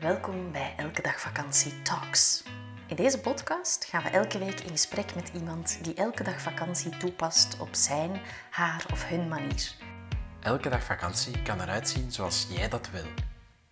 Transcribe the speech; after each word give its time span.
Welkom 0.00 0.52
bij 0.52 0.74
Elke 0.76 1.02
Dag 1.02 1.20
Vakantie 1.20 1.82
Talks. 1.82 2.42
In 2.86 2.96
deze 2.96 3.20
podcast 3.20 3.84
gaan 3.84 4.02
we 4.02 4.08
elke 4.08 4.38
week 4.38 4.60
in 4.60 4.70
gesprek 4.70 5.14
met 5.14 5.30
iemand 5.34 5.78
die 5.84 5.94
elke 5.94 6.22
dag 6.22 6.40
vakantie 6.40 6.96
toepast 6.96 7.60
op 7.60 7.68
zijn, 7.70 8.20
haar 8.50 8.86
of 8.92 9.08
hun 9.08 9.28
manier. 9.28 9.74
Elke 10.40 10.68
dag 10.68 10.82
vakantie 10.82 11.42
kan 11.42 11.60
eruit 11.60 11.88
zien 11.88 12.12
zoals 12.12 12.46
jij 12.50 12.68
dat 12.68 12.90
wil. 12.90 13.04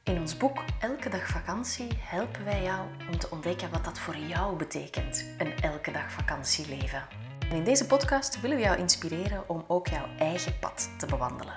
In 0.02 0.18
ons 0.18 0.36
boek 0.36 0.64
Elke 0.80 1.08
Dag 1.08 1.26
Vakantie 1.26 1.88
helpen 1.98 2.44
wij 2.44 2.62
jou 2.62 2.86
om 3.10 3.18
te 3.18 3.30
ontdekken 3.30 3.70
wat 3.70 3.84
dat 3.84 3.98
voor 3.98 4.16
jou 4.16 4.56
betekent, 4.56 5.24
een 5.38 5.60
elke 5.60 5.90
dag 5.90 6.12
vakantieleven. 6.12 7.02
En 7.50 7.56
in 7.56 7.64
deze 7.64 7.86
podcast 7.86 8.40
willen 8.40 8.56
we 8.56 8.62
jou 8.62 8.78
inspireren 8.78 9.48
om 9.48 9.64
ook 9.66 9.88
jouw 9.88 10.06
eigen 10.18 10.58
pad 10.58 10.90
te 10.98 11.06
bewandelen. 11.06 11.54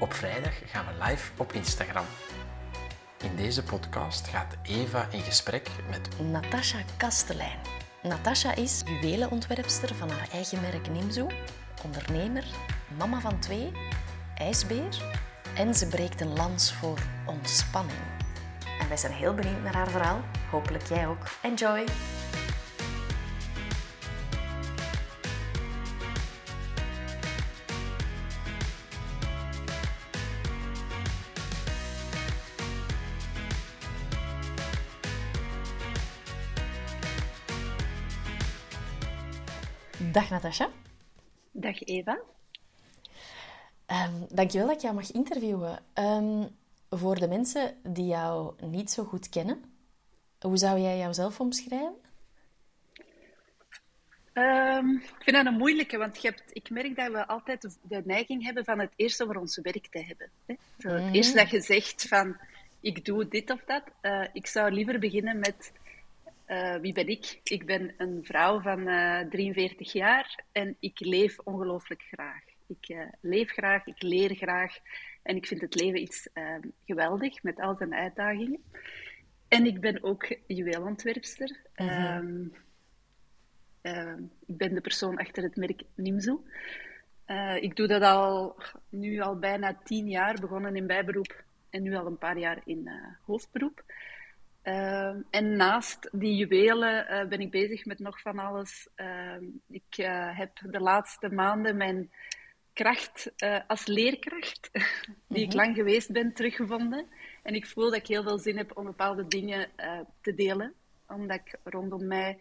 Op 0.00 0.12
vrijdag 0.12 0.54
gaan 0.64 0.84
we 0.86 1.04
live 1.04 1.32
op 1.36 1.52
Instagram. 1.52 2.04
In 3.22 3.36
deze 3.36 3.62
podcast 3.62 4.26
gaat 4.26 4.56
Eva 4.62 5.06
in 5.10 5.20
gesprek 5.20 5.70
met 5.90 6.08
Natasha 6.30 6.78
Kastelein. 6.96 7.58
Natasha 8.02 8.54
is 8.54 8.82
juwelenontwerpster 8.84 9.94
van 9.94 10.10
haar 10.10 10.28
eigen 10.32 10.60
merk 10.60 10.90
Nimzo, 10.90 11.26
ondernemer, 11.84 12.44
mama 12.98 13.20
van 13.20 13.38
twee, 13.38 13.72
ijsbeer 14.34 15.02
en 15.56 15.74
ze 15.74 15.86
breekt 15.86 16.20
een 16.20 16.32
lans 16.32 16.72
voor 16.72 16.98
ontspanning. 17.26 17.98
En 18.80 18.88
wij 18.88 18.96
zijn 18.96 19.12
heel 19.12 19.34
benieuwd 19.34 19.62
naar 19.62 19.74
haar 19.74 19.90
verhaal. 19.90 20.20
Hopelijk 20.50 20.86
jij 20.88 21.06
ook. 21.06 21.22
Enjoy! 21.42 21.84
Dag 40.18 40.30
Natasha. 40.30 40.70
Dag 41.52 41.84
Eva. 41.84 42.18
Um, 43.86 44.26
dankjewel 44.28 44.66
dat 44.66 44.76
ik 44.76 44.82
jou 44.82 44.94
mag 44.94 45.12
interviewen. 45.12 45.78
Um, 45.94 46.48
voor 46.90 47.14
de 47.18 47.28
mensen 47.28 47.74
die 47.82 48.06
jou 48.06 48.54
niet 48.60 48.90
zo 48.90 49.04
goed 49.04 49.28
kennen, 49.28 49.64
hoe 50.40 50.56
zou 50.56 50.78
jij 50.78 50.98
jouzelf 50.98 51.40
omschrijven? 51.40 51.94
Um, 54.34 54.96
ik 54.96 55.22
vind 55.22 55.36
dat 55.36 55.46
een 55.46 55.58
moeilijke, 55.58 55.98
want 55.98 56.22
je 56.22 56.28
hebt, 56.28 56.42
ik 56.52 56.70
merk 56.70 56.96
dat 56.96 57.12
we 57.12 57.26
altijd 57.26 57.62
de, 57.62 57.70
de, 57.82 58.02
neiging 58.04 58.44
hebben 58.44 58.64
van 58.64 58.78
het 58.78 58.92
eerst 58.96 59.22
over 59.22 59.38
ons 59.38 59.56
werk 59.56 59.86
te 59.90 60.04
hebben. 60.04 60.30
Hè? 60.46 60.54
Zo, 60.78 60.88
het 60.88 61.02
mm. 61.02 61.12
eerst 61.12 61.34
dat 61.34 61.50
je 61.50 61.60
zegt 61.60 62.08
van, 62.08 62.36
ik 62.80 63.04
doe 63.04 63.28
dit 63.28 63.50
of 63.50 63.64
dat. 63.66 63.82
Uh, 64.02 64.24
ik 64.32 64.46
zou 64.46 64.70
liever 64.70 64.98
beginnen 64.98 65.38
met, 65.38 65.72
uh, 66.48 66.76
wie 66.76 66.92
ben 66.92 67.08
ik? 67.08 67.40
Ik 67.42 67.66
ben 67.66 67.94
een 67.96 68.24
vrouw 68.24 68.60
van 68.60 68.88
uh, 68.88 69.20
43 69.20 69.92
jaar 69.92 70.44
en 70.52 70.76
ik 70.80 71.00
leef 71.00 71.38
ongelooflijk 71.38 72.02
graag. 72.02 72.42
Ik 72.66 72.88
uh, 72.88 73.02
leef 73.20 73.50
graag, 73.50 73.86
ik 73.86 74.02
leer 74.02 74.34
graag 74.34 74.78
en 75.22 75.36
ik 75.36 75.46
vind 75.46 75.60
het 75.60 75.74
leven 75.74 76.00
iets 76.00 76.28
uh, 76.34 76.54
geweldig 76.86 77.42
met 77.42 77.60
al 77.60 77.76
zijn 77.76 77.94
uitdagingen. 77.94 78.62
En 79.48 79.66
ik 79.66 79.80
ben 79.80 80.02
ook 80.02 80.36
juweelontwerpster. 80.46 81.56
Mm 81.76 81.88
-hmm. 81.88 82.52
uh, 83.82 84.14
ik 84.46 84.56
ben 84.56 84.74
de 84.74 84.80
persoon 84.80 85.18
achter 85.18 85.42
het 85.42 85.56
merk 85.56 85.82
Nimzo. 85.94 86.44
ik 87.60 87.76
doe 87.76 87.86
dat 87.86 88.02
al, 88.02 88.56
nu 88.88 89.20
al 89.20 89.38
bijna 89.38 89.78
tien 89.84 90.08
jaar, 90.08 90.40
begonnen 90.40 90.76
in 90.76 90.86
bijberoep 90.86 91.44
en 91.70 91.82
nu 91.82 91.94
al 91.94 92.06
een 92.06 92.18
paar 92.18 92.38
jaar 92.38 92.60
in 92.64 92.90
hoofdberoep. 93.22 93.84
En 95.30 95.56
naast 95.56 96.08
die 96.12 96.36
juwelen 96.36 97.28
ben 97.28 97.40
ik 97.40 97.50
bezig 97.50 97.84
met 97.84 97.98
nog 97.98 98.20
van 98.20 98.38
alles. 98.38 98.88
ik 99.68 99.94
heb 100.34 100.50
de 100.70 100.80
laatste 100.80 101.28
maanden 101.28 101.76
mijn 101.76 102.10
kracht 102.72 103.32
uh, 103.44 103.60
als 103.66 103.86
leerkracht, 103.86 104.70
die 104.72 104.82
mm-hmm. 105.28 105.42
ik 105.44 105.52
lang 105.52 105.76
geweest 105.76 106.12
ben, 106.12 106.32
teruggevonden. 106.32 107.06
En 107.42 107.54
ik 107.54 107.66
voel 107.66 107.84
dat 107.84 107.94
ik 107.94 108.06
heel 108.06 108.22
veel 108.22 108.38
zin 108.38 108.56
heb 108.56 108.76
om 108.76 108.84
bepaalde 108.84 109.26
dingen 109.26 109.68
te 110.20 110.34
delen. 110.34 110.74
Omdat 111.06 111.40
ik 111.44 111.58
rondom 111.64 112.06
mij 112.06 112.38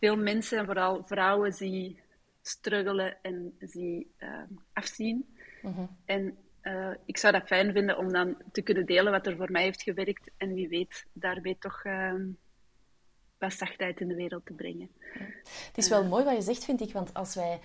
veel 0.00 0.16
mensen, 0.16 0.58
en 0.58 0.64
vooral 0.64 1.02
vrouwen, 1.06 1.52
zie 1.52 2.00
struggelen 2.42 3.16
en 3.22 3.54
zie 3.60 4.10
uh, 4.18 4.42
afzien. 4.72 5.36
Mm-hmm. 5.62 5.96
En 6.04 6.36
ik 7.04 7.16
zou 7.16 7.32
dat 7.32 7.46
fijn 7.46 7.72
vinden 7.72 7.98
om 7.98 8.12
dan 8.12 8.36
te 8.52 8.62
kunnen 8.62 8.86
delen 8.86 9.12
wat 9.12 9.26
er 9.26 9.36
voor 9.36 9.50
mij 9.50 9.62
heeft 9.62 9.82
gewerkt. 9.82 10.30
En 10.36 10.54
wie 10.54 10.68
weet, 10.68 11.06
daarmee 11.12 11.56
toch 11.58 11.82
wat 13.38 13.52
zachtheid 13.52 14.00
in 14.00 14.08
de 14.08 14.14
wereld 14.14 14.46
te 14.46 14.52
brengen. 14.52 14.90
Ja. 15.14 15.24
Het 15.66 15.76
is 15.76 15.88
wel 15.88 16.04
mooi 16.04 16.24
wat 16.24 16.34
je 16.36 16.42
zegt, 16.42 16.64
vind 16.64 16.80
ik. 16.80 16.92
Want 16.92 17.14
als 17.14 17.34
wij 17.34 17.60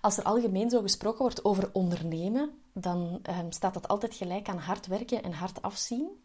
als 0.00 0.18
er 0.18 0.24
algemeen 0.24 0.70
zo 0.70 0.80
gesproken 0.80 1.18
wordt 1.18 1.44
over 1.44 1.70
ondernemen, 1.72 2.50
dan 2.72 3.20
um, 3.30 3.52
staat 3.52 3.74
dat 3.74 3.88
altijd 3.88 4.14
gelijk 4.14 4.48
aan 4.48 4.58
hard 4.58 4.86
werken 4.86 5.22
en 5.22 5.32
hard 5.32 5.62
afzien. 5.62 6.24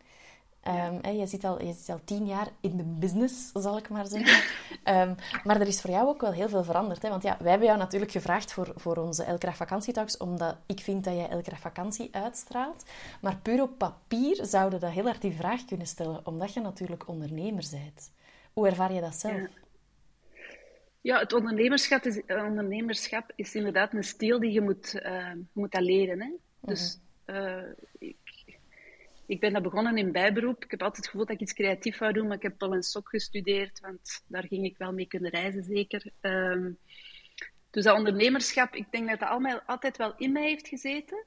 Um, 0.68 1.00
hè, 1.02 1.10
je, 1.10 1.28
zit 1.28 1.44
al, 1.44 1.64
je 1.64 1.74
zit 1.74 1.90
al 1.90 2.02
tien 2.04 2.26
jaar 2.26 2.48
in 2.60 2.78
de 2.78 2.84
business, 2.84 3.52
zal 3.54 3.78
ik 3.78 3.90
maar 3.90 4.08
zeggen. 4.08 4.44
um, 5.10 5.16
maar 5.46 5.62
er 5.62 5.68
is 5.68 5.82
voor 5.82 5.90
jou 5.90 6.08
ook 6.08 6.22
wel 6.22 6.32
heel 6.32 6.50
veel 6.50 6.64
veranderd. 6.64 7.02
Hè? 7.02 7.10
Want 7.10 7.24
ja, 7.24 7.38
wij 7.40 7.50
hebben 7.50 7.68
jou 7.68 7.80
natuurlijk 7.80 8.12
gevraagd 8.12 8.54
voor, 8.54 8.74
voor 8.76 8.98
onze 8.98 9.24
Elkracht 9.24 9.58
Vakantietalks, 9.58 10.18
omdat 10.18 10.58
ik 10.66 10.80
vind 10.80 11.04
dat 11.04 11.16
jij 11.16 11.30
Elkracht 11.30 11.62
Vakantie 11.62 12.10
uitstraalt. 12.12 12.86
Maar 13.22 13.38
puur 13.38 13.62
op 13.62 13.78
papier 13.78 14.46
zouden 14.46 14.80
dat 14.80 14.92
heel 14.92 15.06
hard 15.06 15.22
die 15.22 15.36
vraag 15.36 15.66
kunnen 15.66 15.88
stellen, 15.88 16.26
omdat 16.26 16.54
je 16.54 16.62
natuurlijk 16.62 17.08
ondernemer 17.08 17.66
bent. 17.72 18.12
Hoe 18.54 18.68
ervaar 18.68 18.94
je 18.94 19.02
dat 19.02 19.16
zelf? 19.16 19.36
Ja. 19.36 19.50
Ja, 21.02 21.20
het 21.20 21.34
ondernemerschap 21.34 22.04
is, 22.04 22.22
ondernemerschap 22.28 23.32
is 23.36 23.56
inderdaad 23.56 23.94
een 23.94 24.04
stijl 24.04 24.40
die 24.40 24.52
je 24.52 24.62
moet, 24.62 25.02
uh, 25.06 25.32
moet 25.54 25.72
dat 25.72 25.82
leren. 25.82 26.22
Hè? 26.22 26.30
Dus 26.60 27.00
uh, 27.26 27.64
ik, 27.98 28.16
ik 29.32 29.40
ben 29.40 29.54
dat 29.54 29.64
begonnen 29.64 29.98
in 29.98 30.12
bijberoep. 30.12 30.64
Ik 30.64 30.72
heb 30.72 30.82
altijd 30.82 30.98
het 30.98 31.12
gevoel 31.12 31.26
dat 31.26 31.36
ik 31.36 31.42
iets 31.42 31.54
creatief 31.54 31.98
wou 31.98 32.14
doen, 32.14 32.28
maar 32.28 32.36
ik 32.36 32.44
heb 32.44 32.60
wel 32.60 32.74
een 32.74 32.84
sok 32.84 33.10
gestudeerd, 33.10 33.80
want 33.80 34.24
daar 34.28 34.44
ging 34.48 34.66
ik 34.66 34.78
wel 34.78 34.94
mee 34.94 35.06
kunnen 35.06 35.32
reizen, 35.32 35.64
zeker. 35.64 36.12
Um, 36.22 36.78
dus 37.70 37.84
dat 37.84 37.98
ondernemerschap, 37.98 38.76
ik 38.76 38.92
denk 38.92 39.10
dat 39.10 39.20
dat 39.20 39.30
allemaal, 39.30 39.62
altijd 39.66 39.98
wel 39.98 40.14
in 40.18 40.32
mij 40.32 40.48
heeft 40.48 40.68
gezeten. 40.68 41.26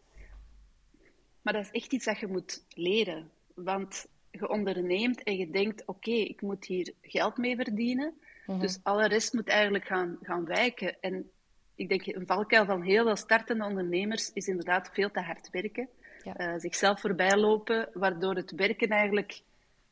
Maar 1.42 1.52
dat 1.52 1.64
is 1.64 1.70
echt 1.70 1.92
iets 1.92 2.04
dat 2.04 2.18
je 2.18 2.26
moet 2.26 2.64
leren. 2.68 3.30
Want 3.54 4.06
je 4.30 4.48
onderneemt 4.48 5.22
en 5.22 5.36
je 5.36 5.50
denkt, 5.50 5.80
oké, 5.80 5.90
okay, 5.90 6.20
ik 6.20 6.42
moet 6.42 6.66
hier 6.66 6.92
geld 7.02 7.36
mee 7.36 7.56
verdienen. 7.56 8.14
Mm-hmm. 8.46 8.62
Dus 8.62 8.78
alle 8.82 9.08
rest 9.08 9.32
moet 9.32 9.48
eigenlijk 9.48 9.84
gaan, 9.86 10.18
gaan 10.22 10.44
wijken. 10.44 10.96
En 11.00 11.30
ik 11.74 11.88
denk, 11.88 12.06
een 12.06 12.26
valkuil 12.26 12.64
van 12.64 12.82
heel 12.82 13.04
veel 13.04 13.16
startende 13.16 13.64
ondernemers 13.64 14.32
is 14.32 14.48
inderdaad 14.48 14.90
veel 14.92 15.10
te 15.10 15.20
hard 15.20 15.50
werken. 15.50 15.88
Ja. 16.24 16.40
Uh, 16.40 16.60
zichzelf 16.60 17.00
voorbij 17.00 17.36
lopen, 17.36 17.88
waardoor 17.92 18.34
het 18.34 18.50
werken 18.50 18.88
eigenlijk 18.88 19.42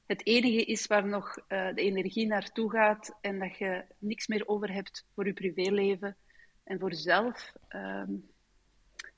het 0.07 0.27
enige 0.27 0.65
is 0.65 0.87
waar 0.87 1.07
nog 1.07 1.37
uh, 1.37 1.45
de 1.75 1.81
energie 1.81 2.27
naartoe 2.27 2.71
gaat 2.71 3.19
en 3.21 3.39
dat 3.39 3.59
je 3.59 3.85
niks 3.99 4.27
meer 4.27 4.49
over 4.49 4.73
hebt 4.73 5.07
voor 5.15 5.27
je 5.27 5.33
privéleven 5.33 6.17
en 6.65 6.79
voor 6.79 6.91
jezelf. 6.91 7.53
Um, 7.69 8.31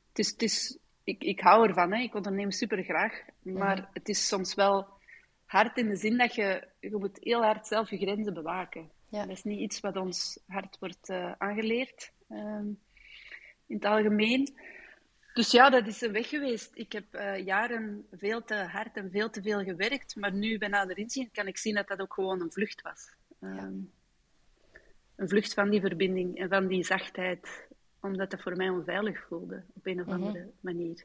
het 0.09 0.19
is, 0.19 0.31
het 0.31 0.43
is, 0.43 0.79
ik, 1.05 1.25
ik 1.25 1.41
hou 1.41 1.69
ervan, 1.69 1.93
hè. 1.93 2.03
ik 2.03 2.15
onderneem 2.15 2.51
super 2.51 2.83
graag, 2.83 3.23
maar 3.43 3.89
het 3.93 4.09
is 4.09 4.29
soms 4.29 4.55
wel 4.55 4.87
hard 5.45 5.77
in 5.77 5.89
de 5.89 5.97
zin 5.97 6.19
dat 6.19 6.35
je, 6.35 6.69
je 6.81 6.97
moet 6.97 7.19
heel 7.21 7.43
hard 7.43 7.67
zelf 7.67 7.91
je 7.91 7.97
grenzen 7.97 8.35
bewaken. 8.35 8.91
Ja. 9.09 9.27
Dat 9.27 9.37
is 9.37 9.45
niet 9.45 9.61
iets 9.61 9.81
wat 9.81 9.97
ons 9.97 10.39
hard 10.47 10.77
wordt 10.81 11.09
uh, 11.09 11.33
aangeleerd 11.39 12.13
um, 12.31 12.81
in 13.67 13.77
het 13.77 13.85
algemeen. 13.85 14.59
Dus 15.35 15.51
ja, 15.51 15.71
dat 15.71 15.87
is 15.87 16.01
een 16.01 16.13
weg 16.13 16.29
geweest. 16.29 16.71
Ik 16.75 16.93
heb 16.93 17.05
uh, 17.15 17.45
jaren 17.45 18.07
veel 18.13 18.45
te 18.45 18.55
hard 18.55 18.97
en 18.97 19.11
veel 19.11 19.31
te 19.31 19.43
veel 19.43 19.63
gewerkt, 19.63 20.17
maar 20.17 20.33
nu 20.33 20.59
bij 20.59 20.69
nader 20.69 20.99
inzien 20.99 21.31
kan 21.33 21.47
ik 21.47 21.59
zien 21.59 21.75
dat 21.75 21.89
dat 21.89 22.01
ook 22.01 22.15
gewoon 22.15 22.41
een 22.41 22.53
vlucht 22.53 22.83
was. 22.83 23.13
Um, 23.41 23.55
ja. 23.55 23.73
Een 25.17 25.29
vlucht 25.29 25.55
van 25.55 25.71
die 25.71 25.81
verbinding 25.81 26.39
en 26.39 26.49
van 26.49 26.67
die 26.67 26.85
zachtheid, 26.85 27.67
omdat 28.01 28.31
dat 28.31 28.43
voor 28.43 28.57
mij 28.57 28.69
onveilig 28.69 29.25
voelde 29.29 29.63
op 29.75 29.87
een 29.87 30.01
of 30.01 30.09
andere 30.09 30.39
mm 30.39 30.45
-hmm. 30.45 30.53
manier. 30.61 31.05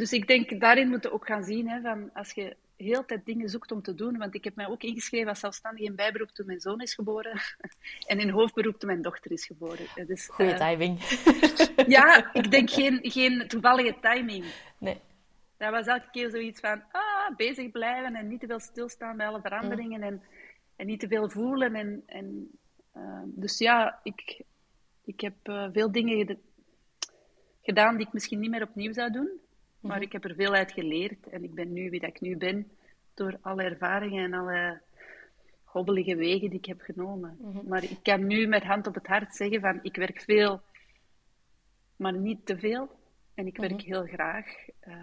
Dus 0.00 0.12
ik 0.12 0.26
denk, 0.26 0.60
daarin 0.60 0.88
moeten 0.88 1.10
we 1.10 1.16
ook 1.16 1.26
gaan 1.26 1.44
zien, 1.44 1.68
hè, 1.68 1.80
van 1.80 2.10
als 2.14 2.32
je 2.32 2.56
heel 2.76 3.04
tijd 3.04 3.26
dingen 3.26 3.48
zoekt 3.48 3.72
om 3.72 3.82
te 3.82 3.94
doen. 3.94 4.18
Want 4.18 4.34
ik 4.34 4.44
heb 4.44 4.54
mij 4.54 4.68
ook 4.68 4.82
ingeschreven 4.82 5.28
als 5.28 5.40
zelfstandige 5.40 5.84
in 5.84 5.94
bijberoep 5.94 6.30
toen 6.30 6.46
mijn 6.46 6.60
zoon 6.60 6.80
is 6.80 6.94
geboren. 6.94 7.40
en 8.06 8.18
in 8.18 8.30
hoofdberoep 8.30 8.78
toen 8.78 8.88
mijn 8.88 9.02
dochter 9.02 9.30
is 9.30 9.46
geboren. 9.46 9.86
Dus, 10.06 10.28
Goeie 10.28 10.52
uh, 10.52 10.58
timing. 10.58 10.98
ja, 11.96 12.32
ik 12.32 12.50
denk 12.50 12.70
geen, 12.70 12.98
geen 13.02 13.48
toevallige 13.48 13.96
timing. 14.00 14.44
Nee. 14.78 15.00
Dat 15.56 15.70
was 15.70 15.86
elke 15.86 16.10
keer 16.10 16.30
zoiets 16.30 16.60
van 16.60 16.82
ah, 16.92 17.36
bezig 17.36 17.70
blijven 17.70 18.14
en 18.14 18.28
niet 18.28 18.40
te 18.40 18.46
veel 18.46 18.60
stilstaan 18.60 19.16
bij 19.16 19.26
alle 19.26 19.40
veranderingen. 19.40 19.98
Mm. 19.98 20.06
En, 20.06 20.22
en 20.76 20.86
niet 20.86 21.00
te 21.00 21.08
veel 21.08 21.30
voelen. 21.30 21.74
En, 21.74 22.02
en, 22.06 22.50
uh, 22.96 23.22
dus 23.24 23.58
ja, 23.58 24.00
ik, 24.02 24.42
ik 25.04 25.20
heb 25.20 25.34
uh, 25.44 25.66
veel 25.72 25.92
dingen 25.92 26.38
gedaan 27.62 27.96
die 27.96 28.06
ik 28.06 28.12
misschien 28.12 28.40
niet 28.40 28.50
meer 28.50 28.62
opnieuw 28.62 28.92
zou 28.92 29.10
doen. 29.10 29.40
Maar 29.80 30.02
ik 30.02 30.12
heb 30.12 30.24
er 30.24 30.34
veel 30.34 30.52
uit 30.52 30.72
geleerd 30.72 31.28
en 31.28 31.44
ik 31.44 31.54
ben 31.54 31.72
nu 31.72 31.90
wie 31.90 32.00
dat 32.00 32.08
ik 32.08 32.20
nu 32.20 32.36
ben 32.36 32.70
door 33.14 33.38
alle 33.40 33.62
ervaringen 33.62 34.24
en 34.24 34.34
alle 34.34 34.80
hobbelige 35.64 36.16
wegen 36.16 36.50
die 36.50 36.58
ik 36.58 36.64
heb 36.64 36.80
genomen. 36.80 37.38
Maar 37.68 37.82
ik 37.82 37.98
kan 38.02 38.26
nu 38.26 38.46
met 38.46 38.62
hand 38.62 38.86
op 38.86 38.94
het 38.94 39.06
hart 39.06 39.34
zeggen 39.34 39.60
van 39.60 39.78
ik 39.82 39.96
werk 39.96 40.20
veel, 40.20 40.60
maar 41.96 42.12
niet 42.12 42.46
te 42.46 42.58
veel. 42.58 42.98
En 43.34 43.46
ik 43.46 43.56
werk 43.56 43.80
heel 43.80 44.04
graag. 44.06 44.46
Uh, 44.88 44.94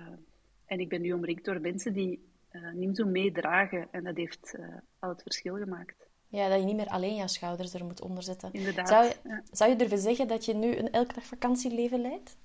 en 0.65 0.80
ik 0.80 0.89
ben 0.89 1.01
nu 1.01 1.12
omringd 1.13 1.45
door 1.45 1.62
mensen 1.62 1.94
die 1.94 2.19
uh, 2.51 2.73
Nimzo 2.73 3.06
meedragen. 3.06 3.88
En 3.91 4.03
dat 4.03 4.15
heeft 4.15 4.56
uh, 4.59 4.75
al 5.00 5.09
het 5.09 5.21
verschil 5.21 5.56
gemaakt. 5.56 6.07
Ja, 6.27 6.50
dat 6.50 6.59
je 6.59 6.65
niet 6.65 6.75
meer 6.75 6.88
alleen 6.88 7.15
jouw 7.15 7.27
schouders 7.27 7.73
er 7.73 7.85
moet 7.85 8.01
onderzetten. 8.01 8.53
Inderdaad. 8.53 8.88
Zou 8.88 9.06
je, 9.06 9.15
ja. 9.23 9.44
zou 9.51 9.69
je 9.69 9.75
durven 9.75 9.97
zeggen 9.97 10.27
dat 10.27 10.45
je 10.45 10.53
nu 10.53 10.75
een 10.75 10.91
elke 10.91 11.13
dag 11.13 11.25
vakantieleven 11.25 12.01
leidt? 12.01 12.38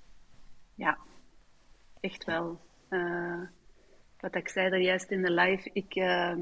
Ja, 0.75 0.97
echt 2.03 2.23
wel. 2.25 2.59
Uh, 2.89 3.41
wat 4.19 4.35
ik 4.35 4.47
zei 4.49 4.69
daar 4.69 4.81
juist 4.81 5.11
in 5.11 5.21
de 5.21 5.31
live, 5.31 5.69
ik, 5.73 5.95
uh, 5.95 6.35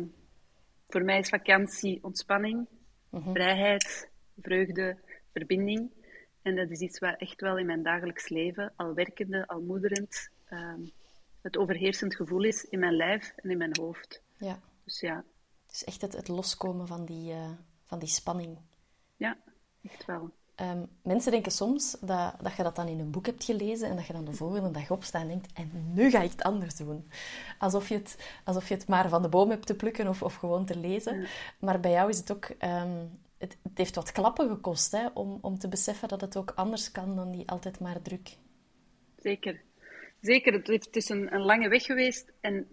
voor 0.88 1.02
mij 1.04 1.20
is 1.20 1.30
vakantie 1.30 2.04
ontspanning, 2.04 2.68
Mhm. 3.10 3.32
vrijheid, 3.32 4.10
vreugde, 4.42 4.98
verbinding. 5.34 5.90
En 6.42 6.56
dat 6.56 6.70
is 6.70 6.80
iets 6.80 7.00
wat 7.00 7.20
echt 7.20 7.42
wel 7.42 7.58
in 7.58 7.66
mijn 7.66 7.84
dagelijks 7.84 8.30
leven, 8.30 8.74
al 8.76 8.94
werkende, 8.94 9.48
al 9.48 9.62
moederend, 9.62 10.30
uh, 10.50 10.74
het 11.42 11.58
overheersend 11.58 12.16
gevoel 12.16 12.44
is 12.44 12.64
in 12.64 12.80
mijn 12.80 12.96
lijf 12.96 13.34
en 13.36 13.50
in 13.50 13.58
mijn 13.58 13.78
hoofd. 13.80 14.22
Ja. 14.38 14.60
Dus 14.84 15.00
ja, 15.00 15.24
Dus 15.68 15.84
echt 15.84 16.02
het, 16.02 16.14
het 16.14 16.28
loskomen 16.28 16.88
van 16.88 17.06
die, 17.06 17.32
eh, 17.32 17.52
van 17.86 18.00
die 18.00 18.10
spanning. 18.10 18.58
ja 19.18 19.38
echt 19.84 20.06
wel. 20.06 20.32
Ehm, 20.62 20.82
mensen 21.04 21.32
denken 21.32 21.52
soms 21.52 21.98
dat, 22.02 22.36
dat 22.42 22.56
je 22.56 22.64
dat 22.64 22.76
dan 22.76 22.88
in 22.88 23.00
een 23.00 23.12
boek 23.12 23.26
hebt 23.26 23.44
gelezen 23.44 23.90
en 23.90 23.96
dat 23.96 24.08
je 24.08 24.14
dan 24.14 24.26
de 24.26 24.34
volgende 24.34 24.72
dag 24.72 24.92
opstaat 24.92 25.22
en 25.22 25.28
denkt 25.28 25.54
en 25.54 25.72
nu 25.94 26.10
ga 26.10 26.22
ik 26.22 26.32
het 26.32 26.44
anders 26.44 26.76
doen. 26.76 27.10
Alsof 27.58 27.90
je 27.90 27.96
het, 27.96 28.32
alsof 28.44 28.68
je 28.68 28.74
het 28.74 28.88
maar 28.88 29.10
van 29.10 29.22
de 29.22 29.30
boom 29.30 29.50
hebt 29.50 29.66
te 29.66 29.76
plukken 29.76 30.08
of, 30.08 30.24
of 30.24 30.36
gewoon 30.36 30.66
te 30.66 30.78
lezen. 30.78 31.28
Maar 31.60 31.80
bij 31.80 31.92
jou 31.92 32.10
is 32.10 32.18
het 32.18 32.32
ook... 32.32 32.46
ehm, 32.46 33.06
het, 33.38 33.58
het 33.64 33.78
heeft 33.78 33.96
wat 33.96 34.12
klappen 34.12 34.50
gekost 34.50 34.92
hè, 34.92 35.08
om, 35.14 35.38
om 35.42 35.60
te 35.60 35.68
beseffen 35.68 36.08
dat 36.08 36.22
het 36.22 36.38
ook 36.38 36.52
anders 36.56 36.92
kan 36.92 37.16
dan 37.16 37.32
die 37.32 37.50
altijd 37.50 37.80
maar 37.80 38.02
druk. 38.02 38.38
Zeker. 39.18 39.62
Zeker, 40.22 40.54
het, 40.54 40.96
is 40.96 41.10
een, 41.10 41.34
een 41.34 41.42
lange 41.42 41.70
weg 41.70 41.84
geweest. 41.84 42.32
En 42.42 42.68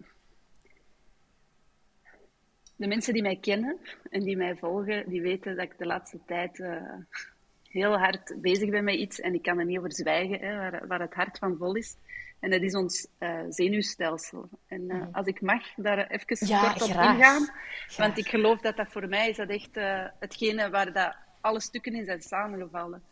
de 2.75 2.87
mensen 2.87 3.13
die 3.13 3.21
mij 3.21 3.37
kennen 3.37 3.77
en 4.09 4.23
die 4.23 4.37
mij 4.37 4.55
volgen, 4.55 5.09
die 5.09 5.21
weten 5.21 5.55
dat 5.55 5.65
ik 5.65 5.77
de 5.77 5.85
laatste 5.85 6.19
tijd 6.25 6.59
uh, 6.59 6.93
heel 7.69 7.97
hard 7.97 8.35
bezig 8.41 8.69
ben 8.69 8.83
met 8.83 8.95
iets. 8.95 9.19
En 9.19 9.33
ik 9.33 9.41
kan 9.41 9.59
er 9.59 9.65
niet 9.65 9.77
over 9.77 9.93
zwijgen, 9.93 10.39
hè, 10.39 10.55
waar, 10.55 10.87
waar, 10.87 10.99
het 10.99 11.13
hart 11.13 11.37
van 11.37 11.57
vol 11.57 11.75
is. 11.75 11.95
En 12.39 12.49
dat 12.49 12.61
is 12.61 12.75
ons 12.75 13.07
uh, 13.19 13.41
zenuwstelsel. 13.49 14.49
En 14.67 14.81
uh, 14.81 14.93
mm. 14.93 15.09
als 15.11 15.25
ik 15.25 15.41
mag 15.41 15.73
daar 15.75 16.07
even 16.07 16.47
ja, 16.47 16.61
kort 16.61 16.81
op 16.81 16.89
graag. 16.89 17.15
ingaan. 17.15 17.45
Graag. 17.45 17.97
Want 17.97 18.17
ik 18.17 18.27
geloof 18.27 18.61
dat 18.61 18.77
dat 18.77 18.91
voor 18.91 19.07
mij 19.07 19.29
is 19.29 19.35
dat 19.35 19.49
echt 19.49 19.75
hetgene 20.19 20.69
waar 20.69 20.93
dat 20.93 21.15
alle 21.41 21.61
stukken 21.61 21.93
in 21.93 22.05
zijn 22.05 22.21
samengevallen. 22.21 23.03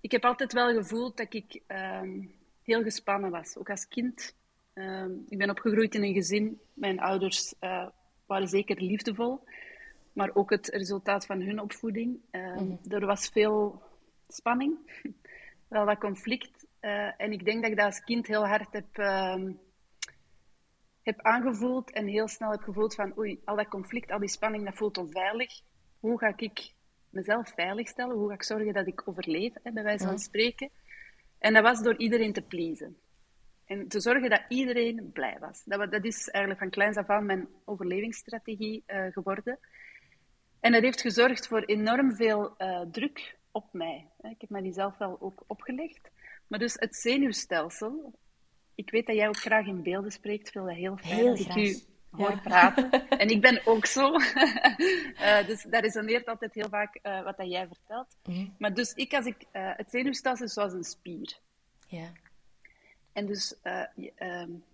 Ik 0.00 0.10
heb 0.10 0.24
altijd 0.24 0.52
wel 0.52 0.74
gevoeld 0.74 1.16
dat 1.16 1.34
ik 1.34 1.60
um, 1.68 2.34
heel 2.62 2.82
gespannen 2.82 3.30
was. 3.30 3.56
Ook 3.56 3.70
als 3.70 3.88
kind. 3.88 4.34
Um, 4.74 5.26
ik 5.28 5.38
ben 5.38 5.50
opgegroeid 5.50 5.94
in 5.94 6.02
een 6.02 6.14
gezin. 6.14 6.60
Mijn 6.74 7.00
ouders 7.00 7.54
waren 8.26 8.48
zeker 8.48 8.80
liefdevol. 8.80 9.44
Maar 10.12 10.30
ook 10.34 10.50
het 10.50 10.68
resultaat 10.68 11.26
van 11.26 11.40
hun 11.40 11.60
opvoeding. 11.60 12.20
Uh, 12.30 12.56
mm. 12.56 12.78
Er 12.88 13.06
was 13.06 13.28
veel 13.28 13.82
spanning. 14.28 14.78
Wel 15.68 15.84
wat 15.84 15.98
conflict. 15.98 16.66
Uh, 16.80 17.20
en 17.20 17.32
ik 17.32 17.44
denk 17.44 17.62
dat 17.62 17.70
ik 17.70 17.76
dat 17.76 17.86
als 17.86 18.04
kind 18.04 18.26
heel 18.26 18.46
hard 18.46 18.72
heb, 18.72 18.96
heb 21.02 21.20
aangevoeld. 21.20 21.92
En 21.92 22.06
heel 22.06 22.28
snel 22.28 22.50
heb 22.50 22.62
gevoeld 22.62 22.94
van... 22.94 23.18
Oei, 23.18 23.40
al 23.44 23.56
dat 23.56 23.68
conflict, 23.68 24.10
al 24.10 24.18
die 24.18 24.28
spanning, 24.28 24.64
dat 24.64 24.74
voelt 24.74 24.98
onveilig. 24.98 25.60
Hoe 26.00 26.18
ga 26.18 26.32
ik 26.36 26.72
mezelf 27.10 27.52
veiligstellen? 27.54 28.16
Hoe 28.16 28.28
ga 28.28 28.34
ik 28.34 28.42
zorgen 28.42 28.72
dat 28.72 28.86
ik 28.86 29.08
overleef, 29.08 29.52
hè, 29.62 29.72
bij 29.72 29.82
wijze 29.82 30.06
van 30.06 30.18
spreken? 30.18 30.70
En 31.38 31.52
dat 31.52 31.62
was 31.62 31.82
door 31.82 31.96
iedereen 31.96 32.32
te 32.32 32.42
pleasen. 32.42 32.96
En 33.64 33.88
te 33.88 34.00
zorgen 34.00 34.30
dat 34.30 34.42
iedereen 34.48 35.10
blij 35.12 35.36
was. 35.40 35.64
Dat, 35.64 35.90
dat 35.90 36.04
is 36.04 36.28
eigenlijk 36.28 36.58
van 36.58 36.70
kleins 36.70 36.96
af 36.96 37.08
aan 37.08 37.26
mijn 37.26 37.48
overlevingsstrategie 37.64 38.84
uh, 38.86 39.06
geworden. 39.12 39.58
En 40.62 40.72
dat 40.72 40.82
heeft 40.82 41.00
gezorgd 41.00 41.46
voor 41.46 41.62
enorm 41.62 42.14
veel 42.14 42.54
uh, 42.58 42.80
druk 42.80 43.36
op 43.50 43.72
mij. 43.72 44.06
Ik 44.20 44.40
heb 44.40 44.50
mij 44.50 44.62
die 44.62 44.72
zelf 44.72 44.98
wel 44.98 45.16
ook 45.20 45.44
opgelegd. 45.46 46.10
Maar 46.46 46.58
dus 46.58 46.74
het 46.74 46.96
zenuwstelsel... 46.96 48.18
Ik 48.74 48.90
weet 48.90 49.06
dat 49.06 49.16
jij 49.16 49.28
ook 49.28 49.36
graag 49.36 49.66
in 49.66 49.82
beelden 49.82 50.10
spreekt. 50.12 50.46
Ik 50.46 50.52
vind 50.52 50.66
dat 50.66 50.74
heel 50.74 50.96
fijn 50.96 51.14
heel 51.14 51.36
dat 51.36 51.40
graag. 51.40 51.56
ik 51.56 51.64
u 51.64 51.78
hoor 52.10 52.30
Ja. 52.30 52.40
praten. 52.40 53.08
En 53.08 53.28
ik 53.28 53.40
ben 53.40 53.66
ook 53.66 53.86
zo. 53.86 54.12
uh, 54.12 55.46
dus 55.48 55.62
dat 55.62 55.82
resoneert 55.82 56.26
altijd 56.26 56.54
heel 56.54 56.68
vaak 56.68 56.98
uh, 57.02 57.22
wat 57.22 57.36
dat 57.36 57.50
jij 57.50 57.66
vertelt. 57.66 58.16
Mhm. 58.24 58.46
Maar 58.58 58.74
dus 58.74 58.92
ik, 58.92 59.14
als 59.14 59.26
ik... 59.26 59.36
Het 59.52 59.90
zenuwstelsel 59.90 60.44
is 60.44 60.52
zoals 60.52 60.72
een 60.72 60.84
spier. 60.84 61.38
Ja. 61.86 62.12
En 63.12 63.26
dus 63.26 63.56
uh, 63.62 63.82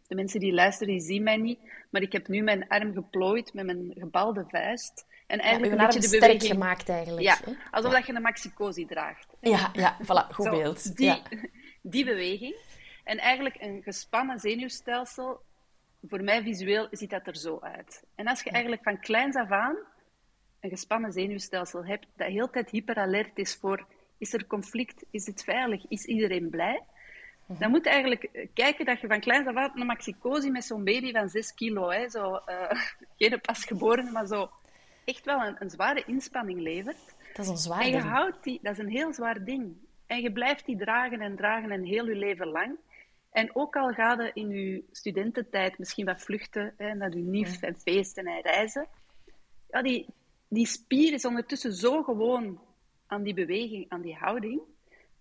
de 0.07 0.15
mensen 0.15 0.41
die 0.41 0.53
luisteren, 0.53 0.93
die 0.93 1.03
zien 1.03 1.23
mij 1.23 1.37
niet. 1.37 1.59
Maar 1.91 2.03
ik 2.03 2.13
heb 2.13 2.29
nu 2.29 2.43
mijn 2.43 2.69
arm 2.69 2.93
geplooid 2.93 3.55
met 3.55 3.67
mijn 3.67 3.93
gebalde 3.97 4.45
vuist. 4.49 5.07
En 5.29 5.39
eigenlijk 5.39 5.73
ja, 5.73 5.79
een 5.79 5.85
beetje 5.85 6.01
de 6.01 6.07
sterk 6.07 6.33
beweging... 6.33 6.53
gemaakt 6.53 6.89
eigenlijk. 6.89 7.27
Ja, 7.27 7.39
hè? 7.45 7.53
alsof 7.71 7.91
ja. 7.91 7.97
dat 7.97 8.07
je 8.07 8.15
een 8.15 8.23
maxicosi 8.23 8.87
draagt. 8.87 9.27
Ja, 9.41 9.71
ja, 9.73 9.97
voilà, 10.03 10.35
goed 10.35 10.45
Zo, 10.45 10.51
beeld. 10.51 10.97
Die, 10.97 11.07
ja. 11.07 11.23
die 11.93 12.05
beweging. 12.05 12.57
En 13.05 13.19
eigenlijk 13.19 13.57
een 13.61 13.83
gespannen 13.83 14.39
zenuwstelsel, 14.39 15.41
voor 16.09 16.23
mij 16.23 16.43
visueel 16.43 16.89
ziet 16.91 17.11
dat 17.11 17.27
er 17.27 17.37
zo 17.37 17.59
uit. 17.61 18.05
En 18.15 18.27
als 18.27 18.43
je 18.43 18.51
eigenlijk 18.51 18.83
van 18.83 19.01
kleins 19.01 19.37
af 19.37 19.51
aan 19.51 19.77
een 20.61 20.71
gespannen 20.71 21.13
zenuwstelsel 21.13 21.85
hebt, 21.85 22.07
dat 22.17 22.29
heel 22.29 22.51
tijd 22.51 22.71
hyperalert 22.71 23.39
is 23.39 23.55
voor 23.55 23.87
is 24.19 24.33
er 24.33 24.47
conflict, 24.47 25.05
is 25.11 25.27
het 25.27 25.45
veilig, 25.45 25.85
is 25.89 26.05
iedereen 26.05 26.51
blij, 26.51 26.83
dan 27.47 27.71
moet 27.71 27.85
je 27.85 27.91
eigenlijk 27.91 28.49
kijken 28.55 28.85
dat 28.85 29.01
je 29.01 29.07
van 29.07 29.21
kleins 29.21 29.47
af 29.47 29.57
aan 29.57 29.81
een 29.81 29.87
maxicosi 29.87 30.51
met 30.51 30.65
zo'n 30.65 30.85
baby 30.85 31.13
van 31.13 31.29
6 31.29 31.55
kilo, 31.55 31.91
hè, 31.91 32.09
zo, 32.09 32.33
uh, 32.33 32.71
geen 33.19 33.41
pasgeboren, 33.41 34.13
maar 34.13 34.27
zo 34.27 34.51
echt 35.09 35.25
wel 35.25 35.41
een, 35.41 35.57
een, 35.59 35.71
zware 35.71 36.05
inspanning 36.07 36.61
levert. 36.61 37.15
Dat 37.33 37.45
is 37.45 37.51
een 37.51 37.57
zwaar 37.57 37.81
En 37.81 37.87
je 37.87 37.93
ding. 37.93 38.05
houdt 38.05 38.45
die, 38.45 38.59
dat 38.63 38.73
is 38.73 38.79
een 38.79 38.91
heel 38.91 39.13
zwaar 39.13 39.45
ding. 39.45 39.77
En 40.07 40.21
je 40.21 40.33
blijft 40.33 40.67
die 40.67 40.77
dragen 40.77 41.21
en 41.21 41.37
dragen 41.37 41.71
en 41.71 41.83
heel 41.83 42.09
je 42.09 42.15
leven 42.15 42.47
lang. 42.47 42.77
En 43.31 43.57
ook 43.57 43.77
al 43.77 43.93
ga 43.93 44.23
je 44.23 44.31
in 44.35 44.49
je 44.49 44.85
studententijd 44.93 45.79
misschien 45.79 46.05
wat 46.05 46.23
vluchten 46.23 46.75
hè, 46.77 46.95
naar 46.95 47.11
je 47.11 47.23
nief 47.23 47.63
en 47.63 47.81
feesten 47.81 48.27
en 48.27 48.43
reizen, 48.43 48.89
ja, 49.71 49.83
die, 49.83 50.07
die 50.49 50.67
spier 50.67 51.13
is 51.13 51.25
ondertussen 51.25 51.73
zo 51.73 52.03
gewoon 52.03 52.61
aan 53.07 53.23
die 53.23 53.35
beweging, 53.35 53.87
aan 53.89 54.01
die 54.01 54.15
houding, 54.15 54.61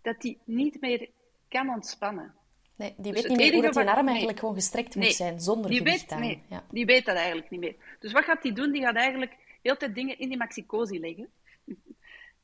dat 0.02 0.22
die 0.22 0.40
niet 0.44 0.82
meer 0.82 1.10
kan 1.48 1.70
ontspannen. 1.70 2.34
Nee, 2.78 2.94
die 2.98 3.14
Dus 3.14 3.22
weet 3.22 3.30
niet 3.30 3.38
meer 3.40 3.54
hoe 3.54 3.62
dat 3.62 3.74
die 3.74 3.84
arm 3.90 4.00
nee. 4.00 4.08
eigenlijk 4.10 4.40
gewoon 4.40 4.54
gestrekt 4.56 4.96
moet 4.96 5.04
Nee, 5.04 5.14
zijn, 5.14 5.40
zonder 5.40 5.70
die 5.70 5.78
gewicht 5.78 6.10
weet, 6.10 6.20
nee, 6.20 6.44
Ja. 6.50 6.64
die 6.72 6.86
weet 6.86 7.06
dat 7.06 7.16
eigenlijk 7.16 7.50
niet 7.50 7.60
meer. 7.60 7.76
Dus 8.00 8.12
wat 8.12 8.24
gaat 8.24 8.42
die 8.42 8.54
doen? 8.54 8.72
Die 8.72 8.82
gaat 8.82 8.96
eigenlijk 8.96 9.36
heel 9.62 9.78
tijd 9.78 9.96
dingen 9.96 10.20
in 10.20 10.30
die 10.30 10.38
maxicosi 10.38 11.00
leggen. 11.00 11.30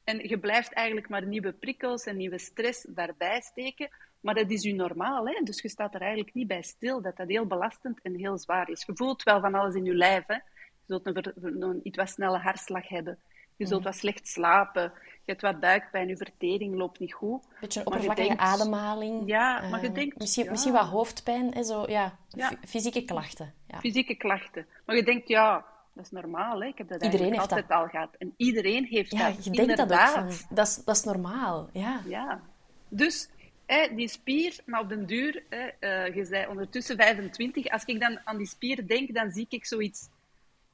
En 0.03 0.27
je 0.27 0.37
blijft 0.39 0.73
eigenlijk 0.73 1.09
maar 1.09 1.25
nieuwe 1.25 1.51
prikkels 1.51 2.03
en 2.05 2.17
nieuwe 2.17 2.37
stress 2.39 2.85
daarbij 2.89 3.41
steken. 3.41 3.89
Maar 4.19 4.33
dat 4.35 4.49
is 4.51 4.65
u 4.65 4.71
normaal, 4.71 5.27
hè? 5.27 5.41
dus 5.43 5.61
je 5.61 5.69
staat 5.69 5.93
er 5.93 6.01
eigenlijk 6.01 6.33
niet 6.33 6.47
bij 6.47 6.61
stil 6.61 7.01
dat 7.01 7.17
dat 7.17 7.27
heel 7.27 7.45
belastend 7.45 7.99
en 8.01 8.15
heel 8.15 8.37
zwaar 8.37 8.69
is. 8.69 8.83
Je 8.85 8.95
voelt 8.95 9.23
wel 9.23 9.39
van 9.39 9.53
alles 9.53 9.75
in 9.75 9.85
je 9.85 9.93
lijf. 9.95 10.23
Hè? 10.27 10.33
Je 10.33 10.41
zult 10.87 11.05
een, 11.05 11.13
ver- 11.13 11.33
een 11.61 11.79
iets 11.83 11.97
wat 11.97 12.09
snelle 12.09 12.37
hartslag 12.37 12.87
hebben. 12.87 13.19
Je 13.55 13.67
zult 13.67 13.83
wat 13.83 13.95
slecht 13.95 14.27
slapen. 14.27 14.91
Je 15.25 15.31
hebt 15.31 15.41
wat 15.41 15.59
buikpijn, 15.59 16.07
je 16.07 16.17
vertering 16.17 16.75
loopt 16.75 16.99
niet 16.99 17.13
goed. 17.13 17.41
Beetje 17.61 17.79
een 17.79 17.85
Maar 17.89 18.01
je 18.01 18.07
oppervlakkige 18.09 18.27
denkt- 18.27 18.43
ademhaling. 18.43 19.23
Ja, 19.25 19.69
maar 19.69 19.81
je 19.81 19.87
eh, 19.87 19.93
denkt, 19.93 20.17
Misschien, 20.19 20.43
ja. 20.43 20.51
misschien 20.51 20.73
wat 20.73 20.85
hoofdpijn, 20.85 21.53
en 21.53 21.63
zo, 21.63 21.85
ja, 21.89 22.17
Ja. 22.29 22.51
fysieke 22.67 23.05
klachten. 23.05 23.53
Ja. 23.67 23.79
fysieke 23.79 24.15
klachten. 24.15 24.65
Maar 24.85 24.95
je 24.95 25.03
denkt, 25.03 25.27
ja, 25.27 25.65
dat 25.93 26.05
is 26.05 26.11
normaal. 26.11 26.61
Hè? 26.61 26.67
Ik 26.67 26.77
heb 26.77 26.87
dat 26.87 27.03
Iedereen 27.03 27.27
heeft 27.27 27.39
altijd 27.39 27.69
al 27.69 27.87
gehad. 27.87 28.09
En 28.17 28.33
iedereen 28.37 28.85
heeft 28.85 29.11
Ja, 29.11 29.29
dat. 29.31 29.43
je 29.43 29.51
denkt 29.51 29.77
dat 29.77 29.91
ook 29.93 29.99
van, 29.99 30.29
dat 30.49 30.67
is, 30.67 30.75
dat 30.85 30.95
is 30.95 31.03
normaal. 31.03 31.69
Ja. 31.73 32.01
Ja. 32.07 32.41
Dus 32.89 33.29
hè, 33.65 33.95
die 33.95 34.07
spier, 34.07 34.59
maar 34.65 34.79
op 34.81 34.89
den 34.89 35.05
duur, 35.05 35.43
hè, 35.49 35.67
eh, 35.79 36.15
je 36.15 36.25
zei 36.25 36.47
ondertussen 36.47 36.95
25. 36.97 37.69
Als 37.69 37.85
ik 37.85 37.99
dan 37.99 38.19
aan 38.23 38.37
die 38.37 38.47
spier 38.47 38.87
denk, 38.87 39.13
dan 39.13 39.29
zie 39.29 39.45
ik 39.49 39.65
zoiets. 39.65 40.09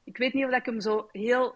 Ik 0.03 0.18
weet 0.18 0.34
niet 0.34 0.46
of 0.46 0.51
ik 0.51 0.65
hem 0.65 0.82
zo 0.82 1.10
heel 1.12 1.56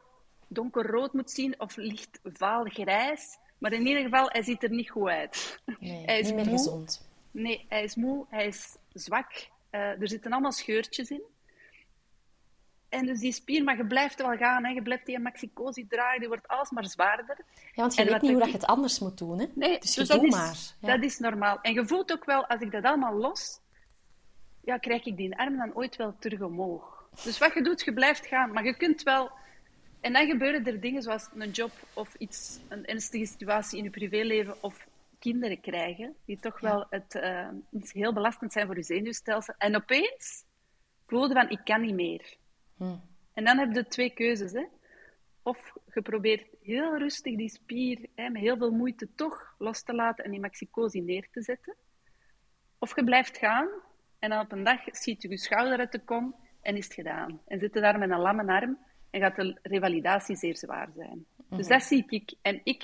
donkerrood 0.53 1.13
moet 1.13 1.31
zien 1.31 1.59
of 1.59 1.75
licht 1.75 2.19
vaal 2.23 2.63
grijs. 2.63 3.37
Maar 3.57 3.73
in 3.73 3.87
ieder 3.87 4.03
geval, 4.03 4.29
hij 4.31 4.43
ziet 4.43 4.63
er 4.63 4.69
niet 4.69 4.89
goed 4.89 5.07
uit. 5.07 5.59
Nee, 5.79 6.05
hij 6.05 6.19
is 6.19 6.25
niet 6.25 6.35
meer 6.35 6.45
moe. 6.45 6.57
gezond. 6.57 7.07
Nee, 7.31 7.65
hij 7.69 7.83
is 7.83 7.95
moe, 7.95 8.25
hij 8.29 8.47
is 8.47 8.75
zwak. 8.93 9.31
Eh, 9.69 10.01
er 10.01 10.07
zitten 10.09 10.31
allemaal 10.31 10.51
scheurtjes 10.51 11.09
in. 11.09 11.21
En 12.89 13.05
dus 13.05 13.19
die 13.19 13.31
spier, 13.31 13.63
maar 13.63 13.77
je 13.77 13.85
blijft 13.85 14.21
wel 14.21 14.37
gaan. 14.37 14.65
Hè. 14.65 14.71
Je 14.71 14.81
blijft 14.81 15.05
die 15.05 15.19
maxicosi 15.19 15.87
draaien, 15.87 16.19
die 16.19 16.27
wordt 16.27 16.47
alsmaar 16.47 16.85
zwaarder. 16.85 17.37
Ja, 17.55 17.81
want 17.81 17.95
je 17.95 18.01
En 18.01 18.11
weet 18.11 18.21
niet 18.21 18.31
hoe 18.31 18.39
dat 18.39 18.49
je 18.49 18.57
het 18.57 18.65
anders 18.65 18.99
moet 18.99 19.17
doen. 19.17 19.39
Hè? 19.39 19.45
Nee, 19.55 19.79
dus, 19.79 19.93
dus 19.93 20.07
dat 20.07 20.23
is, 20.23 20.31
maar. 20.31 20.57
Ja. 20.79 20.93
dat 20.95 21.03
is 21.03 21.19
normaal. 21.19 21.61
En 21.61 21.73
je 21.73 21.87
voelt 21.87 22.11
ook 22.11 22.25
wel, 22.25 22.45
als 22.45 22.61
ik 22.61 22.71
dat 22.71 22.83
allemaal 22.83 23.13
los, 23.13 23.59
ja, 24.61 24.77
krijg 24.77 25.05
ik 25.05 25.17
die 25.17 25.37
arm 25.37 25.57
dan 25.57 25.75
ooit 25.75 25.95
wel 25.95 26.15
terug 26.19 26.41
omhoog. 26.41 27.07
Dus 27.23 27.37
wat 27.37 27.53
je 27.53 27.63
doet, 27.63 27.81
je 27.81 27.93
blijft 27.93 28.25
gaan. 28.25 28.51
Maar 28.51 28.65
je 28.65 28.77
kunt 28.77 29.03
wel... 29.03 29.31
En 30.03 30.13
dan 30.13 30.27
gebeuren 30.27 30.65
er 30.65 30.79
dingen 30.79 31.01
zoals 31.01 31.29
een 31.33 31.51
job 31.51 31.71
of 31.93 32.15
iets, 32.15 32.59
een 32.69 32.85
ernstige 32.85 33.25
situatie 33.25 33.77
in 33.77 33.83
je 33.83 33.89
privéleven 33.89 34.63
of 34.63 34.87
kinderen 35.19 35.61
krijgen, 35.61 36.15
die 36.25 36.39
toch 36.39 36.59
wel 36.59 36.85
het, 36.89 37.15
uh, 37.15 37.49
iets 37.71 37.93
heel 37.93 38.13
belastend 38.13 38.51
zijn 38.51 38.65
voor 38.65 38.75
je 38.75 38.83
zenuwstelsel. 38.83 39.53
En 39.57 39.75
opeens 39.75 40.45
voelde 41.07 41.33
van, 41.33 41.49
ik 41.49 41.59
kan 41.63 41.81
niet 41.81 41.93
meer. 41.93 42.37
Hm. 42.77 42.95
En 43.33 43.45
dan 43.45 43.57
heb 43.57 43.73
je 43.73 43.87
twee 43.87 44.13
keuzes. 44.13 44.51
Hè? 44.51 44.65
Of 45.43 45.73
je 45.93 46.01
probeert 46.01 46.47
heel 46.61 46.97
rustig 46.97 47.35
die 47.35 47.49
spier 47.49 48.09
hè, 48.15 48.29
met 48.29 48.41
heel 48.41 48.57
veel 48.57 48.71
moeite 48.71 49.07
toch 49.15 49.55
los 49.57 49.83
te 49.83 49.93
laten 49.93 50.23
en 50.23 50.31
die 50.31 50.39
maxicosi 50.39 51.01
neer 51.01 51.27
te 51.31 51.41
zetten. 51.41 51.75
Of 52.77 52.95
je 52.95 53.03
blijft 53.03 53.37
gaan 53.37 53.67
en 54.19 54.29
dan 54.29 54.39
op 54.39 54.51
een 54.51 54.63
dag 54.63 54.79
schiet 54.85 55.21
je 55.21 55.29
je 55.29 55.37
schouder 55.37 55.79
uit 55.79 55.91
de 55.91 56.03
kom 56.03 56.35
en 56.61 56.75
is 56.77 56.85
het 56.85 56.93
gedaan. 56.93 57.41
En 57.47 57.59
zit 57.59 57.73
je 57.73 57.79
daar 57.79 57.99
met 57.99 58.09
een 58.09 58.19
lamme 58.19 58.51
arm 58.51 58.77
en 59.13 59.21
gaat 59.21 59.35
de 59.35 59.57
revalidatie 59.61 60.35
zeer 60.35 60.57
zwaar 60.57 60.89
zijn. 60.95 61.25
Dus 61.49 61.67
mhm. 61.67 61.67
dat 61.67 61.83
zie 61.83 62.05
ik. 62.07 62.33
En 62.41 62.61
ik 62.63 62.83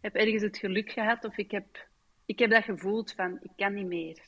heb 0.00 0.14
ergens 0.14 0.42
het 0.42 0.58
geluk 0.58 0.90
gehad, 0.90 1.24
of 1.24 1.36
ik 1.36 1.50
heb, 1.50 1.88
ik 2.26 2.38
heb 2.38 2.50
dat 2.50 2.64
gevoeld 2.64 3.12
van, 3.12 3.38
ik 3.42 3.50
kan 3.56 3.74
niet 3.74 3.86
meer. 3.86 4.18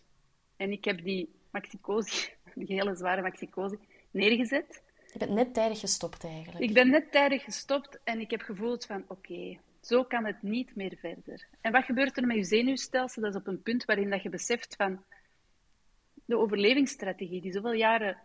En 0.57 0.73
ik 0.73 0.85
heb 0.85 1.05
die 1.05 1.29
maxicosi, 1.51 2.29
die 2.55 2.77
hele 2.77 2.95
zware 2.95 3.23
maxicosi, 3.23 3.79
neergezet. 4.11 4.83
Je 5.13 5.19
bent 5.19 5.31
net 5.31 5.55
tijdig 5.55 5.81
gestopt 5.81 6.25
eigenlijk. 6.25 6.65
Ik 6.65 6.75
ben 6.75 6.91
net 6.91 7.13
tijdig 7.13 7.43
gestopt 7.43 7.99
en 8.05 8.21
ik 8.21 8.31
heb 8.31 8.41
gevoeld 8.41 8.87
van, 8.87 9.05
oké, 9.09 9.59
zo 9.81 10.05
kan 10.05 10.25
het 10.25 10.43
niet 10.43 10.75
meer 10.77 10.97
verder. 10.97 11.47
En 11.61 11.73
wat 11.73 11.85
gebeurt 11.85 12.17
er 12.17 12.27
met 12.27 12.37
je 12.37 12.45
zenuwstelsel? 12.45 13.23
Dat 13.23 13.35
is 13.35 13.41
op 13.41 13.47
een 13.47 13.63
punt 13.63 13.85
waarin 13.85 14.11
dat 14.11 14.23
je 14.23 14.29
beseft 14.29 14.75
van, 14.77 15.05
de 16.25 16.39
overlevingsstrategie 16.39 17.41
die 17.41 17.53
zoveel 17.53 17.73
jaren 17.73 18.19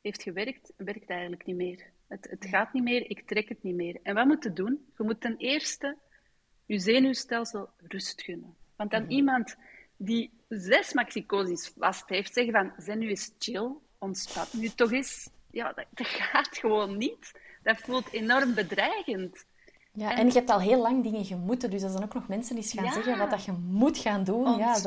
heeft 0.00 0.22
gewerkt, 0.22 0.72
werkt 0.76 1.10
eigenlijk 1.10 1.46
niet 1.46 1.56
meer. 1.56 1.86
Het, 2.10 2.26
het 2.30 2.46
gaat 2.46 2.72
niet 2.72 2.82
meer, 2.82 3.10
ik 3.10 3.26
trek 3.26 3.48
het 3.48 3.62
niet 3.62 3.74
meer. 3.74 3.98
En 4.02 4.14
wat 4.14 4.26
moet 4.26 4.44
je 4.44 4.52
doen? 4.52 4.84
Je 4.96 5.04
moet 5.04 5.20
ten 5.20 5.36
eerste 5.36 5.96
je 6.66 6.78
zenuwstelsel 6.78 7.68
rust 7.78 8.22
gunnen. 8.22 8.54
Want 8.76 8.90
dan 8.90 9.02
mhm. 9.02 9.10
iemand 9.10 9.56
die 9.96 10.30
zes 10.48 10.92
maxicoses 10.92 11.72
vast 11.78 12.08
heeft, 12.08 12.32
zeggen 12.34 12.52
van, 12.52 12.72
zijn 12.76 12.98
nu 12.98 13.08
eens 13.08 13.34
chill, 13.38 13.70
ontspan 13.98 14.44
nu 14.52 14.68
toch 14.68 14.92
eens. 14.92 15.28
Ja, 15.50 15.72
dat, 15.72 15.86
dat 15.90 16.06
gaat 16.06 16.58
gewoon 16.58 16.96
niet. 16.96 17.32
Dat 17.62 17.76
voelt 17.76 18.12
enorm 18.12 18.54
bedreigend. 18.54 19.44
Ja, 19.92 20.16
en, 20.16 20.26
je 20.26 20.32
hebt 20.32 20.50
al 20.50 20.60
heel 20.60 20.80
lang 20.80 21.02
dingen 21.02 21.24
gemoeten, 21.24 21.70
dus 21.70 21.82
als 21.82 21.92
dan 21.92 22.02
ook 22.02 22.14
nog 22.14 22.28
mensen 22.28 22.56
eens 22.56 22.72
gaan 22.72 22.92
zeggen 22.92 23.18
wat 23.18 23.30
dat 23.30 23.44
je 23.44 23.52
moet 23.52 23.98
gaan 23.98 24.24
doen, 24.24 24.58
ja, 24.58 24.72
dat, 24.72 24.84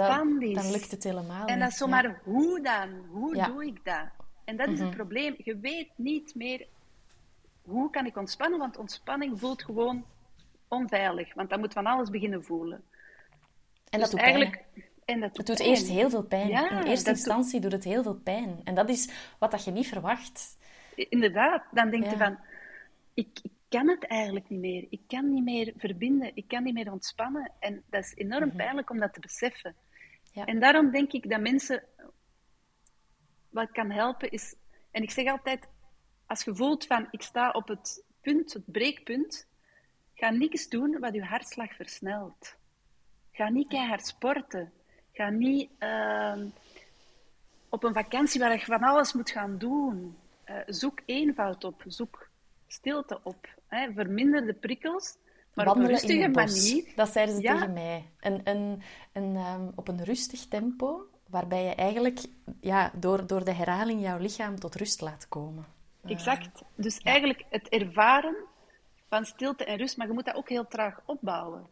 dan 0.54 0.72
lukt 0.72 0.92
het 0.92 1.04
helemaal 1.04 1.46
En 1.46 1.60
dat 1.60 1.70
is 1.70 1.78
zomaar, 1.78 2.22
hoe 2.24 2.62
dan? 2.62 2.90
Hoe 3.12 3.34
doe 3.34 3.66
ik 3.66 3.80
dat? 3.84 4.08
En 4.44 4.58
dat 4.58 4.68
is 4.68 4.80
het 4.80 4.88
mhm. 4.88 4.96
probleem. 4.96 5.36
Je 5.38 5.58
weet 5.58 5.90
niet 5.96 6.36
meer, 6.36 6.68
hoe 7.64 7.90
kan 7.90 8.06
ik 8.06 8.18
ontspannen? 8.18 8.60
Want 8.60 8.78
ontspanning 8.78 9.40
voelt 9.40 9.64
gewoon 9.64 10.06
onveilig, 10.68 11.34
want 11.34 11.50
dan 11.50 11.60
moet 11.60 11.74
van 11.74 11.86
alles 11.86 12.10
beginnen 12.10 12.44
voelen. 12.44 12.84
En 13.90 14.00
dat 14.00 14.00
dus 14.00 14.10
doet 14.10 14.20
eigenlijk... 14.20 14.64
En 15.06 15.20
dat 15.20 15.36
doet 15.36 15.48
het 15.48 15.58
doet 15.58 15.68
eerst 15.68 15.88
heel 15.88 16.10
veel 16.10 16.24
pijn. 16.24 16.50
In 16.50 16.84
eerste 16.84 17.10
instantie 17.10 17.60
doet... 17.60 17.72
het 17.72 17.84
heel 17.84 18.04
veel 18.04 18.16
pijn. 18.16 18.62
En 18.64 18.76
dat 18.76 18.90
is 18.90 19.10
wat 19.40 19.52
dat 19.52 19.64
je 19.64 19.72
niet 19.72 19.88
verwacht. 19.88 20.58
Inderdaad. 20.96 21.64
Dan 21.72 21.90
denk 21.90 22.04
je 22.04 22.18
van... 22.18 22.40
Ik, 23.14 23.40
ik, 23.42 23.52
kan 23.70 23.88
het 23.88 24.08
eigenlijk 24.08 24.50
niet 24.50 24.60
meer. 24.60 24.86
Ik 24.90 25.02
kan 25.08 25.34
niet 25.34 25.44
meer 25.44 25.74
verbinden. 25.78 26.32
Ik 26.34 26.48
kan 26.48 26.64
niet 26.64 26.74
meer 26.74 26.92
ontspannen. 26.92 27.52
En 27.60 27.84
dat 27.90 28.04
is 28.04 28.14
enorm 28.16 28.48
mhm. 28.48 28.56
pijnlijk 28.56 28.90
om 28.90 29.00
dat 29.00 29.14
te 29.14 29.20
beseffen. 29.20 29.76
Ja. 30.32 30.46
En 30.46 30.60
daarom 30.60 30.92
denk 30.92 31.12
ik 31.12 31.30
dat 31.30 31.42
mensen... 31.42 31.84
Wat 33.50 33.72
kan 33.72 33.92
helpen 33.92 34.32
is... 34.32 34.56
En 34.92 35.04
ik 35.04 35.12
zeg 35.12 35.28
altijd... 35.28 35.68
Als 36.34 36.44
je 36.44 36.56
voelt 36.56 36.86
van... 36.86 37.08
Ik 37.12 37.22
sta 37.22 37.50
op 37.50 37.68
het 37.68 38.04
punt, 38.22 38.54
het 38.54 38.64
breekpunt 38.66 39.48
Ga 40.14 40.30
niks 40.30 40.70
doen 40.70 41.00
wat 41.00 41.14
je 41.14 41.24
hartslag 41.24 41.76
versnelt. 41.76 42.56
Ga 43.32 43.50
niet 43.50 43.68
keihard 43.68 44.08
sporten. 44.08 44.72
Ga 45.12 45.30
niet 45.30 45.70
ehm, 45.78 46.46
op 47.70 47.84
een 47.84 47.94
vakantie 47.94 48.40
waar 48.40 48.52
je 48.52 48.66
van 48.66 48.84
alles 48.84 49.14
moet 49.14 49.30
gaan 49.30 49.58
doen. 49.58 50.18
Uh, 50.46 50.56
zoek 50.66 51.02
eenvoud 51.06 51.64
op. 51.64 51.84
Zoek 51.88 52.30
stilte 52.68 53.20
op. 53.24 53.48
Hè. 53.68 53.92
Verminder 53.94 54.46
de 54.46 54.54
prikkels. 54.54 55.16
Maar 55.54 55.70
op 55.70 55.76
een 55.76 55.88
rustige 55.88 56.28
manier. 56.28 56.92
Dat 56.96 57.10
zeiden 57.10 57.36
ze 57.36 57.42
tegen 57.42 57.74
mij. 57.74 58.10
Een, 58.20 58.42
een, 58.44 58.82
een, 59.14 59.36
um, 59.36 59.72
op 59.76 59.88
een 59.88 60.04
rustig 60.04 60.48
tempo, 60.48 61.08
waarbij 61.28 61.64
je 61.64 61.76
eigenlijk 61.76 62.20
ja, 62.60 62.92
door, 62.96 63.28
door 63.28 63.44
de 63.46 63.54
herhaling 63.54 64.02
jouw 64.02 64.18
lichaam 64.18 64.60
tot 64.60 64.76
rust 64.76 65.02
laat 65.02 65.28
komen. 65.28 65.82
Exact. 66.06 66.64
Dus 66.76 66.98
eigenlijk 66.98 67.44
het 67.50 67.70
ervaren 67.70 68.36
van 69.10 69.26
stilte 69.26 69.66
en 69.66 69.78
rust, 69.78 69.98
maar 69.98 70.08
je 70.08 70.14
moet 70.14 70.26
dat 70.26 70.36
ook 70.36 70.50
heel 70.50 70.68
traag 70.68 71.02
opbouwen. 71.06 71.68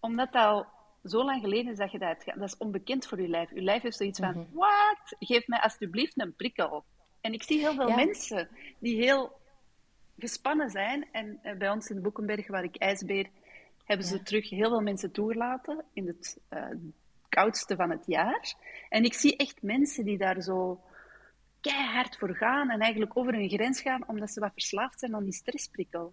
Omdat 0.00 0.32
dat 0.32 0.44
al 0.44 0.66
zo 1.04 1.24
lang 1.24 1.40
geleden 1.40 1.72
is 1.72 1.78
dat 1.78 1.92
je 1.92 1.98
dat 1.98 2.22
Dat 2.24 2.42
is 2.42 2.56
onbekend 2.56 3.06
voor 3.06 3.20
je 3.20 3.28
lijf. 3.28 3.50
Je 3.54 3.62
lijf 3.62 3.82
heeft 3.82 3.96
zoiets 3.96 4.18
van, 4.18 4.30
mhm. 4.30 4.44
wat? 4.52 5.16
Geef 5.18 5.46
mij 5.46 5.60
alsjeblieft 5.60 6.20
een 6.20 6.34
prikkel. 6.34 6.84
En 7.20 7.32
ik 7.32 7.42
zie 7.42 7.58
heel 7.58 7.74
veel 7.74 7.90
mensen 8.04 8.48
die 8.78 8.96
heel 8.96 9.40
gespannen 10.18 10.70
zijn. 10.70 11.08
En 11.12 11.38
eh, 11.42 11.56
bij 11.56 11.70
ons 11.70 11.88
in 11.88 11.96
de 11.96 12.02
Boekenberg, 12.02 12.48
waar 12.48 12.64
ik 12.64 12.76
ijsbeer, 12.76 13.28
hebben 13.84 14.06
ze 14.06 14.22
terug 14.22 14.50
heel 14.50 14.68
veel 14.68 14.80
mensen 14.80 15.12
toegelaten 15.12 15.84
in 15.92 16.06
het 16.06 16.40
uh, 16.50 16.66
koudste 17.28 17.76
van 17.76 17.90
het 17.90 18.02
jaar. 18.06 18.54
En 18.88 19.04
ik 19.04 19.14
zie 19.14 19.36
echt 19.36 19.62
mensen 19.62 20.04
die 20.04 20.18
daar 20.18 20.40
zo 20.42 20.80
keihard 21.62 22.16
voor 22.16 22.36
gaan 22.36 22.70
en 22.70 22.80
eigenlijk 22.80 23.16
over 23.16 23.34
hun 23.34 23.48
grens 23.48 23.80
gaan, 23.80 24.08
omdat 24.08 24.30
ze 24.30 24.40
wat 24.40 24.52
verslaafd 24.52 24.98
zijn 24.98 25.14
aan 25.14 25.24
die 25.24 25.32
stressprikkel. 25.32 26.12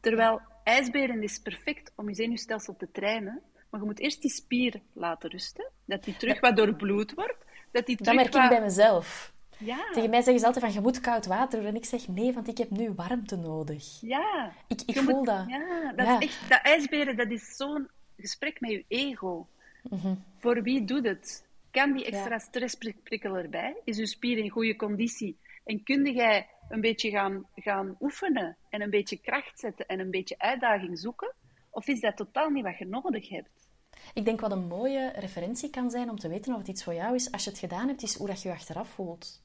Terwijl 0.00 0.40
ijsberen 0.64 1.22
is 1.22 1.38
perfect 1.38 1.92
om 1.96 2.08
je 2.08 2.14
zenuwstelsel 2.14 2.76
te 2.76 2.90
trainen, 2.92 3.42
maar 3.70 3.80
je 3.80 3.86
moet 3.86 4.00
eerst 4.00 4.22
die 4.22 4.30
spier 4.30 4.80
laten 4.92 5.30
rusten, 5.30 5.70
dat 5.84 6.04
die 6.04 6.16
terug 6.16 6.40
wat 6.40 6.56
doorbloed 6.56 7.14
wordt. 7.14 7.44
Dat, 7.70 7.86
die 7.86 7.96
terug 7.96 8.14
dat 8.14 8.32
merk 8.32 8.44
ik 8.44 8.50
bij 8.50 8.60
mezelf. 8.60 9.32
Ja. 9.58 9.90
Tegen 9.92 10.10
mij 10.10 10.20
zeggen 10.20 10.40
ze 10.40 10.46
altijd 10.46 10.64
van, 10.64 10.74
je 10.74 10.80
moet 10.80 11.00
koud 11.00 11.26
water 11.26 11.58
doen. 11.58 11.68
En 11.68 11.74
ik 11.76 11.84
zeg, 11.84 12.08
nee, 12.08 12.32
want 12.32 12.48
ik 12.48 12.58
heb 12.58 12.70
nu 12.70 12.92
warmte 12.92 13.36
nodig. 13.36 14.00
Ja. 14.00 14.52
Ik, 14.66 14.82
ik 14.86 14.98
voel 14.98 15.24
dat. 15.24 15.44
Ja, 15.48 15.92
dat, 15.96 16.22
Is 16.22 16.28
echt, 16.28 16.48
dat 16.48 16.60
ijsberen, 16.62 17.16
dat 17.16 17.30
is 17.30 17.56
zo'n 17.56 17.88
gesprek 18.16 18.60
met 18.60 18.70
je 18.70 18.84
ego. 18.88 19.46
Mhm. 19.82 20.14
Voor 20.38 20.62
wie 20.62 20.84
doet 20.84 21.04
het? 21.04 21.44
Kan 21.72 21.92
die 21.92 22.04
extra 22.04 22.38
stressprikkel 22.38 23.36
erbij? 23.36 23.76
Is 23.84 23.96
je 23.96 24.06
spier 24.06 24.38
in 24.38 24.50
goede 24.50 24.76
conditie? 24.76 25.38
En 25.64 25.82
kun 25.82 26.12
jij 26.12 26.48
een 26.68 26.80
beetje 26.80 27.10
gaan, 27.10 27.46
gaan 27.54 27.96
oefenen 28.00 28.56
en 28.68 28.82
een 28.82 28.90
beetje 28.90 29.16
kracht 29.16 29.60
zetten 29.60 29.86
en 29.86 30.00
een 30.00 30.10
beetje 30.10 30.38
uitdaging 30.38 30.98
zoeken? 30.98 31.34
Of 31.70 31.88
is 31.88 32.00
dat 32.00 32.16
totaal 32.16 32.48
niet 32.48 32.64
wat 32.64 32.78
je 32.78 32.86
nodig 32.86 33.28
hebt? 33.28 33.68
Ik 34.14 34.24
denk 34.24 34.40
wat 34.40 34.52
een 34.52 34.66
mooie 34.66 35.12
referentie 35.14 35.70
kan 35.70 35.90
zijn 35.90 36.10
om 36.10 36.18
te 36.18 36.28
weten 36.28 36.52
of 36.52 36.58
het 36.58 36.68
iets 36.68 36.84
voor 36.84 36.94
jou 36.94 37.14
is, 37.14 37.32
als 37.32 37.44
je 37.44 37.50
het 37.50 37.58
gedaan 37.58 37.88
hebt, 37.88 38.02
is 38.02 38.16
hoe 38.16 38.26
dat 38.26 38.42
je 38.42 38.48
je 38.48 38.54
achteraf 38.54 38.88
voelt. 38.88 39.41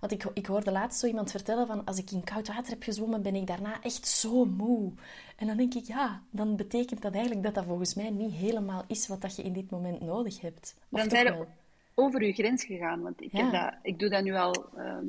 Want 0.00 0.12
ik, 0.12 0.24
ik 0.34 0.46
hoorde 0.46 0.70
laatst 0.70 1.00
zo 1.00 1.06
iemand 1.06 1.30
vertellen 1.30 1.66
van 1.66 1.84
als 1.84 1.98
ik 1.98 2.10
in 2.10 2.24
koud 2.24 2.48
water 2.48 2.72
heb 2.72 2.82
gezwommen, 2.82 3.22
ben 3.22 3.34
ik 3.34 3.46
daarna 3.46 3.82
echt 3.82 4.08
zo 4.08 4.44
moe. 4.44 4.92
En 5.36 5.46
dan 5.46 5.56
denk 5.56 5.74
ik, 5.74 5.84
ja, 5.84 6.22
dan 6.30 6.56
betekent 6.56 7.02
dat 7.02 7.12
eigenlijk 7.12 7.42
dat 7.42 7.54
dat 7.54 7.64
volgens 7.64 7.94
mij 7.94 8.10
niet 8.10 8.32
helemaal 8.32 8.84
is 8.86 9.08
wat 9.08 9.20
dat 9.20 9.36
je 9.36 9.42
in 9.42 9.52
dit 9.52 9.70
moment 9.70 10.00
nodig 10.00 10.40
hebt. 10.40 10.76
Of 10.90 11.00
dan 11.00 11.08
ben 11.08 11.24
je 11.24 11.46
over 11.94 12.24
je 12.24 12.32
grens 12.32 12.64
gegaan. 12.64 13.02
Want 13.02 13.22
ik, 13.22 13.32
heb 13.32 13.52
dat, 13.52 13.74
ik 13.82 13.98
doe 13.98 14.08
dat 14.08 14.22
nu 14.24 14.34
al 14.34 14.66
ehm, 14.76 15.06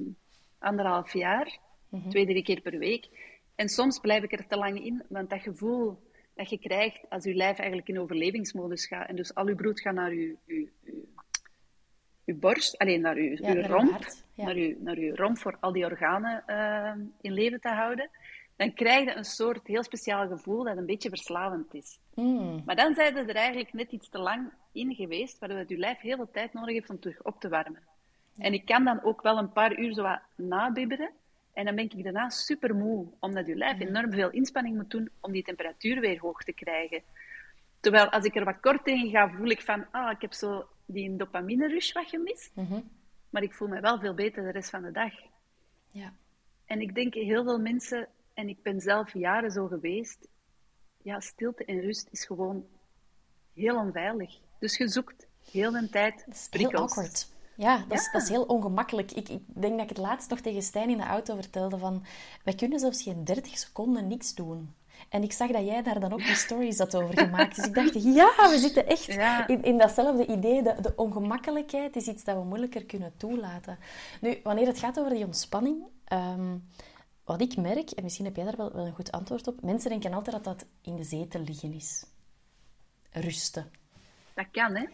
anderhalf 0.60 1.14
jaar, 1.14 1.60
mm 1.90 2.10
twee, 2.10 2.26
drie 2.26 2.44
keer 2.44 2.62
per 2.62 2.78
week. 2.78 3.10
En 3.56 3.70
soms 3.70 4.00
blijf 4.00 4.24
ik 4.24 4.32
er 4.32 4.48
te 4.48 4.58
lang 4.58 4.86
in, 4.86 5.04
want 5.10 5.30
dat 5.30 5.42
gevoel 5.42 5.98
dat 6.36 6.50
je 6.50 6.58
krijgt 6.58 7.00
als 7.10 7.24
je 7.24 7.34
lijf 7.34 7.58
eigenlijk 7.58 7.88
in 7.88 8.00
overlevingsmodus 8.00 8.88
gaat 8.88 9.08
en 9.08 9.16
dus 9.16 9.36
al 9.36 9.48
je 9.48 9.56
bloed 9.56 9.82
gaat 9.82 9.94
naar 9.94 10.14
je, 10.14 10.36
je, 10.46 10.68
je, 10.84 11.04
borst, 12.36 12.78
alleen 12.78 13.02
naar 13.02 13.22
je, 13.22 13.38
ja, 13.42 13.68
romp, 13.68 14.06
naar, 14.36 14.58
je, 14.58 14.78
naar 14.80 15.00
je 15.00 15.16
romp 15.16 15.38
voor 15.38 15.58
al 15.60 15.72
die 15.72 15.86
organen 15.86 16.44
uh, 16.48 17.04
in 17.22 17.34
leven 17.34 17.62
te 17.62 17.70
houden, 17.70 18.10
dan 18.56 18.74
krijg 18.74 19.06
je 19.06 19.16
een 19.16 19.26
soort 19.26 19.68
heel 19.68 19.84
speciaal 19.84 20.28
gevoel 20.28 20.64
dat 20.64 20.78
een 20.78 20.86
beetje 20.86 21.10
verslavend 21.10 21.74
is. 21.74 22.00
Mm. 22.16 22.62
Maar 22.66 22.76
dan 22.76 22.94
zijn 22.94 23.18
er 23.18 23.36
eigenlijk 23.36 23.74
net 23.74 23.92
iets 23.92 24.10
te 24.10 24.20
lang 24.20 24.52
in 24.72 24.96
geweest, 24.96 25.40
waardoor 25.40 25.64
je 25.68 25.78
lijf 25.78 26.00
heel 26.00 26.16
veel 26.16 26.32
tijd 26.32 26.54
nodig 26.54 26.74
heeft 26.74 26.90
om 26.90 27.00
terug 27.00 27.24
op 27.24 27.40
te 27.40 27.50
warmen. 27.50 27.82
En 28.38 28.54
ik 28.54 28.66
kan 28.66 28.84
dan 28.84 29.04
ook 29.04 29.22
wel 29.22 29.38
een 29.38 29.52
paar 29.52 29.80
uur 29.80 29.94
zo 29.94 30.02
wat 30.02 30.20
nabibberen. 30.36 31.12
En 31.54 31.66
dan 31.66 31.76
ben 31.76 31.84
ik 31.84 32.04
daarna 32.04 32.30
super 32.30 32.76
moe, 32.76 33.08
omdat 33.20 33.48
je 33.48 33.56
lijf 33.56 33.80
enorm 33.80 34.12
veel 34.12 34.30
inspanning 34.30 34.76
moet 34.76 34.92
doen 34.92 35.10
om 35.20 35.32
die 35.32 35.44
temperatuur 35.44 36.00
weer 36.00 36.20
hoog 36.20 36.44
te 36.44 36.54
krijgen. 36.54 37.02
Terwijl 37.80 38.10
als 38.10 38.26
ik 38.26 38.36
er 38.36 38.46
wat 38.46 38.60
kort 38.60 38.88
in 38.88 39.10
ga, 39.10 39.30
voel 39.30 39.50
ik 39.50 39.62
van, 39.62 39.86
ah, 39.92 40.12
ik 40.12 40.22
heb 40.22 40.34
zo 40.34 40.68
die 40.88 41.16
dopamine 41.16 41.68
rush 41.68 41.92
wat 41.94 42.10
gemist. 42.10 42.52
Mhm. 42.56 42.80
Maar 43.30 43.44
ik 43.44 43.54
voel 43.54 43.68
me 43.68 43.80
wel 43.80 44.00
veel 44.00 44.14
beter 44.14 44.44
de 44.44 44.52
rest 44.52 44.70
van 44.70 44.82
de 44.82 44.92
dag. 44.92 45.14
Ja. 45.92 46.14
En 46.66 46.82
ik 46.82 46.96
denk 46.96 47.14
heel 47.14 47.44
veel 47.44 47.60
mensen, 47.60 48.08
en 48.34 48.50
ik 48.50 48.62
ben 48.62 48.82
zelf 48.82 49.14
jaren 49.14 49.52
zo 49.52 49.68
geweest, 49.68 50.28
ja, 51.02 51.20
stilte 51.20 51.66
en 51.66 51.80
rust 51.80 52.08
is 52.12 52.26
gewoon 52.26 52.66
heel 53.54 53.76
onveilig. 53.76 54.40
Dus 54.60 54.78
je 54.78 54.88
zoekt 54.88 55.28
heel 55.52 55.72
de 55.72 55.90
tijd 55.90 56.48
prikkels. 56.50 56.72
Heel 56.72 56.82
awkward. 56.82 57.36
Ja, 57.56 57.86
dat, 57.88 57.98
Is, 57.98 58.12
dat 58.12 58.22
is 58.22 58.30
heel 58.30 58.44
ongemakkelijk. 58.44 59.12
Ik, 59.12 59.30
ik 59.30 59.42
denk 59.48 59.74
dat 59.74 59.82
ik 59.82 59.90
het 59.90 59.98
laatst 59.98 60.30
nog 60.30 60.40
tegen 60.40 60.62
Stijn 60.62 60.90
in 60.90 60.98
de 60.98 61.04
auto 61.04 61.36
vertelde 61.36 61.78
van... 61.78 62.06
Wij 62.44 62.54
kunnen 62.54 62.80
zelfs 62.80 63.04
geen 63.04 63.24
30 63.24 63.58
seconden 63.58 64.08
niks 64.08 64.36
doen. 64.36 64.76
En 65.10 65.24
ik 65.24 65.32
zag 65.32 65.52
dat 65.52 65.66
jij 65.66 65.84
daar 65.84 66.00
dan 66.00 66.14
ook 66.14 66.26
die 66.26 66.36
stories 66.36 66.78
had 66.78 66.96
over 66.96 67.18
gemaakt. 67.18 67.56
Dus 67.56 67.66
ik 67.66 67.74
dacht, 67.74 68.04
ja, 68.04 68.50
we 68.50 68.58
zitten 68.60 68.88
echt 68.88 69.08
in, 69.48 69.64
in 69.64 69.78
datzelfde 69.78 70.26
idee. 70.26 70.64
De, 70.64 70.76
de, 70.82 70.94
ongemakkelijkheid 70.96 71.96
is 71.96 72.08
iets 72.08 72.24
dat 72.24 72.36
we 72.36 72.44
moeilijker 72.44 72.86
kunnen 72.86 73.14
toelaten. 73.18 73.78
Nu, 74.22 74.40
wanneer 74.44 74.68
het 74.68 74.80
gaat 74.80 75.00
over 75.00 75.14
die 75.14 75.26
ontspanning... 75.26 75.84
Ehm, 76.06 76.58
wat 77.24 77.42
ik 77.42 77.58
merk, 77.58 77.92
en 77.92 78.04
misschien 78.04 78.26
heb 78.26 78.36
jij 78.36 78.46
daar 78.46 78.58
wel, 78.58 78.72
wel 78.74 78.86
een 78.86 78.94
goed 78.94 79.12
antwoord 79.12 79.48
op... 79.48 79.62
Mensen 79.62 79.90
denken 79.90 80.14
altijd 80.14 80.36
dat 80.36 80.44
dat 80.44 80.66
in 80.82 80.96
de 80.96 81.04
zetel 81.04 81.42
liggen 81.42 81.74
is. 81.74 82.06
Rusten. 83.12 83.72
Dat 84.34 84.46
kan, 84.52 84.76
hè? 84.76 84.86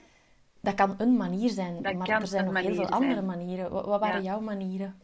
Dat 0.59 0.73
kan 0.73 0.95
een 0.97 1.17
manier 1.17 1.49
zijn, 1.49 1.81
maar 1.81 2.09
er 2.09 2.27
zijn 2.27 2.45
nog 2.45 2.59
heel 2.59 2.75
veel 2.75 2.89
andere 2.89 3.21
manieren. 3.21 3.71
Wat, 3.71 3.99
waren 3.99 4.23
jouw 4.23 4.39
manieren? 4.39 4.95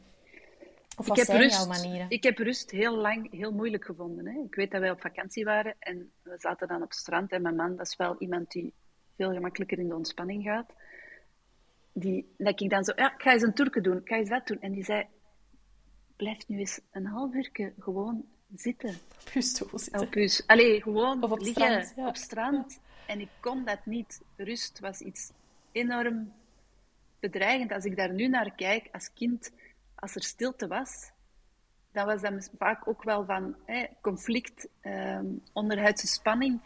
Of 0.99 1.07
wat 1.07 1.19
zijn 1.19 1.41
rust? 1.41 1.85
Ik 2.09 2.23
heb 2.23 2.37
rust 2.37 2.71
heel 2.71 2.95
lang 2.95 3.31
heel 3.31 3.51
moeilijk 3.51 3.85
gevonden. 3.85 4.27
Hè. 4.27 4.39
Ik 4.39 4.55
weet 4.55 4.71
dat 4.71 4.81
wij 4.81 4.91
op 4.91 5.01
vakantie 5.01 5.43
waren 5.43 5.75
en 5.79 6.11
we 6.21 6.35
zaten 6.37 6.67
dan 6.67 6.81
op 6.81 6.89
het 6.89 6.97
strand. 6.97 7.31
En 7.31 7.41
mijn 7.41 7.55
man, 7.55 7.75
dat 7.75 7.87
is 7.87 7.95
wel 7.95 8.15
iemand 8.19 8.51
die 8.51 8.73
veel 9.15 9.33
gemakkelijker 9.33 9.79
in 9.79 9.87
de 9.87 9.95
ontspanning 9.95 10.43
gaat. 10.43 10.73
Die, 11.93 12.33
dat 12.37 12.61
ik 12.61 12.69
dan 12.69 12.83
zo, 12.83 12.91
ja, 12.95 13.13
ik 13.13 13.21
ga 13.21 13.31
eens 13.31 13.41
een 13.41 13.53
toerke 13.53 13.81
doen, 13.81 13.97
ik 13.97 14.07
ga 14.07 14.15
eens 14.15 14.29
dat 14.29 14.47
doen. 14.47 14.61
En 14.61 14.71
die 14.71 14.83
zei, 14.83 15.05
blijf 16.15 16.47
nu 16.47 16.59
eens 16.59 16.79
een 16.91 17.05
half 17.05 17.33
uur 17.33 17.71
gewoon 17.79 18.25
zitten. 18.55 18.95
Op 19.21 19.29
je 19.33 19.41
stoel 19.41 19.79
zitten. 19.79 20.01
Op 20.01 20.13
je, 20.13 20.43
allee, 20.45 20.81
gewoon 20.81 21.23
of 21.23 21.31
op 21.31 21.39
liggen 21.39 21.63
strand, 21.63 21.93
ja. 21.95 22.07
op 22.07 22.15
strand. 22.15 22.79
En 23.07 23.19
ik 23.19 23.29
kon 23.39 23.65
dat 23.65 23.85
niet. 23.85 24.21
Rust 24.35 24.79
was 24.79 25.01
iets 25.01 25.31
enorm 25.71 26.33
bedreigend. 27.19 27.71
Als 27.71 27.85
ik 27.85 27.95
daar 27.95 28.13
nu 28.13 28.27
naar 28.27 28.55
kijk, 28.55 28.87
als 28.91 29.13
kind, 29.13 29.51
als 29.99 30.15
er 30.15 30.23
stilte 30.23 30.67
was, 30.67 31.11
dan 31.91 32.05
was 32.05 32.21
dat 32.21 32.49
vaak 32.57 32.87
ook 32.87 33.03
wel 33.03 33.25
van 33.25 33.55
hè, 33.65 33.85
conflict, 34.01 34.67
eh, 34.79 35.19
onderhuidse 35.53 36.07
spanning. 36.07 36.61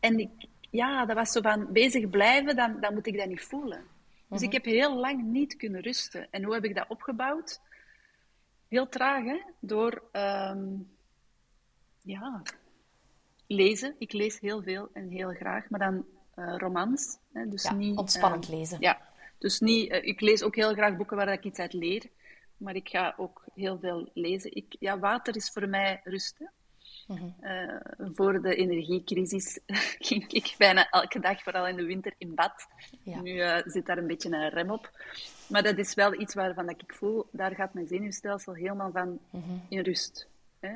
En 0.00 0.18
ik, 0.18 0.30
ja, 0.70 1.06
dat 1.06 1.16
was 1.16 1.32
zo 1.32 1.40
van 1.40 1.72
bezig 1.72 2.10
blijven, 2.10 2.56
dan, 2.56 2.80
dan 2.80 2.94
moet 2.94 3.06
ik 3.06 3.16
dat 3.16 3.28
niet 3.28 3.44
voelen. 3.44 3.84
Dus 4.28 4.42
ik 4.42 4.52
heb 4.52 4.64
heel 4.64 4.96
lang 4.96 5.22
niet 5.22 5.56
kunnen 5.56 5.80
rusten. 5.80 6.28
En 6.30 6.44
hoe 6.44 6.54
heb 6.54 6.64
ik 6.64 6.74
dat 6.74 6.88
opgebouwd? 6.88 7.60
Heel 8.68 8.88
traag, 8.88 9.24
hè? 9.24 9.42
Door 9.60 10.02
um, 10.12 10.88
ja, 12.02 12.42
lezen. 13.46 13.94
Ik 13.98 14.12
lees 14.12 14.40
heel 14.40 14.62
veel 14.62 14.88
en 14.92 15.08
heel 15.08 15.30
graag, 15.30 15.68
maar 15.68 15.80
dan 15.80 16.04
uh, 16.36 16.54
romans. 16.56 17.18
Hè? 17.32 17.48
Dus 17.48 17.62
ja, 17.62 17.72
niet, 17.72 17.96
ontspannend 17.96 18.44
uh, 18.48 18.50
lezen. 18.50 18.80
Ja, 18.80 19.00
dus 19.38 19.60
niet, 19.60 19.90
uh, 19.90 20.04
ik 20.04 20.20
lees 20.20 20.42
ook 20.42 20.54
heel 20.54 20.72
graag 20.74 20.96
boeken 20.96 21.16
waar 21.16 21.32
ik 21.32 21.44
iets 21.44 21.58
uit 21.58 21.72
leer, 21.72 22.02
maar 22.56 22.74
ik 22.74 22.88
ga 22.88 23.14
ook 23.16 23.44
heel 23.54 23.78
veel 23.78 24.10
lezen. 24.14 24.56
Ik, 24.56 24.76
ja, 24.78 24.98
water 24.98 25.36
is 25.36 25.50
voor 25.50 25.68
mij 25.68 26.00
rusten. 26.04 26.50
Mm 27.06 27.16
-hmm. 27.16 28.14
voor 28.14 28.42
de 28.42 28.54
energiecrisis 28.54 29.60
ging 30.08 30.32
ik 30.32 30.54
bijna 30.58 30.88
elke 30.90 31.20
dag, 31.20 31.42
vooral 31.42 31.66
in 31.66 31.76
de 31.76 31.84
winter, 31.84 32.14
in 32.18 32.34
bad. 32.34 32.66
Ja. 33.02 33.20
Nu 33.20 33.62
zit 33.64 33.86
daar 33.86 33.98
een 33.98 34.06
beetje 34.06 34.30
een 34.30 34.48
rem 34.48 34.70
op. 34.70 34.90
Maar 35.48 35.62
dat 35.62 35.78
is 35.78 35.94
wel 35.94 36.20
iets 36.20 36.34
waarvan 36.34 36.66
dat 36.66 36.82
ik 36.82 36.94
voel, 36.94 37.28
daar 37.32 37.54
gaat 37.54 37.74
mijn 37.74 37.86
zenuwstelsel 37.86 38.54
helemaal 38.54 38.90
van 38.92 39.18
mm 39.30 39.42
-hmm. 39.42 39.62
in 39.68 39.80
rust. 39.80 40.28
Hè? 40.60 40.74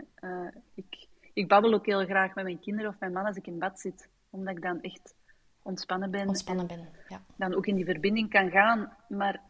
ik, 0.75 1.07
ik 1.33 1.49
babbel 1.49 1.75
ook 1.75 1.87
heel 1.87 2.05
graag 2.05 2.35
met 2.35 2.45
mijn 2.45 2.61
kinderen 2.61 2.91
of 2.91 2.99
mijn 2.99 3.13
man 3.13 3.27
als 3.27 3.37
ik 3.37 3.47
in 3.47 3.59
bad 3.59 3.81
zit, 3.81 4.09
omdat 4.31 4.57
ik 4.57 4.63
dan 4.63 4.83
echt 4.83 5.15
ontspannen 5.63 6.11
ben. 6.11 6.29
Ontspannen 6.29 6.67
ben, 6.67 6.89
ja. 7.09 7.23
Dan 7.37 7.55
ook 7.55 7.67
in 7.67 7.75
die 7.75 7.85
verbinding 7.85 8.31
kan 8.31 8.51
gaan. 8.51 8.97
Maar 9.09 9.41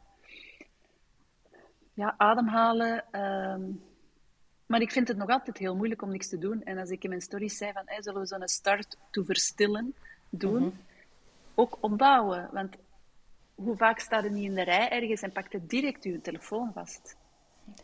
ja, 1.94 2.14
ademhalen. 2.16 3.20
Um... 3.20 3.82
maar 4.66 4.80
ik 4.80 4.92
vind 4.92 5.09
het 5.09 5.16
nog 5.16 5.28
altijd 5.28 5.59
heel 5.59 5.76
moeilijk 5.76 6.02
om 6.02 6.11
niks 6.11 6.28
te 6.28 6.38
doen. 6.38 6.62
En 6.62 6.78
als 6.78 6.90
ik 6.90 7.02
in 7.02 7.09
mijn 7.09 7.20
stories 7.20 7.56
zei 7.56 7.73
van, 7.73 7.82
hey, 7.84 8.02
zullen 8.02 8.21
we 8.21 8.26
zo'n 8.26 8.49
start 8.49 8.97
to 9.10 9.23
verstillen 9.23 9.95
doen? 10.28 10.62
Mm 10.62 10.69
-hmm. 10.69 10.88
Ook 11.54 11.78
opbouwen. 11.80 12.49
Want 12.52 12.76
hoe 13.54 13.76
vaak 13.76 13.99
staat 13.99 14.25
er 14.25 14.30
niet 14.30 14.45
in 14.45 14.54
de 14.54 14.62
rij 14.62 14.88
ergens 14.91 15.23
en 15.23 15.32
pakt 15.32 15.52
het 15.52 15.69
direct 15.69 16.04
uw 16.04 16.21
telefoon 16.21 16.73
vast? 16.73 17.17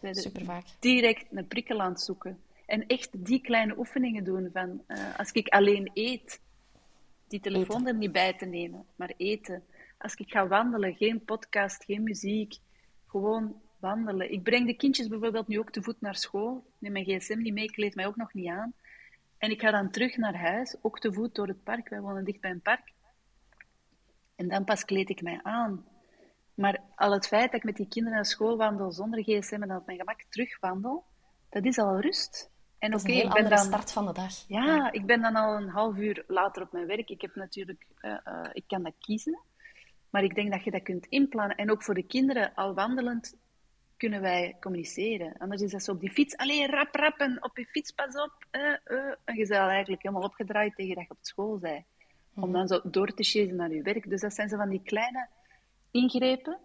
Super 0.02 0.44
vaak. 0.44 0.64
Direct 0.78 1.26
een 1.30 1.46
prikkel 1.46 1.80
aan 1.80 1.90
het 1.90 2.00
zoeken. 2.00 2.40
En 2.66 2.86
echt 2.86 3.24
die 3.26 3.40
kleine 3.40 3.78
oefeningen 3.78 4.24
doen 4.24 4.50
van, 4.52 4.82
uh, 4.88 5.18
als 5.18 5.30
ik 5.32 5.48
alleen 5.48 5.90
eet, 5.94 6.40
die 7.28 7.40
telefoon 7.40 7.80
eten. 7.80 7.86
er 7.86 7.94
niet 7.94 8.12
bij 8.12 8.34
te 8.36 8.44
nemen, 8.44 8.84
maar 8.96 9.12
eten. 9.16 9.64
Als 9.98 10.14
ik 10.14 10.30
ga 10.30 10.46
wandelen, 10.46 10.94
geen 10.94 11.24
podcast, 11.24 11.84
geen 11.84 12.02
muziek, 12.02 12.54
gewoon 13.06 13.60
wandelen. 13.80 14.32
Ik 14.32 14.42
breng 14.42 14.66
de 14.66 14.76
kindjes 14.76 15.08
bijvoorbeeld 15.08 15.48
nu 15.48 15.58
ook 15.58 15.70
te 15.70 15.82
voet 15.82 16.00
naar 16.00 16.16
school. 16.16 16.64
Ik 16.66 16.74
neem 16.78 16.92
mijn 16.92 17.04
gsm 17.04 17.38
niet 17.38 17.54
mee, 17.54 17.64
ik 17.64 17.72
kleed 17.72 17.94
mij 17.94 18.06
ook 18.06 18.16
nog 18.16 18.34
niet 18.34 18.48
aan. 18.48 18.72
En 19.38 19.50
ik 19.50 19.60
ga 19.60 19.70
dan 19.70 19.90
terug 19.90 20.16
naar 20.16 20.36
huis, 20.36 20.76
ook 20.82 21.00
te 21.00 21.12
voet 21.12 21.34
door 21.34 21.46
het 21.46 21.62
park. 21.62 21.88
Wij 21.88 22.00
wonen 22.00 22.24
dicht 22.24 22.40
bij 22.40 22.50
een 22.50 22.60
park. 22.60 22.92
En 24.36 24.48
dan 24.48 24.64
pas 24.64 24.84
kleed 24.84 25.10
ik 25.10 25.22
mij 25.22 25.40
aan. 25.42 25.84
Maar 26.54 26.80
al 26.94 27.12
het 27.12 27.26
feit 27.26 27.50
dat 27.50 27.60
ik 27.60 27.64
met 27.64 27.76
die 27.76 27.88
kinderen 27.88 28.16
naar 28.16 28.26
school 28.26 28.56
wandel 28.56 28.92
zonder 28.92 29.22
gsm 29.22 29.62
en 29.62 29.68
dan 29.68 29.76
op 29.76 29.86
mijn 29.86 29.98
gemak 29.98 30.22
terugwandel, 30.28 31.04
dat 31.48 31.64
is 31.64 31.78
al 31.78 32.00
rust. 32.00 32.50
En 32.78 32.94
oké, 32.94 33.02
okay, 33.02 33.20
ik 33.20 33.32
ben 33.32 33.48
dan 33.48 33.58
start 33.58 33.92
van 33.92 34.06
de 34.06 34.12
dag. 34.12 34.44
Ja, 34.48 34.64
ja, 34.64 34.92
ik 34.92 35.06
ben 35.06 35.20
dan 35.20 35.36
al 35.36 35.56
een 35.56 35.68
half 35.68 35.96
uur 35.96 36.24
later 36.26 36.62
op 36.62 36.72
mijn 36.72 36.86
werk. 36.86 37.10
Ik 37.10 37.20
heb 37.20 37.34
natuurlijk, 37.34 37.86
uh, 38.00 38.16
uh, 38.24 38.40
ik 38.52 38.64
kan 38.66 38.82
dat 38.82 38.94
kiezen, 38.98 39.40
maar 40.10 40.22
ik 40.22 40.34
denk 40.34 40.52
dat 40.52 40.64
je 40.64 40.70
dat 40.70 40.82
kunt 40.82 41.06
inplannen. 41.06 41.56
En 41.56 41.70
ook 41.70 41.82
voor 41.82 41.94
de 41.94 42.06
kinderen, 42.06 42.54
al 42.54 42.74
wandelend, 42.74 43.36
kunnen 43.96 44.20
wij 44.20 44.56
communiceren. 44.60 45.38
Anders 45.38 45.62
is 45.62 45.70
dat 45.70 45.82
zo 45.82 45.92
op 45.92 46.00
die 46.00 46.10
fiets, 46.10 46.36
alleen 46.36 46.70
rap, 46.70 46.94
rap 46.94 47.18
en 47.18 47.44
op 47.44 47.56
je 47.56 47.66
fiets, 47.66 47.90
pas 47.90 48.14
op. 48.14 48.46
Uh, 48.52 48.62
en 49.24 49.36
je 49.36 49.46
bent 49.46 49.50
eigenlijk 49.50 50.02
helemaal 50.02 50.24
opgedraaid 50.28 50.74
tegen 50.74 50.94
dat 50.94 51.04
je 51.04 51.10
op 51.10 51.18
school 51.20 51.58
bent. 51.58 51.84
Om 52.34 52.52
dan 52.52 52.68
zo 52.68 52.80
door 52.84 53.14
te 53.14 53.22
chasen 53.22 53.56
naar 53.56 53.72
je 53.72 53.82
werk. 53.82 54.08
Dus 54.08 54.20
dat 54.20 54.34
zijn 54.34 54.48
zo 54.48 54.56
van 54.56 54.68
die 54.68 54.82
kleine 54.82 55.28
ingrepen 55.90 56.58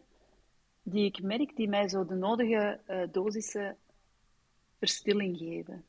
die 0.84 1.06
ik 1.06 1.22
merk, 1.22 1.56
die 1.56 1.70
mij 1.70 1.90
zo 1.90 2.06
de 2.06 2.16
nodige 2.16 2.80
dosissen 3.12 3.78
verstilling 4.78 5.38
geven. 5.38 5.86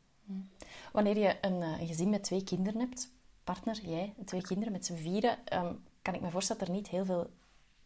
Wanneer 0.93 1.19
je 1.19 1.37
een, 1.41 1.61
een, 1.61 1.87
gezin 1.87 2.11
met 2.11 2.23
twee 2.23 2.45
kinderen 2.45 2.81
hebt, 2.81 3.13
partner, 3.45 3.81
jij, 3.83 4.15
twee 4.25 4.43
kinderen 4.43 4.73
met 4.73 4.87
z'n 4.87 4.95
vieren, 4.95 5.39
um, 5.53 5.83
kan 6.03 6.15
ik 6.15 6.21
me 6.21 6.31
voorstellen 6.31 6.61
dat 6.61 6.71
er 6.71 6.75
niet 6.75 6.89
heel 6.89 7.05
veel 7.05 7.31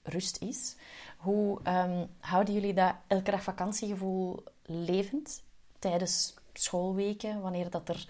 rust 0.07 0.43
is. 0.43 0.77
Hoe 1.17 1.61
um, 1.67 2.09
houden 2.21 2.55
jullie 2.55 2.75
dat 2.75 2.95
elke 3.07 3.31
dag 3.31 3.43
vakantiegevoel 3.43 4.45
levend 4.67 5.43
tijdens 5.79 6.35
schoolweken, 6.53 7.41
wanneer 7.41 7.71
dat 7.71 7.89
er 7.89 8.07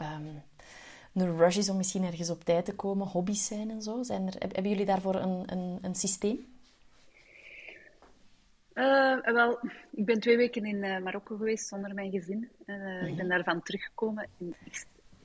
um, 0.00 0.42
een 1.12 1.36
rush 1.36 1.56
is 1.56 1.68
om 1.68 1.76
misschien 1.76 2.04
ergens 2.04 2.30
op 2.30 2.44
tijd 2.44 2.64
te 2.64 2.74
komen, 2.74 3.06
hobby's 3.06 3.46
zijn 3.46 3.70
en 3.70 3.82
zo? 3.82 4.02
Zijn 4.02 4.26
er, 4.26 4.34
hebben 4.38 4.70
jullie 4.70 4.86
daarvoor 4.86 5.14
een, 5.14 5.42
een, 5.46 5.78
een 5.82 5.94
systeem? 5.94 6.48
Uh, 8.74 9.24
wel, 9.24 9.58
ik 9.90 10.04
ben 10.04 10.20
twee 10.20 10.36
weken 10.36 10.64
in 10.64 10.76
uh, 10.76 10.98
Marokko 10.98 11.36
geweest 11.36 11.68
zonder 11.68 11.94
mijn 11.94 12.10
gezin. 12.10 12.48
Uh, 12.66 12.76
mm-hmm. 12.76 13.06
Ik 13.06 13.16
ben 13.16 13.28
daarvan 13.28 13.62
teruggekomen 13.62 14.28
in 14.38 14.54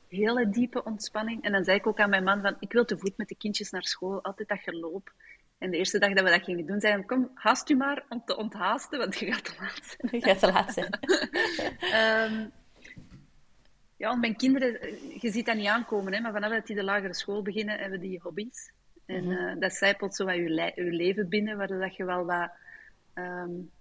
hele 0.07 0.49
diepe 0.49 0.83
ontspanning. 0.83 1.43
En 1.43 1.51
dan 1.51 1.63
zei 1.63 1.77
ik 1.77 1.87
ook 1.87 1.99
aan 1.99 2.09
mijn 2.09 2.23
man 2.23 2.41
van, 2.41 2.55
ik 2.59 2.71
wil 2.71 2.85
te 2.85 2.97
voet 2.97 3.17
met 3.17 3.27
de 3.27 3.35
kindjes 3.35 3.69
naar 3.69 3.83
school, 3.83 4.21
altijd 4.23 4.47
dat 4.47 4.59
geloop. 4.59 5.11
En 5.57 5.71
de 5.71 5.77
eerste 5.77 5.99
dag 5.99 6.13
dat 6.13 6.23
we 6.23 6.29
dat 6.29 6.43
gingen 6.43 6.65
doen, 6.65 6.79
zei 6.79 7.05
kom, 7.05 7.31
haast 7.33 7.69
u 7.69 7.75
maar 7.75 8.05
om 8.09 8.21
te 8.25 8.37
onthaasten, 8.37 8.99
want 8.99 9.19
je 9.19 9.33
gaat 9.33 9.45
te 9.45 9.55
laat 9.59 9.97
zijn. 9.97 10.21
Je 10.21 10.27
gaat 10.27 10.39
te 10.39 10.51
laat 10.51 10.73
zijn. 10.73 10.99
um, 12.31 12.51
ja, 14.01 14.07
want 14.07 14.21
mijn 14.21 14.35
kinderen, 14.35 14.79
je 15.19 15.31
ziet 15.31 15.45
dat 15.45 15.55
niet 15.55 15.67
aankomen, 15.67 16.13
hè, 16.13 16.19
maar 16.19 16.31
vanaf 16.31 16.51
dat 16.51 16.67
die 16.67 16.75
de 16.75 16.83
lagere 16.83 17.13
school 17.13 17.41
beginnen, 17.41 17.79
hebben 17.79 17.99
die 17.99 18.19
hobby's. 18.23 18.71
En 19.05 19.23
mm-hmm. 19.23 19.59
dat 19.59 19.73
zijpelt 19.73 20.15
zo 20.15 20.25
wat 20.25 20.35
je, 20.35 20.49
le- 20.49 20.71
je 20.75 20.91
leven 20.91 21.29
binnen, 21.29 21.57
waardoor 21.57 21.79
dat 21.79 21.95
je 21.95 22.05
wel 22.05 22.25
wat 22.25 22.49
um, 23.13 23.71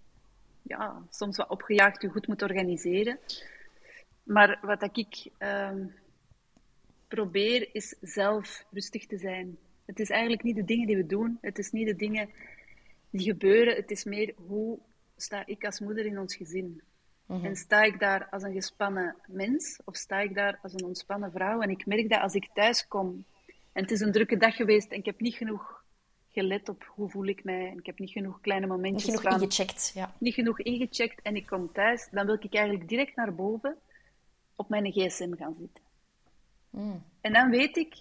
ja, 0.62 1.02
soms 1.10 1.36
wat 1.36 1.48
opgejaagd 1.48 2.02
je 2.02 2.08
goed 2.08 2.26
moet 2.26 2.42
organiseren. 2.42 3.18
Maar 4.22 4.58
wat 4.62 4.96
ik 4.96 5.30
um, 5.38 5.94
probeer 7.08 7.68
is 7.72 7.96
zelf 8.00 8.64
rustig 8.70 9.06
te 9.06 9.18
zijn. 9.18 9.58
Het 9.84 10.00
is 10.00 10.10
eigenlijk 10.10 10.42
niet 10.42 10.56
de 10.56 10.64
dingen 10.64 10.86
die 10.86 10.96
we 10.96 11.06
doen, 11.06 11.38
het 11.40 11.58
is 11.58 11.70
niet 11.70 11.86
de 11.86 11.96
dingen 11.96 12.28
die 13.10 13.22
gebeuren, 13.22 13.76
het 13.76 13.90
is 13.90 14.04
meer 14.04 14.34
hoe 14.46 14.78
sta 15.16 15.46
ik 15.46 15.64
als 15.64 15.80
moeder 15.80 16.06
in 16.06 16.18
ons 16.18 16.36
gezin. 16.36 16.82
Mm-hmm. 17.26 17.44
En 17.44 17.56
sta 17.56 17.82
ik 17.82 17.98
daar 17.98 18.28
als 18.30 18.42
een 18.42 18.52
gespannen 18.52 19.16
mens 19.26 19.78
of 19.84 19.96
sta 19.96 20.20
ik 20.20 20.34
daar 20.34 20.58
als 20.62 20.72
een 20.72 20.84
ontspannen 20.84 21.30
vrouw? 21.30 21.60
En 21.60 21.70
ik 21.70 21.86
merk 21.86 22.08
dat 22.08 22.20
als 22.20 22.34
ik 22.34 22.50
thuis 22.54 22.88
kom 22.88 23.24
en 23.72 23.82
het 23.82 23.90
is 23.90 24.00
een 24.00 24.12
drukke 24.12 24.36
dag 24.36 24.56
geweest 24.56 24.90
en 24.90 24.98
ik 24.98 25.04
heb 25.04 25.20
niet 25.20 25.34
genoeg 25.34 25.84
gelet 26.34 26.68
op 26.68 26.84
hoe 26.88 27.10
voel 27.10 27.26
ik 27.26 27.44
mij. 27.44 27.74
Ik 27.76 27.86
heb 27.86 27.98
niet 27.98 28.10
genoeg 28.10 28.40
kleine 28.40 28.66
momentjes 28.66 29.04
Niet 29.04 29.16
genoeg 29.16 29.32
van, 29.32 29.42
ingecheckt, 29.42 29.90
ja. 29.94 30.14
Niet 30.18 30.34
genoeg 30.34 30.60
ingecheckt 30.60 31.22
en 31.22 31.36
ik 31.36 31.46
kom 31.46 31.72
thuis. 31.72 32.08
Dan 32.10 32.26
wil 32.26 32.34
ik 32.40 32.54
eigenlijk 32.54 32.88
direct 32.88 33.16
naar 33.16 33.34
boven 33.34 33.76
op 34.56 34.68
mijn 34.68 34.92
gsm 34.92 35.34
gaan 35.36 35.56
zitten. 35.58 35.82
Mm. 36.70 37.04
En 37.20 37.32
dan 37.32 37.50
weet 37.50 37.76
ik, 37.76 37.94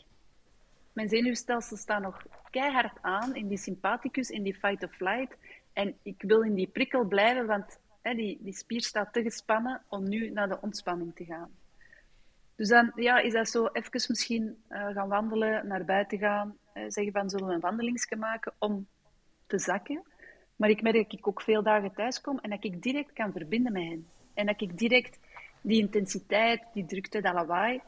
mijn 0.94 1.10
zenuwstelsel 1.10 1.78
staat 1.78 2.02
nog 2.02 2.26
keihard 2.50 2.98
aan 3.02 3.36
in 3.36 3.48
die 3.48 3.58
sympathicus, 3.58 4.30
in 4.30 4.44
die 4.44 4.56
fight 4.56 4.84
of 4.84 4.92
flight. 4.92 5.38
En 5.74 5.96
ik 6.04 6.22
wil 6.22 6.42
in 6.42 6.54
die 6.54 6.68
prikkel 6.68 7.06
blijven, 7.06 7.46
want 7.46 7.80
hè, 8.02 8.14
die, 8.14 8.38
die 8.42 8.54
spier 8.54 8.82
staat 8.82 9.14
te 9.14 9.22
gespannen 9.22 9.82
om 9.88 10.10
nu 10.10 10.30
naar 10.30 10.50
de 10.50 10.62
ontspanning 10.62 11.16
te 11.16 11.26
gaan. 11.26 11.50
Dus 12.56 12.68
dan 12.68 12.92
ja, 12.96 13.20
is 13.20 13.34
dat 13.34 13.50
zo 13.50 13.68
even 13.68 14.02
misschien 14.08 14.64
uh, 14.70 14.88
gaan 14.88 15.08
wandelen, 15.08 15.68
naar 15.68 15.86
buiten 15.86 16.18
gaan, 16.18 16.58
uh, 16.74 16.84
zeggen 16.88 17.14
van 17.14 17.30
zullen 17.30 17.48
we 17.48 17.54
een 17.54 17.60
wandelingsje 17.60 18.16
maken 18.16 18.54
om 18.58 18.88
te 19.48 19.60
zakken. 19.60 20.04
Maar 20.56 20.70
ik 20.70 20.82
merk 20.82 20.96
dat 20.96 21.14
ik 21.14 21.28
ook 21.28 21.42
veel 21.42 21.64
dagen 21.64 21.94
thuis 21.94 22.22
kom 22.22 22.40
en 22.40 22.50
dat 22.50 22.64
ik 22.64 22.82
direct 22.82 23.14
kan 23.14 23.32
verbinden 23.32 23.72
met 23.72 23.84
hen. 23.84 24.08
En 24.34 24.46
dat 24.46 24.62
ik 24.62 24.78
direct 24.78 25.20
die 25.62 25.82
intensiteit, 25.82 26.68
die 26.74 26.86
drukte, 26.86 27.22
dat 27.22 27.34
lawaai, 27.34 27.82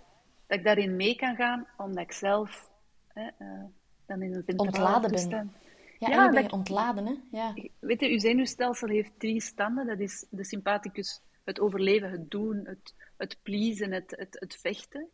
dat 0.47 0.57
ik 0.57 0.63
daarin 0.63 0.95
mee 0.95 1.15
kan 1.15 1.35
gaan, 1.35 1.67
omdat 1.77 2.03
ik 2.03 2.11
zelf 2.11 2.69
hè, 3.15 3.30
uh, 3.39 3.63
dan 4.06 4.21
in 4.21 4.43
een 4.45 4.60
Ontladen 4.60 5.30
ben. 5.30 5.54
Ja, 5.99 6.10
ja 6.10 6.30
ben 6.30 6.43
je 6.43 6.51
ontladen, 6.51 7.06
hè? 7.06 7.13
Ja. 7.32 7.54
Weet 7.80 7.99
je, 7.99 8.10
uw 8.10 8.19
zenuwstelsel 8.19 8.88
heeft 8.88 9.12
drie 9.17 9.41
standen. 9.41 9.88
Dat 9.88 9.99
is 9.99 10.25
de 10.30 10.43
sympathicus, 10.43 11.21
het 11.43 11.60
overleven, 11.60 12.12
het 12.12 12.32
doen, 12.32 12.62
het, 12.63 12.93
het 13.17 13.38
pleasen, 13.43 13.91
het, 13.91 14.13
het, 14.17 14.38
het 14.39 14.56
vechten. 14.56 15.08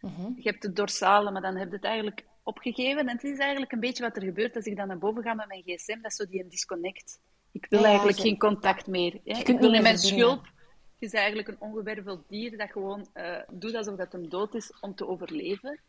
Mhm. 0.00 0.32
Je 0.36 0.48
hebt 0.48 0.62
het 0.62 0.76
dorsale, 0.76 1.30
maar 1.30 1.42
dan 1.42 1.56
heb 1.56 1.68
je 1.68 1.74
het 1.74 1.84
eigenlijk 1.84 2.24
opgegeven. 2.42 3.08
En 3.08 3.14
het 3.14 3.24
is 3.24 3.38
eigenlijk 3.38 3.72
een 3.72 3.80
beetje 3.80 4.02
wat 4.02 4.16
er 4.16 4.22
gebeurt 4.22 4.56
als 4.56 4.64
ik 4.64 4.76
dan 4.76 4.86
naar 4.86 4.98
boven 4.98 5.22
ga 5.22 5.34
met 5.34 5.48
mijn 5.48 5.62
gsm. 5.62 6.00
Dat 6.00 6.10
is 6.10 6.16
zo 6.16 6.26
die 6.26 6.42
een 6.42 6.48
disconnect. 6.48 7.20
Ik 7.52 7.66
wil 7.68 7.84
eigenlijk 7.84 8.18
geen 8.18 8.38
contact 8.38 8.86
meer. 8.86 9.20
Hè? 9.24 9.36
Je 9.36 9.42
kunt 9.42 9.60
niet 9.60 9.70
meer 9.70 9.82
mijn 9.82 9.98
schulp. 9.98 10.44
Het 10.44 11.12
is 11.12 11.12
eigenlijk 11.12 11.48
een 11.48 11.60
ongewerveld 11.60 12.28
dier 12.28 12.56
dat 12.56 12.70
gewoon 12.70 13.08
uh, 13.14 13.38
doet 13.52 13.74
alsof 13.74 13.96
dat 13.96 14.12
hem 14.12 14.28
dood 14.28 14.54
is 14.54 14.72
om 14.80 14.94
te 14.94 15.06
overleven. 15.06 15.80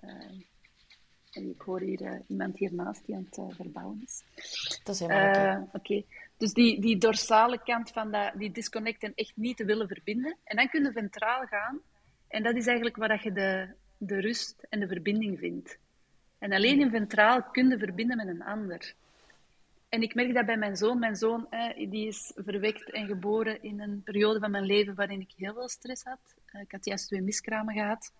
Uh, 0.00 0.10
ik 1.32 1.60
hoor 1.60 1.80
hier 1.80 2.02
uh, 2.02 2.12
iemand 2.26 2.58
hiernaast 2.58 3.06
die 3.06 3.14
aan 3.14 3.26
het 3.30 3.38
uh, 3.38 3.44
verbouwen 3.50 4.02
is. 4.06 4.22
Dat 4.82 4.94
is 4.94 5.00
helemaal 5.00 5.62
oké. 5.62 5.76
Okay. 5.76 6.06
Dus 6.36 6.52
die, 6.52 6.80
die 6.80 6.98
dorsale 6.98 7.62
kant 7.62 7.90
van 7.90 8.10
dat, 8.10 8.32
die 8.34 8.50
disconnect 8.50 9.02
en 9.02 9.12
echt 9.14 9.36
niet 9.36 9.56
te 9.56 9.64
willen 9.64 9.88
verbinden. 9.88 10.36
En 10.44 10.56
dan 10.56 10.68
kun 10.68 10.82
je 10.82 10.92
ventraal 10.92 11.46
gaan. 11.46 11.80
En 12.28 12.42
dat 12.42 12.56
is 12.56 12.66
eigenlijk 12.66 12.96
waar 12.96 13.24
je 13.24 13.32
de, 13.32 13.68
de 13.96 14.20
rust 14.20 14.66
en 14.68 14.80
de 14.80 14.86
verbinding 14.86 15.38
vindt. 15.38 15.78
En 16.38 16.52
alleen 16.52 16.80
in 16.80 16.90
ventraal 16.90 17.42
kun 17.42 17.68
je 17.68 17.78
verbinden 17.78 18.16
met 18.16 18.28
een 18.28 18.42
ander. 18.42 18.94
En 19.88 20.02
ik 20.02 20.14
merk 20.14 20.34
dat 20.34 20.46
bij 20.46 20.56
mijn 20.56 20.76
zoon. 20.76 20.98
Mijn 20.98 21.16
zoon 21.16 21.48
die 21.88 22.06
is 22.06 22.32
verwekt 22.34 22.90
en 22.90 23.06
geboren 23.06 23.62
in 23.62 23.80
een 23.80 24.02
periode 24.02 24.38
van 24.38 24.50
mijn 24.50 24.64
leven 24.64 24.94
waarin 24.94 25.20
ik 25.20 25.32
heel 25.36 25.54
veel 25.54 25.68
stress 25.68 26.04
had. 26.04 26.34
Ik 26.60 26.72
had 26.72 26.84
juist 26.84 27.06
twee 27.06 27.22
miskramen 27.22 27.74
gehad. 27.74 28.12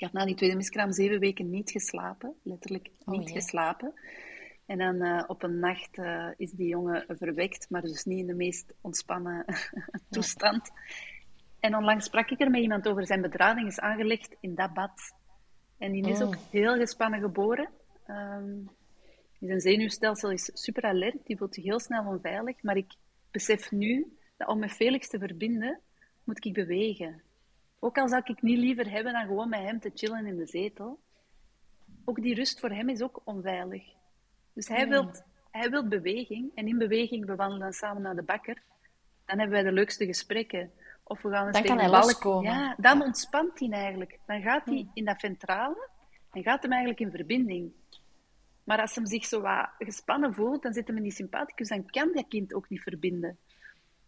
Ik 0.00 0.06
had 0.06 0.14
na 0.14 0.24
die 0.24 0.34
tweede 0.34 0.56
miskraam 0.56 0.92
zeven 0.92 1.18
weken 1.18 1.50
niet 1.50 1.70
geslapen. 1.70 2.34
Letterlijk 2.42 2.90
oh, 3.04 3.18
niet 3.18 3.30
geslapen. 3.30 3.94
En 4.66 4.78
dan 4.78 4.94
uh, 4.94 5.24
op 5.26 5.42
een 5.42 5.58
nacht 5.58 5.98
uh, 5.98 6.28
is 6.36 6.50
die 6.50 6.68
jongen 6.68 7.04
verwekt, 7.08 7.66
maar 7.70 7.82
dus 7.82 8.04
niet 8.04 8.18
in 8.18 8.26
de 8.26 8.34
meest 8.34 8.72
ontspannen 8.80 9.44
toestand. 10.10 10.70
Ja. 10.74 10.82
En 11.60 11.76
onlangs 11.76 12.04
sprak 12.04 12.30
ik 12.30 12.40
er 12.40 12.50
met 12.50 12.60
iemand 12.60 12.88
over. 12.88 13.06
Zijn 13.06 13.20
bedrading 13.20 13.66
is 13.66 13.78
aangelegd 13.78 14.36
in 14.40 14.54
dat 14.54 14.74
bad. 14.74 15.14
En 15.78 15.92
die 15.92 16.08
is 16.08 16.20
oh. 16.20 16.26
ook 16.26 16.36
heel 16.50 16.76
gespannen 16.76 17.20
geboren. 17.20 17.68
Um, 18.06 18.70
zijn 19.40 19.60
zenuwstelsel 19.60 20.30
is 20.30 20.50
super 20.52 20.82
alert, 20.82 21.26
die 21.26 21.36
voelt 21.36 21.54
zich 21.54 21.64
heel 21.64 21.80
snel 21.80 22.04
onveilig. 22.04 22.62
Maar 22.62 22.76
ik 22.76 22.92
besef 23.30 23.70
nu 23.70 24.16
dat 24.36 24.48
om 24.48 24.58
met 24.58 24.72
Felix 24.72 25.08
te 25.08 25.18
verbinden, 25.18 25.80
moet 26.24 26.44
ik 26.44 26.52
bewegen. 26.52 27.22
Ook 27.80 27.98
al 27.98 28.08
zou 28.08 28.22
ik 28.24 28.42
niet 28.42 28.58
liever 28.58 28.90
hebben 28.90 29.12
dan 29.12 29.26
gewoon 29.26 29.48
met 29.48 29.60
hem 29.60 29.80
te 29.80 29.90
chillen 29.94 30.26
in 30.26 30.36
de 30.36 30.46
zetel. 30.46 30.98
Ook 32.04 32.22
die 32.22 32.34
rust 32.34 32.60
voor 32.60 32.70
hem 32.70 32.88
is 32.88 33.02
ook 33.02 33.20
onveilig. 33.24 33.82
Dus 34.52 34.68
hij, 34.68 34.88
wil 34.88 35.10
hij 35.50 35.70
wilt 35.70 35.88
beweging. 35.88 36.50
En 36.54 36.68
in 36.68 36.78
beweging, 36.78 37.26
we 37.26 37.34
wandelen 37.34 37.62
dan 37.62 37.72
samen 37.72 38.02
naar 38.02 38.14
de 38.14 38.22
bakker. 38.22 38.62
Dan 39.24 39.38
hebben 39.38 39.56
wij 39.62 39.70
de 39.70 39.72
leukste 39.72 40.06
gesprekken. 40.06 40.70
Of 41.02 41.22
we 41.22 41.30
gaan 41.30 41.46
eens 41.46 41.52
dan 41.52 41.62
tegen 41.62 41.76
kan 41.76 41.90
hij 41.90 42.00
loskomen. 42.00 42.52
Ja, 42.52 42.74
dan 42.78 43.02
ontspant 43.02 43.58
hij 43.58 43.70
eigenlijk. 43.70 44.18
Dan 44.26 44.42
gaat 44.42 44.64
hij 44.64 44.88
in 44.94 45.04
dat 45.04 45.20
ventrale 45.20 45.88
en 46.32 46.42
gaat 46.42 46.62
hem 46.62 46.70
eigenlijk 46.70 47.00
in 47.00 47.10
verbinding. 47.10 47.72
Maar 48.64 48.80
als 48.80 48.94
hem 48.94 49.06
zich 49.06 49.24
zo 49.24 49.40
wat 49.40 49.68
gespannen 49.78 50.34
voelt, 50.34 50.62
dan 50.62 50.72
zit 50.72 50.86
hem 50.86 50.96
in 50.96 51.02
die 51.02 51.12
sympathicus, 51.12 51.68
dan 51.68 51.86
kan 51.86 52.10
dat 52.12 52.28
kind 52.28 52.54
ook 52.54 52.68
niet 52.68 52.82
verbinden. 52.82 53.38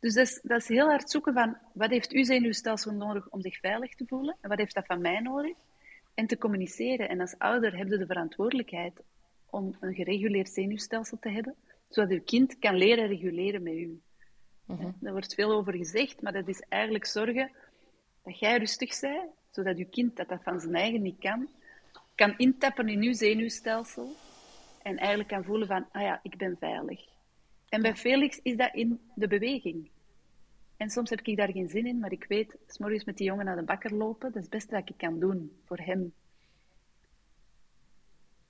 Dus 0.03 0.15
dat 0.15 0.27
is, 0.27 0.41
dat 0.43 0.61
is 0.61 0.69
heel 0.69 0.89
hard 0.89 1.11
zoeken 1.11 1.33
van, 1.33 1.57
wat 1.73 1.91
heeft 1.91 2.13
uw 2.13 2.25
zenuwstelsel 2.25 2.93
nodig 2.93 3.29
om 3.29 3.41
zich 3.41 3.59
veilig 3.59 3.95
te 3.95 4.05
voelen? 4.07 4.37
En 4.41 4.49
wat 4.49 4.59
heeft 4.59 4.75
dat 4.75 4.87
van 4.87 5.01
mij 5.01 5.21
nodig? 5.21 5.57
En 6.15 6.27
te 6.27 6.39
communiceren. 6.39 7.09
En 7.09 7.21
als 7.21 7.39
ouder 7.39 7.77
heb 7.77 7.89
je 7.89 7.99
de 7.99 8.07
verantwoordelijkheid 8.07 9.01
om 9.51 9.77
een 9.81 9.95
gereguleerd 9.95 10.49
zenuwstelsel 10.49 11.19
te 11.21 11.29
hebben, 11.29 11.55
zodat 11.89 12.11
uw 12.11 12.23
kind 12.25 12.59
kan 12.59 12.75
leren 12.75 13.07
reguleren 13.07 13.63
met 13.63 13.73
u. 13.73 14.01
Uh 14.67 14.85
Daar 15.01 15.13
wordt 15.13 15.35
veel 15.35 15.53
over 15.53 15.73
gezegd, 15.73 16.23
maar 16.23 16.33
dat 16.33 16.49
is 16.49 16.61
eigenlijk 16.69 17.07
zorgen 17.07 17.51
dat 18.23 18.39
jij 18.39 18.59
rustig 18.59 19.01
bent, 19.01 19.31
zodat 19.51 19.77
uw 19.77 19.89
kind, 19.91 20.17
dat 20.17 20.29
dat 20.29 20.43
van 20.43 20.61
zijn 20.61 20.75
eigen 20.75 21.03
niet 21.03 21.19
kan, 21.19 21.49
kan 22.15 22.35
intappen 22.37 22.89
in 22.89 23.03
uw 23.03 23.13
zenuwstelsel 23.13 24.17
en 24.83 24.97
eigenlijk 24.97 25.29
kan 25.29 25.45
voelen 25.45 25.67
van, 25.67 25.87
ah 25.93 26.03
ja, 26.03 26.21
ik 26.23 26.37
ben 26.37 26.57
veilig. 26.61 27.11
En 27.69 27.83
bij 27.83 27.97
Felix 27.97 28.41
is 28.43 28.57
dat 28.57 28.75
in 28.75 29.01
de 29.15 29.29
beweging. 29.29 29.91
En 30.83 30.91
soms 30.91 31.11
heb 31.11 31.21
ik 31.21 31.37
daar 31.37 31.53
geen 31.53 31.69
zin 31.69 31.87
in, 31.87 31.99
maar 31.99 32.13
ik 32.13 32.25
weet, 32.29 32.57
s 32.67 32.79
morgens 32.79 33.05
met 33.05 33.17
die 33.17 33.27
jongen 33.27 33.45
naar 33.45 33.57
de 33.57 33.63
bakker 33.63 33.95
lopen, 33.95 34.33
dat 34.33 34.37
is 34.37 34.43
het 34.43 34.51
beste 34.51 34.75
wat 34.75 34.89
ik 34.89 34.97
kan 34.97 35.19
doen 35.19 35.61
voor 35.65 35.79
hem. 35.79 36.13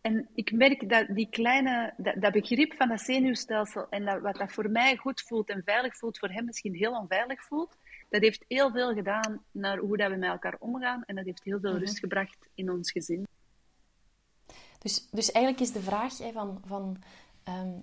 En 0.00 0.28
ik 0.34 0.52
merk 0.52 0.88
dat 0.88 1.06
die 1.08 1.28
kleine, 1.30 1.94
dat, 1.96 2.14
dat 2.20 2.32
begrip 2.32 2.74
van 2.74 2.88
dat 2.88 3.00
zenuwstelsel 3.00 3.86
en 3.88 4.04
dat, 4.04 4.20
wat 4.20 4.36
dat 4.36 4.52
voor 4.52 4.70
mij 4.70 4.96
goed 4.96 5.20
voelt 5.20 5.48
en 5.48 5.62
veilig 5.64 5.96
voelt, 5.96 6.18
voor 6.18 6.28
hem 6.28 6.44
misschien 6.44 6.74
heel 6.74 6.92
onveilig 6.92 7.44
voelt, 7.44 7.76
dat 8.08 8.22
heeft 8.22 8.44
heel 8.48 8.70
veel 8.70 8.94
gedaan 8.94 9.44
naar 9.50 9.78
hoe 9.78 9.96
dat 9.96 10.10
we 10.10 10.16
met 10.16 10.30
elkaar 10.30 10.56
omgaan 10.58 11.04
en 11.04 11.14
dat 11.14 11.24
heeft 11.24 11.44
heel 11.44 11.60
veel 11.60 11.72
mhm. 11.72 11.80
rust 11.80 11.98
gebracht 11.98 12.48
in 12.54 12.70
ons 12.70 12.90
gezin. 12.92 13.26
Dus, 14.78 15.08
dus 15.10 15.30
eigenlijk 15.30 15.64
is 15.64 15.72
de 15.72 15.82
vraag 15.82 16.18
hè, 16.18 16.32
van, 16.32 16.62
van 16.66 17.02
um, 17.48 17.82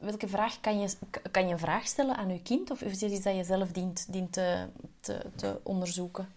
welke 0.00 0.28
vraag 0.28 0.60
kan 0.60 0.80
je, 0.80 0.96
kan 1.30 1.46
je 1.46 1.52
een 1.52 1.58
vraag 1.58 1.86
stellen 1.86 2.16
aan 2.16 2.32
je 2.32 2.42
kind? 2.42 2.70
Of 2.70 2.82
is 2.82 3.00
het 3.00 3.12
iets 3.12 3.22
dat 3.22 3.36
je 3.36 3.44
zelf 3.44 3.72
dient, 3.72 4.12
dient 4.12 4.32
te, 4.32 4.68
te, 5.00 5.30
te 5.36 5.60
onderzoeken? 5.62 6.28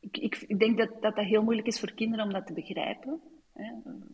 Ik, 0.00 0.16
ik, 0.16 0.44
ik, 0.46 0.58
denk 0.58 0.78
dat, 0.78 1.02
dat 1.02 1.16
dat 1.16 1.24
heel 1.24 1.42
moeilijk 1.42 1.66
is 1.66 1.80
voor 1.80 1.92
kinderen 1.92 2.24
om 2.24 2.32
dat 2.32 2.46
te 2.46 2.52
begrijpen. 2.52 3.20
Hè, 3.52 3.72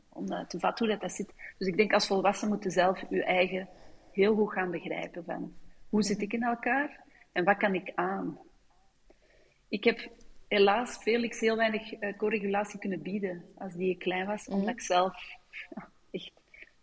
om 0.08 0.26
dat 0.26 0.50
te 0.50 0.58
vatten 0.58 0.86
hoe 0.86 0.94
dat, 0.94 1.02
dat 1.02 1.12
zit. 1.16 1.32
Dus 1.58 1.68
ik 1.68 1.76
denk 1.76 1.92
als 1.92 2.06
volwassenen 2.06 2.52
moeten 2.52 2.70
zelf 2.70 3.02
je 3.10 3.24
eigen 3.24 3.68
heel 4.12 4.34
goed 4.34 4.52
gaan 4.52 4.70
begrijpen. 4.70 5.24
Van, 5.24 5.54
hoe 5.88 6.02
zit 6.02 6.22
ik 6.22 6.32
in 6.32 6.42
elkaar 6.42 7.04
en 7.32 7.44
wat 7.44 7.56
kan 7.56 7.74
ik 7.74 7.92
aan? 7.94 8.38
Ik 9.68 9.84
heb 9.84 10.10
helaas 10.48 10.96
Felix 10.96 11.40
heel 11.40 11.56
weinig 11.56 12.00
uh, 12.00 12.16
co-regulatie 12.16 12.78
kunnen 12.78 13.02
bieden 13.02 13.44
als 13.56 13.74
die 13.74 13.96
klein 13.96 14.26
was, 14.26 14.46
mhm. 14.46 14.58
omdat 14.58 14.74
ik 14.74 14.80
zelf 14.80 15.14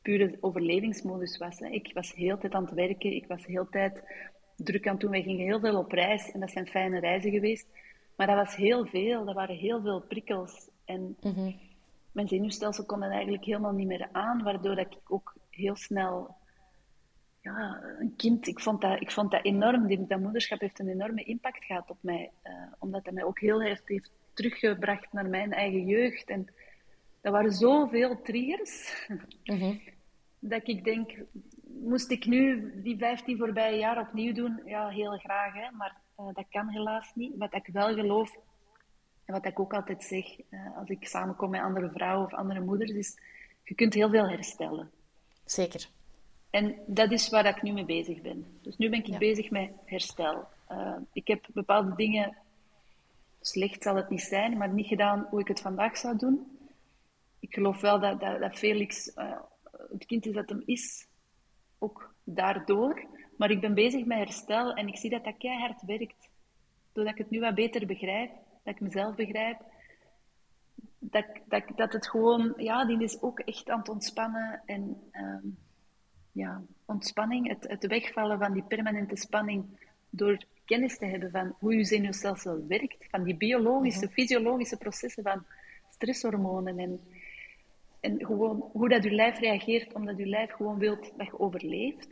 pure 0.05 0.37
overlevingsmodus 0.39 1.37
was. 1.37 1.59
Hè. 1.59 1.67
Ik 1.67 1.91
was 1.93 2.13
heel 2.13 2.37
tijd 2.37 2.53
aan 2.53 2.65
het 2.65 2.73
werken, 2.73 3.15
ik 3.15 3.27
was 3.27 3.45
heel 3.45 3.69
tijd 3.69 4.03
druk 4.55 4.85
aan 4.85 4.91
het 4.91 5.01
doen. 5.01 5.11
Wij 5.11 5.21
gingen 5.21 5.45
heel 5.45 5.59
veel 5.59 5.77
op 5.77 5.91
reis 5.91 6.31
en 6.31 6.39
dat 6.39 6.51
zijn 6.51 6.67
fijne 6.67 6.99
reizen 6.99 7.31
geweest. 7.31 7.67
Maar 8.15 8.27
dat 8.27 8.35
was 8.35 8.55
heel 8.55 8.85
veel, 8.85 9.25
dat 9.25 9.35
waren 9.35 9.55
heel 9.55 9.81
veel 9.81 10.01
prikkels. 10.01 10.69
En 10.85 11.17
mhm. 11.21 11.51
mijn 12.11 12.27
zenuwstelsel 12.27 12.85
kon 12.85 12.99
dat 12.99 13.11
eigenlijk 13.11 13.45
helemaal 13.45 13.71
niet 13.71 13.87
meer 13.87 14.07
aan, 14.11 14.43
waardoor 14.43 14.75
dat 14.75 14.85
ik 14.85 14.97
ook 15.07 15.35
heel 15.49 15.75
snel 15.75 16.35
ja, 17.41 17.81
een 17.99 18.13
kind, 18.15 18.47
ik 18.47 18.59
vond 18.59 18.81
dat, 18.81 19.01
ik 19.01 19.11
vond 19.11 19.31
dat 19.31 19.43
enorm. 19.43 20.07
Dat 20.07 20.19
moederschap 20.19 20.59
heeft 20.59 20.79
een 20.79 20.89
enorme 20.89 21.23
impact 21.23 21.65
gehad 21.65 21.89
op 21.89 21.97
mij. 22.01 22.31
Uh, 22.43 22.53
omdat 22.79 23.03
dat 23.03 23.13
mij 23.13 23.23
ook 23.23 23.39
heel 23.39 23.61
erg 23.61 23.81
heeft 23.85 24.11
teruggebracht 24.33 25.13
naar 25.13 25.25
mijn 25.25 25.53
eigen 25.53 25.85
jeugd. 25.85 26.29
En 26.29 26.47
dat 27.21 27.33
waren 27.33 27.51
zoveel 27.51 28.21
triggers. 28.21 28.93
Mhm. 29.43 29.75
Dat 30.49 30.67
ik 30.67 30.84
denk, 30.84 31.12
moest 31.63 32.12
ik 32.12 32.25
nu 32.25 32.71
die 32.81 32.97
15 32.97 33.38
voorbije 33.38 33.77
jaar 33.77 33.99
opnieuw 33.99 34.34
doen? 34.34 34.62
Ja, 34.65 34.88
heel 34.88 35.17
graag. 35.17 35.53
Hè? 35.53 35.71
Maar 35.71 35.97
uh, 36.19 36.25
dat 36.34 36.45
kan 36.49 36.69
helaas 36.69 37.12
niet. 37.15 37.38
Wat 37.38 37.53
ik 37.53 37.69
wel 37.71 37.93
geloof, 37.93 38.38
en 39.25 39.34
wat 39.34 39.45
ik 39.45 39.60
ook 39.60 39.73
altijd 39.73 40.03
zeg, 40.03 40.39
uh, 40.49 40.77
als 40.77 40.89
ik 40.89 41.08
samenkom 41.08 41.49
met 41.49 41.62
andere 41.62 41.89
vrouwen 41.89 42.25
of 42.25 42.34
andere 42.34 42.60
moeders, 42.60 42.91
is, 42.91 43.19
je 43.63 43.75
kunt 43.75 43.93
heel 43.93 44.10
veel 44.10 44.29
herstellen. 44.29 44.91
Zeker. 45.45 45.89
En 46.49 46.75
dat 46.88 47.12
is 47.12 47.29
waar 47.29 47.45
ik 47.45 47.62
nu 47.62 47.71
mee 47.71 47.86
bezig 47.86 48.21
ben. 48.21 48.60
Dus 48.62 48.77
nu 48.77 48.89
ben 48.89 49.05
ik 49.05 49.17
bezig 49.17 49.49
met 49.49 49.71
herstel. 49.86 50.47
Uh, 50.71 50.95
ik 51.13 51.27
heb 51.27 51.45
bepaalde 51.53 51.95
dingen, 51.95 52.38
slecht 53.41 53.84
zal 53.84 53.95
het 53.95 54.10
niet 54.10 54.21
zijn, 54.21 54.58
maar 54.58 54.73
niet 54.73 54.88
gedaan 54.88 55.27
hoe 55.29 55.39
ik 55.39 55.47
het 55.47 55.62
vandaag 55.62 55.97
zou 55.97 56.17
doen. 56.17 56.58
Ik 57.39 57.53
geloof 57.53 57.81
wel 57.81 57.99
dat, 57.99 58.19
dat, 58.19 58.39
dat 58.39 58.58
Felix 58.58 59.12
het 59.97 60.05
kind 60.05 60.25
is 60.25 60.34
dat 60.34 60.49
hem 60.49 60.62
is, 60.65 61.08
ook 61.79 62.13
daardoor. 62.23 63.05
Maar 63.38 63.51
ik 63.51 63.62
ben 63.62 63.73
bezig 63.73 64.05
met 64.05 64.17
herstel 64.17 64.73
en 64.73 64.88
ik 64.88 64.97
zie 64.97 65.10
dat 65.10 65.23
dat 65.23 65.38
keihard 65.38 65.81
werkt. 65.81 66.29
Doordat 66.91 67.13
ik 67.13 67.19
het 67.19 67.29
nu 67.29 67.39
wat 67.39 67.55
beter 67.55 67.86
begrijp, 67.86 68.31
dat 68.63 68.75
ik 68.75 68.81
mezelf 68.81 69.15
begrijp, 69.15 69.62
dat, 70.99 71.25
dat, 71.45 71.63
dat 71.75 71.93
het 71.93 72.10
gewoon, 72.10 72.53
ja, 72.58 72.86
die 72.86 73.03
is 73.03 73.21
ook 73.21 73.39
echt 73.39 73.69
aan 73.69 73.79
het 73.79 73.89
ontspannen 73.89 74.62
en... 74.65 75.10
Uh, 75.12 75.51
ja, 76.36 76.62
ontspanning, 76.86 77.47
het, 77.47 77.67
het 77.67 77.88
wegvallen 77.88 78.39
van 78.39 78.53
die 78.53 78.63
permanente 78.63 79.15
spanning 79.15 79.65
door 80.10 80.38
kennis 80.65 80.97
te 80.97 81.05
hebben 81.05 81.31
van 81.31 81.55
hoe 81.60 81.75
je 81.75 81.84
zenuwstelsel 81.84 82.65
werkt, 82.67 83.05
van 83.10 83.23
die 83.23 83.36
biologische, 83.36 84.10
fysiologische 84.10 84.77
processen 84.77 85.23
van 85.23 85.45
stresshormonen 85.89 86.79
en, 86.79 86.99
en 88.05 88.25
gewoon 88.25 88.69
hoe 88.71 88.89
dat 88.89 89.03
je 89.03 89.11
lijf 89.11 89.39
reageert 89.39 89.93
omdat 89.93 90.17
je 90.17 90.25
lijf 90.25 90.51
gewoon 90.51 90.77
wilt 90.77 91.11
dat 91.17 91.25
je 91.25 91.39
overleeft. 91.39 92.07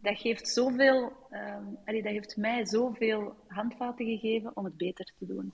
Dat 0.00 0.18
geeft 0.18 0.48
zoveel, 0.48 1.12
um, 1.30 1.78
dat 1.84 2.04
heeft 2.04 2.36
mij 2.36 2.66
zoveel 2.66 3.36
handvaten 3.46 4.06
gegeven 4.06 4.50
om 4.54 4.64
het 4.64 4.76
beter 4.76 5.12
te 5.18 5.26
doen. 5.26 5.52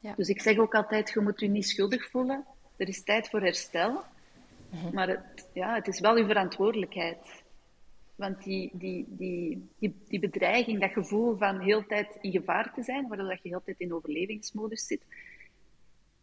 Ja. 0.00 0.14
Dus 0.16 0.28
ik 0.28 0.40
zeg 0.40 0.58
ook 0.58 0.74
altijd, 0.74 1.10
je 1.10 1.20
moet 1.20 1.40
je 1.40 1.48
niet 1.48 1.68
schuldig 1.68 2.10
voelen. 2.10 2.44
Er 2.76 2.88
is 2.88 3.02
tijd 3.02 3.28
voor 3.28 3.40
herstel. 3.40 4.02
Maar 4.92 5.08
het, 5.08 5.48
ja, 5.52 5.74
het 5.74 5.88
is 5.88 6.00
wel 6.00 6.16
uw 6.16 6.26
verantwoordelijkheid. 6.26 7.44
Want 8.14 8.44
die, 8.44 8.70
die, 8.72 9.04
die, 9.08 9.68
die, 9.78 9.96
die 10.08 10.20
bedreiging, 10.20 10.80
dat 10.80 10.90
gevoel 10.90 11.36
van 11.36 11.60
heel 11.60 11.86
tijd 11.86 12.18
in 12.20 12.30
gevaar 12.30 12.72
te 12.74 12.82
zijn, 12.82 13.08
waardoor 13.08 13.28
dat 13.28 13.42
je 13.42 13.48
heel 13.48 13.62
tijd 13.64 13.80
in 13.80 13.94
overlevingsmodus 13.94 14.86
zit, 14.86 15.02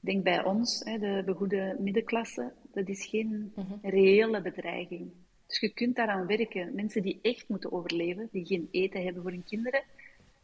denk 0.04 0.24
bij 0.24 0.44
ons, 0.44 0.80
de 0.80 1.22
begoede 1.26 1.76
middenklasse, 1.80 2.52
dat 2.74 2.88
is 2.88 3.06
geen 3.06 3.52
mhm. 3.56 3.74
reële 3.82 4.42
bedreiging. 4.42 5.12
Dus 5.48 5.60
je 5.60 5.70
kunt 5.70 5.96
daaraan 5.96 6.28
werken. 6.28 6.76
Mensen 6.76 7.02
die 7.02 7.20
echt 7.22 7.48
moeten 7.48 7.72
overleven, 7.72 8.30
die 8.32 8.46
geen 8.46 8.68
eten 8.72 9.04
hebben 9.04 9.22
voor 9.22 9.32
hun 9.32 9.44
kinderen, 9.48 9.84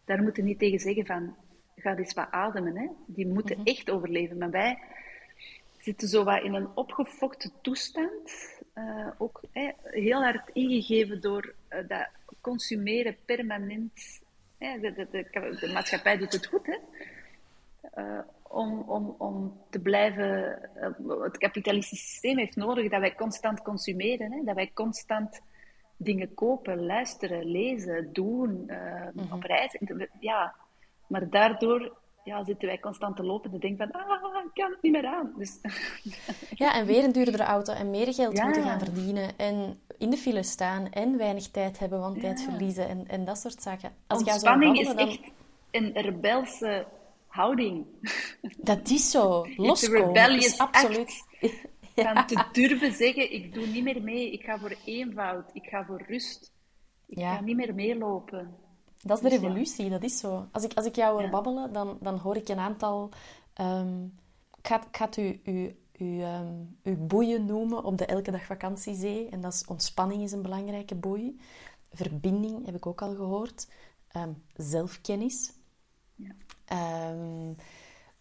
daar 0.05 0.21
moeten 0.21 0.43
niet 0.43 0.59
tegen 0.59 0.79
zeggen 0.79 1.05
van, 1.05 1.35
ga 1.75 1.97
eens 1.97 2.13
wat 2.13 2.31
ademen. 2.31 2.75
Hè. 2.75 2.87
Die 3.05 3.27
moeten 3.27 3.57
mhm. 3.57 3.67
echt 3.67 3.89
overleven. 3.89 4.37
Maar 4.37 4.51
wij 4.51 4.79
zitten 5.79 6.07
zo 6.07 6.23
wat 6.23 6.43
in 6.43 6.53
een 6.53 6.69
opgefokte 6.75 7.51
toestand. 7.61 8.57
Uh, 8.75 9.07
ook 9.17 9.41
heel 9.83 10.23
hard 10.23 10.49
ingegeven 10.53 11.21
door 11.21 11.53
uh, 11.69 11.87
dat 11.87 12.07
consumeren 12.41 13.17
permanent. 13.25 14.21
de, 14.57 14.93
de, 14.95 15.07
de, 15.11 15.57
de, 15.59 15.71
maatschappij 15.73 16.17
doet 16.17 16.33
het 16.33 16.45
goed, 16.45 16.65
hè? 16.65 16.77
Uh, 17.97 18.19
om, 18.49 18.83
om, 18.87 19.15
om 19.17 19.61
te 19.69 19.79
blijven. 19.79 20.59
het 21.21 21.37
kapitalistische 21.37 22.07
systeem 22.07 22.37
heeft 22.37 22.55
nodig 22.55 22.89
dat 22.89 22.99
wij 22.99 23.15
constant 23.15 23.61
consumeren, 23.61 24.31
hè? 24.31 24.43
dat 24.43 24.55
wij 24.55 24.71
constant 24.73 25.41
dingen 25.97 26.33
kopen, 26.33 26.85
luisteren, 26.85 27.45
lezen, 27.45 28.13
doen, 28.13 28.71
mm 29.13 29.31
op 29.31 29.43
reis. 29.43 29.77
Ja, 30.19 30.55
maar 31.07 31.29
daardoor 31.29 31.97
ja, 32.23 32.43
zitten 32.43 32.67
wij 32.67 32.79
constant 32.79 33.15
te 33.15 33.23
lopen 33.23 33.51
en 33.51 33.59
denken 33.59 33.89
van, 33.91 34.01
ah, 34.01 34.45
ik 34.45 34.53
kan 34.53 34.71
het 34.71 34.81
niet 34.81 34.91
meer 34.91 35.05
aan. 35.05 35.33
Dus... 35.37 35.59
Ja, 36.55 36.73
en 36.73 36.85
weer 36.85 37.03
een 37.03 37.11
duurdere 37.11 37.43
auto 37.43 37.73
en 37.73 37.89
meer 37.89 38.13
geld 38.13 38.43
moeten 38.43 38.63
gaan 38.63 38.79
verdienen 38.79 39.37
en 39.37 39.79
in 39.97 40.09
de 40.09 40.17
file 40.17 40.43
staan 40.43 40.89
en 40.91 41.17
weinig 41.17 41.47
tijd 41.47 41.79
hebben, 41.79 41.99
want 41.99 42.19
tijd 42.19 42.41
verliezen 42.41 42.87
en, 42.87 43.07
en 43.07 43.25
dat 43.25 43.37
soort 43.37 43.61
zaken. 43.61 43.91
Als 44.07 44.23
Ontspanning 44.23 44.77
zo 44.77 44.91
is 44.91 44.95
echt 44.95 45.31
een 45.71 45.91
rebelse 45.93 46.85
houding. 47.29 47.85
Dat 48.57 48.89
is 48.89 49.11
zo. 49.11 49.45
Loskomen 49.55 50.37
is 50.37 50.57
absoluut... 50.57 51.27
Van 51.95 52.27
te 52.27 52.45
durven 52.51 52.93
zeggen, 52.93 53.33
ik 53.33 53.53
doe 53.53 53.67
niet 53.67 53.83
meer 53.83 54.01
mee, 54.01 54.31
ik 54.31 54.43
ga 54.43 54.59
voor 54.59 54.75
eenvoud, 54.85 55.49
ik 55.53 55.65
ga 55.65 55.85
voor 55.85 56.03
rust. 56.07 56.51
Ik 57.07 57.19
ga 57.19 57.41
niet 57.41 57.55
meer 57.55 57.75
meelopen. 57.75 58.55
Dat 59.01 59.17
is 59.17 59.23
de 59.23 59.29
dus 59.29 59.39
revolutie, 59.39 59.89
dat 59.89 60.03
is 60.03 60.19
zo. 60.19 60.47
Als 60.51 60.63
ik, 60.63 60.73
als 60.73 60.85
ik 60.85 60.95
jou 60.95 61.21
hoor 61.21 61.29
babbelen, 61.29 61.73
dan, 61.73 61.97
dan 62.01 62.17
hoor 62.17 62.35
ik 62.35 62.47
een 62.47 62.59
aantal... 62.59 63.09
Um, 63.61 64.13
ik 64.57 64.67
ga, 64.67 64.81
ik 64.87 64.97
ga 64.97 65.05
het 65.05 65.17
u, 65.17 65.41
u, 65.43 65.75
u, 65.97 66.23
um, 66.23 66.77
u 66.83 66.95
boeien 66.95 67.45
noemen 67.45 67.83
op 67.83 67.97
de 67.97 68.05
Elke 68.05 68.31
Dag 68.31 68.45
Vakantiezee. 68.45 69.29
En 69.29 69.41
dat 69.41 69.53
is 69.53 69.65
ontspanning 69.65 70.23
is 70.23 70.31
een 70.31 70.41
belangrijke 70.41 70.95
boei. 70.95 71.39
Verbinding 71.91 72.65
heb 72.65 72.75
ik 72.75 72.85
ook 72.85 73.01
al 73.01 73.15
gehoord. 73.15 73.67
Um, 74.15 74.43
zelfkennis. 74.55 75.53
Ja. 76.15 76.31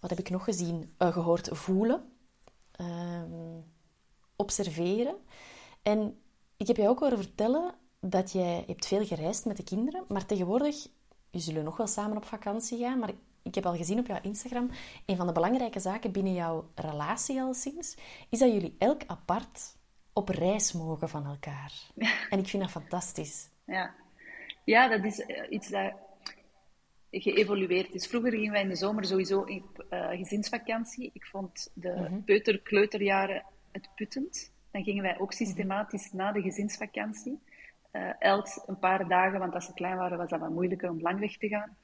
Wat 0.00 0.10
heb 0.10 0.18
ik 0.18 0.30
nog 0.30 0.44
gezien? 0.44 0.94
Uh, 0.98 1.12
gehoord? 1.12 1.48
Voelen. 1.52 2.12
observeren. 4.36 5.16
En 5.82 6.22
ik 6.56 6.66
heb 6.66 6.76
jou 6.76 6.88
ook 6.88 6.98
horen 6.98 7.18
vertellen 7.18 7.74
dat 8.00 8.32
jij 8.32 8.64
hebt 8.66 8.86
veel 8.86 9.06
gereisd 9.06 9.44
met 9.44 9.56
de 9.56 9.64
kinderen, 9.64 10.04
maar 10.08 10.26
tegenwoordig, 10.26 10.86
je 11.30 11.38
zullen 11.38 11.64
nog 11.64 11.76
wel 11.76 11.86
samen 11.86 12.16
op 12.16 12.24
vakantie 12.24 12.78
gaan, 12.78 12.98
maar 12.98 13.12
ik 13.42 13.54
heb 13.54 13.66
al 13.66 13.76
gezien 13.76 13.98
op 13.98 14.06
jouw 14.06 14.20
Instagram, 14.22 14.70
een 15.06 15.16
van 15.16 15.26
de 15.26 15.32
belangrijke 15.32 15.80
zaken 15.80 16.12
binnen 16.12 16.34
jouw 16.34 16.70
relatie 16.74 17.40
al 17.40 17.54
sinds, 17.54 17.96
is 18.28 18.38
dat 18.38 18.52
jullie 18.52 18.76
elk 18.78 19.02
apart 19.06 19.76
op 20.12 20.28
reis 20.28 20.72
mogen 20.72 21.08
van 21.08 21.26
elkaar. 21.26 21.72
En 22.30 22.38
ik 22.38 22.46
vind 22.46 22.62
dat 22.62 22.72
fantastisch. 22.72 23.48
Ja, 23.64 23.94
ja 24.64 24.88
dat 24.88 25.04
is 25.04 25.20
eh, 25.20 25.50
iets 25.50 25.68
dat 25.68 25.92
geëvolueerd 27.10 27.94
is. 27.94 28.06
Vroeger 28.06 28.30
gingen 28.30 28.52
wij 28.52 28.62
in 28.62 28.68
de 28.68 28.76
zomer 28.76 29.04
sowieso 29.04 29.42
in 29.42 29.64
uh, 29.90 30.08
gezinsvakantie. 30.08 31.10
Ik 31.12 31.26
vond 31.26 31.70
de 31.74 31.88
uh 31.88 32.24
peuter-kleuterjaren 32.24 33.44
het 33.72 33.88
puttend. 33.94 34.52
Dan 34.70 34.82
gingen 34.82 35.02
wij 35.02 35.18
ook 35.18 35.32
systematisch 35.32 36.12
na 36.12 36.32
de 36.32 36.42
gezinsvakantie 36.42 37.38
uh, 37.92 38.10
elk 38.18 38.62
een 38.66 38.78
paar 38.78 39.08
dagen, 39.08 39.38
want 39.38 39.54
als 39.54 39.64
ze 39.64 39.74
klein 39.74 39.96
waren 39.96 40.18
was 40.18 40.30
dat 40.30 40.40
wat 40.40 40.50
moeilijker 40.50 40.90
om 40.90 41.00
lang 41.00 41.18
weg 41.18 41.36
te 41.36 41.48
gaan, 41.48 41.76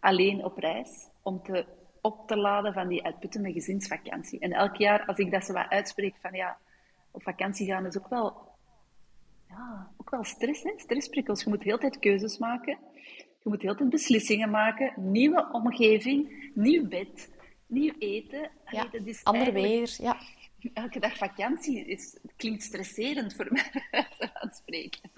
alleen 0.00 0.44
op 0.44 0.58
reis 0.58 1.08
om 1.22 1.42
te 1.42 1.64
op 2.02 2.26
te 2.26 2.36
laden 2.36 2.72
van 2.72 2.88
die 2.88 3.04
uitputtende 3.04 3.52
gezinsvakantie. 3.52 4.38
En 4.38 4.52
elk 4.52 4.76
jaar, 4.76 5.04
als 5.06 5.18
ik 5.18 5.30
dat 5.30 5.44
zo 5.44 5.52
wat 5.52 5.68
uitspreek 5.68 6.14
van 6.20 6.32
ja, 6.32 6.58
op 7.10 7.22
vakantie 7.22 7.66
gaan 7.66 7.86
is 7.86 7.98
ook 7.98 8.08
wel, 8.08 8.48
ja, 9.48 9.90
ook 9.96 10.10
wel 10.10 10.24
stress, 10.24 10.62
hè? 10.62 10.72
stressprikkels. 10.76 11.42
Je 11.42 11.48
moet 11.48 11.62
heel 11.62 11.78
tijd 11.78 11.98
keuzes 11.98 12.38
maken. 12.38 12.78
Je 13.42 13.48
moet 13.48 13.62
heel 13.62 13.74
tijd 13.74 13.90
beslissingen 13.90 14.50
maken. 14.50 14.92
Nieuwe 14.96 15.48
omgeving, 15.52 16.50
nieuw 16.54 16.88
bed, 16.88 17.30
nieuw 17.66 17.92
eten. 17.98 18.50
Ja, 18.70 18.86
is 19.04 19.24
ander 19.24 19.52
weer, 19.52 19.94
ja 19.98 20.16
elke 20.74 21.00
dag 21.00 21.16
vakantie 21.16 21.84
is, 21.84 22.16
klinkt 22.36 22.62
stresserend 22.62 23.34
voor 23.34 23.46
mij 23.52 23.86
aan 24.32 24.50
spreken. 24.52 25.10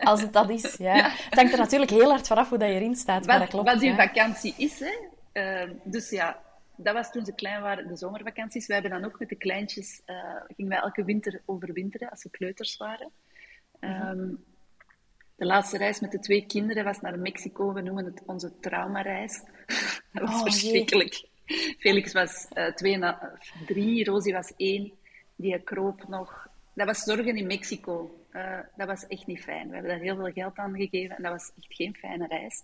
Als 0.00 0.20
het 0.20 0.32
dat 0.32 0.50
is, 0.50 0.76
ja. 0.76 1.10
Het 1.10 1.34
hangt 1.34 1.52
er 1.52 1.58
natuurlijk 1.58 1.90
heel 1.90 2.08
hard 2.08 2.26
vanaf 2.26 2.48
hoe 2.48 2.58
dat 2.58 2.68
je 2.68 2.74
erin 2.74 2.94
staat. 2.94 3.26
Wat, 3.26 3.48
klopt, 3.48 3.82
wat 3.82 3.94
vakantie 3.96 4.54
is, 4.56 4.80
hè. 4.80 4.92
Uh, 5.32 5.70
dus 5.84 6.10
ja, 6.10 6.42
dat 6.76 6.94
was 6.94 7.10
toen 7.10 7.24
ze 7.24 7.34
klein 7.34 7.62
waren, 7.62 7.88
de 7.88 7.96
zomervakanties. 7.96 8.66
Wij 8.66 8.78
hebben 8.78 9.00
dan 9.00 9.10
ook 9.10 9.18
met 9.18 9.28
de 9.28 9.36
kleintjes, 9.36 10.02
uh, 10.06 10.16
gingen 10.46 10.70
wij 10.70 10.80
elke 10.80 11.04
winter 11.04 11.42
overwinteren, 11.44 12.10
als 12.10 12.20
ze 12.20 12.30
kleuters 12.30 12.76
waren. 12.76 13.10
Um, 13.80 14.44
de 15.42 15.48
laatste 15.48 15.78
reis 15.78 16.00
met 16.00 16.10
de 16.10 16.18
twee 16.18 16.46
kinderen 16.46 16.84
was 16.84 17.00
naar 17.00 17.18
Mexico. 17.18 17.72
We 17.72 17.80
noemen 17.80 18.04
het 18.04 18.22
onze 18.26 18.52
traumareis. 18.60 19.42
dat 20.12 20.22
was 20.22 20.34
oh, 20.34 20.42
verschrikkelijk. 20.42 21.28
Felix 21.78 22.12
was 22.12 22.46
uh, 22.54 22.66
twee, 22.66 22.98
drie, 23.66 24.04
Rosie 24.04 24.32
was 24.32 24.52
één. 24.56 24.92
Die 25.36 25.58
kroop 25.58 26.08
nog. 26.08 26.48
Dat 26.74 26.86
was 26.86 27.02
zorgen 27.02 27.36
in 27.36 27.46
Mexico. 27.46 28.24
Uh, 28.32 28.58
dat 28.76 28.86
was 28.86 29.06
echt 29.06 29.26
niet 29.26 29.42
fijn. 29.42 29.68
We 29.68 29.74
hebben 29.74 29.90
daar 29.90 30.00
heel 30.00 30.16
veel 30.16 30.32
geld 30.32 30.56
aan 30.56 30.76
gegeven 30.76 31.16
en 31.16 31.22
dat 31.22 31.32
was 31.32 31.52
echt 31.56 31.74
geen 31.74 31.94
fijne 31.94 32.26
reis. 32.26 32.62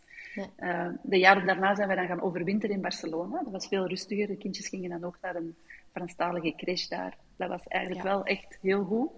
Uh, 0.56 0.88
de 1.02 1.18
jaren 1.18 1.46
daarna 1.46 1.74
zijn 1.74 1.88
we 1.88 1.94
dan 1.94 2.06
gaan 2.06 2.22
overwinteren 2.22 2.76
in 2.76 2.82
Barcelona. 2.82 3.42
Dat 3.42 3.52
was 3.52 3.68
veel 3.68 3.88
rustiger. 3.88 4.26
De 4.26 4.36
kindjes 4.36 4.68
gingen 4.68 4.90
dan 4.90 5.04
ook 5.04 5.18
naar 5.22 5.36
een 5.36 5.56
Franstalige 5.92 6.54
crash 6.56 6.86
daar. 6.86 7.16
Dat 7.36 7.48
was 7.48 7.66
eigenlijk 7.66 8.02
wel 8.02 8.24
echt 8.24 8.58
heel 8.62 8.84
goed. 8.84 9.10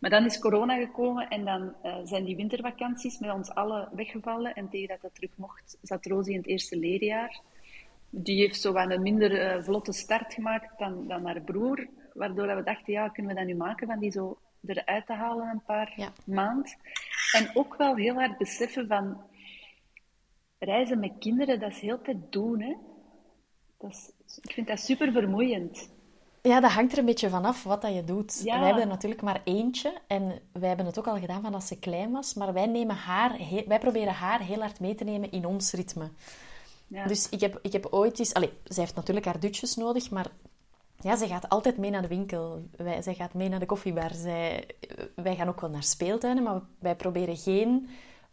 Maar 0.00 0.10
dan 0.10 0.24
is 0.24 0.38
corona 0.38 0.76
gekomen 0.76 1.28
en 1.28 1.44
dan 1.44 1.74
uh, 1.84 1.96
zijn 2.04 2.24
die 2.24 2.36
wintervakanties 2.36 3.18
met 3.18 3.32
ons 3.32 3.50
allen 3.50 3.88
weggevallen. 3.92 4.54
En 4.54 4.68
tegen 4.68 4.88
dat 4.88 5.00
dat 5.00 5.14
terug 5.14 5.30
mocht, 5.36 5.78
zat 5.82 6.06
Rosie 6.06 6.32
in 6.32 6.38
het 6.38 6.48
eerste 6.48 6.76
leerjaar 6.76 7.40
die 8.10 8.40
heeft 8.40 8.60
zo 8.60 8.74
een 8.74 9.02
minder 9.02 9.56
uh, 9.56 9.62
vlotte 9.62 9.92
start 9.92 10.34
gemaakt 10.34 10.78
dan, 10.78 11.06
dan 11.08 11.24
haar 11.24 11.40
broer. 11.40 11.88
Waardoor 12.14 12.56
we 12.56 12.62
dachten, 12.62 12.92
ja, 12.92 13.08
kunnen 13.08 13.32
we 13.32 13.38
dat 13.38 13.48
nu 13.48 13.54
maken 13.56 13.86
van 13.86 13.98
die 13.98 14.10
zo 14.10 14.38
eruit 14.66 15.06
te 15.06 15.12
halen 15.12 15.48
een 15.48 15.62
paar 15.66 15.92
ja. 15.96 16.12
maanden. 16.24 16.76
En 17.32 17.50
ook 17.54 17.76
wel 17.76 17.96
heel 17.96 18.14
hard 18.14 18.38
beseffen 18.38 18.86
van 18.86 19.20
reizen 20.58 20.98
met 20.98 21.12
kinderen, 21.18 21.60
dat 21.60 21.70
is 21.70 21.80
heel 21.80 22.00
tijd 22.00 22.32
doen. 22.32 22.60
Hè? 22.60 22.76
Dat 23.78 23.90
is, 23.90 24.12
ik 24.42 24.52
vind 24.52 24.66
dat 24.66 24.80
super 24.80 25.12
vermoeiend. 25.12 25.90
Ja, 26.42 26.60
dat 26.60 26.70
hangt 26.70 26.92
er 26.92 26.98
een 26.98 27.04
beetje 27.04 27.28
vanaf 27.28 27.62
wat 27.62 27.82
dat 27.82 27.94
je 27.94 28.04
doet. 28.04 28.42
Wij 28.42 28.58
hebben 28.58 28.82
er 28.82 28.88
natuurlijk 28.88 29.22
maar 29.22 29.40
eentje. 29.44 29.92
En 30.06 30.40
wij 30.52 30.68
hebben 30.68 30.86
het 30.86 30.98
ook 30.98 31.06
al 31.06 31.18
gedaan 31.18 31.42
van 31.42 31.54
als 31.54 31.66
ze 31.66 31.78
klein 31.78 32.10
was. 32.10 32.34
Maar 32.34 32.52
wij, 32.52 32.66
nemen 32.66 32.96
haar, 32.96 33.36
wij 33.66 33.78
proberen 33.78 34.12
haar 34.12 34.40
heel 34.40 34.60
hard 34.60 34.80
mee 34.80 34.94
te 34.94 35.04
nemen 35.04 35.30
in 35.30 35.46
ons 35.46 35.72
ritme. 35.72 36.10
Dus 37.06 37.28
ik 37.28 37.40
heb, 37.40 37.58
ik 37.62 37.72
heb 37.72 37.86
ooit 37.90 38.18
eens... 38.18 38.34
Allee, 38.34 38.52
zij 38.64 38.82
heeft 38.82 38.96
natuurlijk 38.96 39.26
haar 39.26 39.40
dutjes 39.40 39.76
nodig, 39.76 40.10
maar 40.10 40.26
ja, 41.00 41.16
zij 41.16 41.28
gaat 41.28 41.48
altijd 41.48 41.76
mee 41.76 41.90
naar 41.90 42.02
de 42.02 42.08
winkel. 42.08 42.62
Wij, 42.76 43.02
zij 43.02 43.14
gaat 43.14 43.34
mee 43.34 43.48
naar 43.48 43.60
de 43.60 43.66
koffiebar. 43.66 44.14
Zij, 44.14 44.66
wij 45.14 45.36
gaan 45.36 45.48
ook 45.48 45.60
wel 45.60 45.70
naar 45.70 45.82
speeltuinen, 45.82 46.42
maar 46.42 46.60
wij 46.78 46.96
proberen 46.96 47.36
geen 47.36 47.88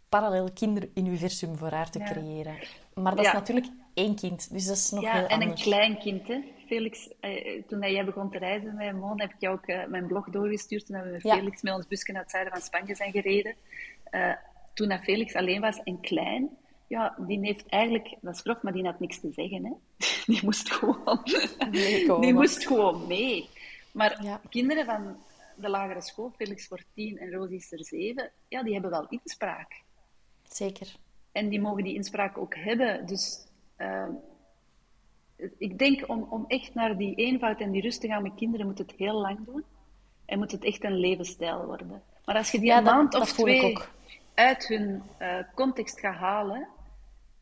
parallel 0.10 0.50
kinderuniversum 0.54 1.58
voor 1.58 1.72
haar 1.72 1.90
te 1.90 2.00
creëren. 2.00 2.56
Maar 2.94 3.16
dat 3.16 3.26
is 3.26 3.32
natuurlijk 3.32 3.68
één 3.94 4.16
kind, 4.16 4.52
dus 4.52 4.66
dat 4.66 4.76
is 4.76 4.90
nog 4.90 5.02
heel 5.02 5.12
anders. 5.12 5.34
Ja, 5.34 5.40
en 5.40 5.50
een 5.50 5.56
klein 5.56 5.98
kind, 5.98 6.28
hè. 6.28 6.40
Felix, 6.68 7.10
eh, 7.20 7.64
toen 7.68 7.80
jij 7.80 8.06
begon 8.06 8.32
te 8.32 8.38
reizen 8.38 8.76
met 8.76 8.96
Moon, 8.96 9.22
heb 9.22 9.34
ik 9.34 9.40
jou 9.40 9.58
ook 9.58 9.66
eh, 9.66 9.86
mijn 9.86 10.08
blog 10.08 10.30
doorgestuurd. 10.30 10.86
Toen 10.86 10.96
hebben 10.96 11.14
we 11.14 11.20
met 11.24 11.38
Felix 11.38 11.62
met 11.62 11.74
ons 11.74 11.88
busje 11.88 12.12
naar 12.12 12.22
het 12.22 12.32
zuiden 12.32 12.54
van 12.54 12.62
Spanje 12.62 12.96
zijn 12.96 13.12
gereden. 13.12 13.56
Uh, 14.12 14.34
toen 14.74 14.90
dat 14.90 15.04
Felix 15.04 15.34
alleen 15.34 15.62
was 15.62 15.84
en 15.84 16.00
klein, 16.00 16.50
ja, 16.88 17.16
die 17.18 17.40
heeft 17.40 17.70
eigenlijk, 17.70 18.16
dat 18.22 18.34
is 18.34 18.42
grof, 18.42 18.62
maar 18.62 18.74
die 18.74 18.86
had 18.86 19.00
niks 19.00 19.20
te 19.20 19.32
zeggen. 19.32 19.66
Hè? 19.66 19.72
Die 20.34 20.44
moest 20.44 20.72
gewoon, 20.72 21.24
die 22.22 22.34
moest 22.34 22.68
gewoon 22.68 23.08
mee. 23.08 23.50
Maar 23.92 24.40
kinderen 24.50 24.86
van 24.86 25.18
de 25.56 25.70
lagere 25.70 26.02
school, 26.02 26.34
Felix 26.36 26.68
wordt 26.68 26.86
tien 26.94 27.18
en 27.18 27.32
Rosie 27.32 27.58
is 27.58 27.72
er 27.72 27.86
zeven, 27.86 28.32
ja, 28.48 28.64
die 28.64 28.74
hebben 28.74 28.92
wel 28.92 29.08
inspraak. 29.10 29.82
Zeker. 30.44 30.96
En 31.32 31.50
die 31.50 31.62
mogen 31.62 31.84
die 31.84 31.96
inspraak 31.96 32.38
ook 32.38 32.56
hebben. 32.56 33.06
Dus 33.06 33.48
uh, 33.78 34.08
ik 35.58 35.80
denk 35.80 36.10
om, 36.10 36.28
om 36.30 36.46
echt 36.48 36.74
naar 36.74 36.98
die 36.98 37.16
eenvoud 37.16 37.60
en 37.60 37.72
die 37.72 37.82
rust 37.82 38.02
te 38.02 38.08
gaan 38.08 38.24
met 38.24 38.36
kinderen, 38.36 38.66
moet 38.66 38.78
het 38.78 38.94
heel 38.98 39.22
lang 39.22 39.46
doen. 39.46 39.64
En 40.26 40.38
moet 40.38 40.52
het 40.52 40.64
echt 40.64 40.84
een 40.84 40.98
levensstijl 40.98 41.66
worden. 41.66 42.04
Maar 42.26 42.36
als 42.36 42.52
je 42.52 42.60
die 42.60 42.82
maand 42.82 43.16
of 43.16 43.34
twee 43.34 43.78
uit 44.34 44.68
hun 44.68 45.04
uh, 45.22 45.38
context 45.56 46.00
gaat 46.00 46.16
halen, 46.16 46.68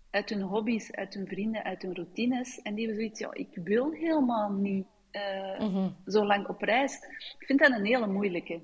uit 0.09 0.29
hun 0.29 0.41
hobby's, 0.41 0.91
uit 0.91 1.13
hun 1.13 1.27
vrienden, 1.27 1.63
uit 1.63 1.81
hun 1.81 1.95
routines, 1.95 2.61
en 2.61 2.75
die 2.75 2.85
hebben 2.85 3.03
zoiets, 3.03 3.19
ja, 3.19 3.29
ik 3.33 3.49
wil 3.63 3.91
helemaal 3.91 4.51
niet 4.51 4.85
uh, 5.11 5.59
mm 5.59 5.95
zo 6.07 6.25
lang 6.25 6.47
op 6.47 6.61
reis. 6.61 6.93
Ik 7.39 7.45
vind 7.45 7.59
dat 7.59 7.71
een 7.71 7.85
hele 7.85 8.07
moeilijke. 8.07 8.59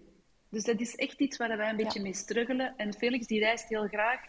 Dus 0.50 0.64
dat 0.64 0.80
is 0.80 0.96
echt 0.96 1.20
iets 1.20 1.38
waar 1.38 1.58
wij 1.58 1.70
een 1.70 1.76
beetje 1.76 2.02
mee 2.02 2.14
struggelen. 2.14 2.74
En 2.78 2.94
Felix 2.94 3.28
die 3.28 3.40
reist 3.40 3.70
heel 3.70 3.88
graag. 3.88 4.20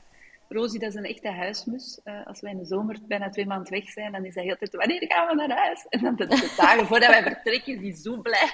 Rosie, 0.52 0.78
dat 0.78 0.88
is 0.88 0.94
een 0.94 1.04
echte 1.04 1.30
huismus. 1.30 2.00
Uh, 2.04 2.26
als 2.26 2.40
wij 2.40 2.50
in 2.50 2.58
de 2.58 2.64
zomer 2.64 2.98
bijna 3.06 3.30
twee 3.30 3.46
maanden 3.46 3.72
weg 3.72 3.90
zijn, 3.90 4.12
dan 4.12 4.24
is 4.24 4.34
hij 4.34 4.50
altijd, 4.50 4.74
wanneer 4.74 5.04
gaan 5.08 5.26
we 5.26 5.34
naar 5.34 5.58
huis? 5.58 5.86
En 5.88 6.00
dan 6.00 6.16
de, 6.16 6.26
de 6.26 6.54
dagen 6.56 6.86
voordat 6.86 7.08
wij 7.08 7.22
vertrekken, 7.22 7.74
is 7.74 7.80
hij 7.80 8.02
zo 8.02 8.16
blij. 8.20 8.50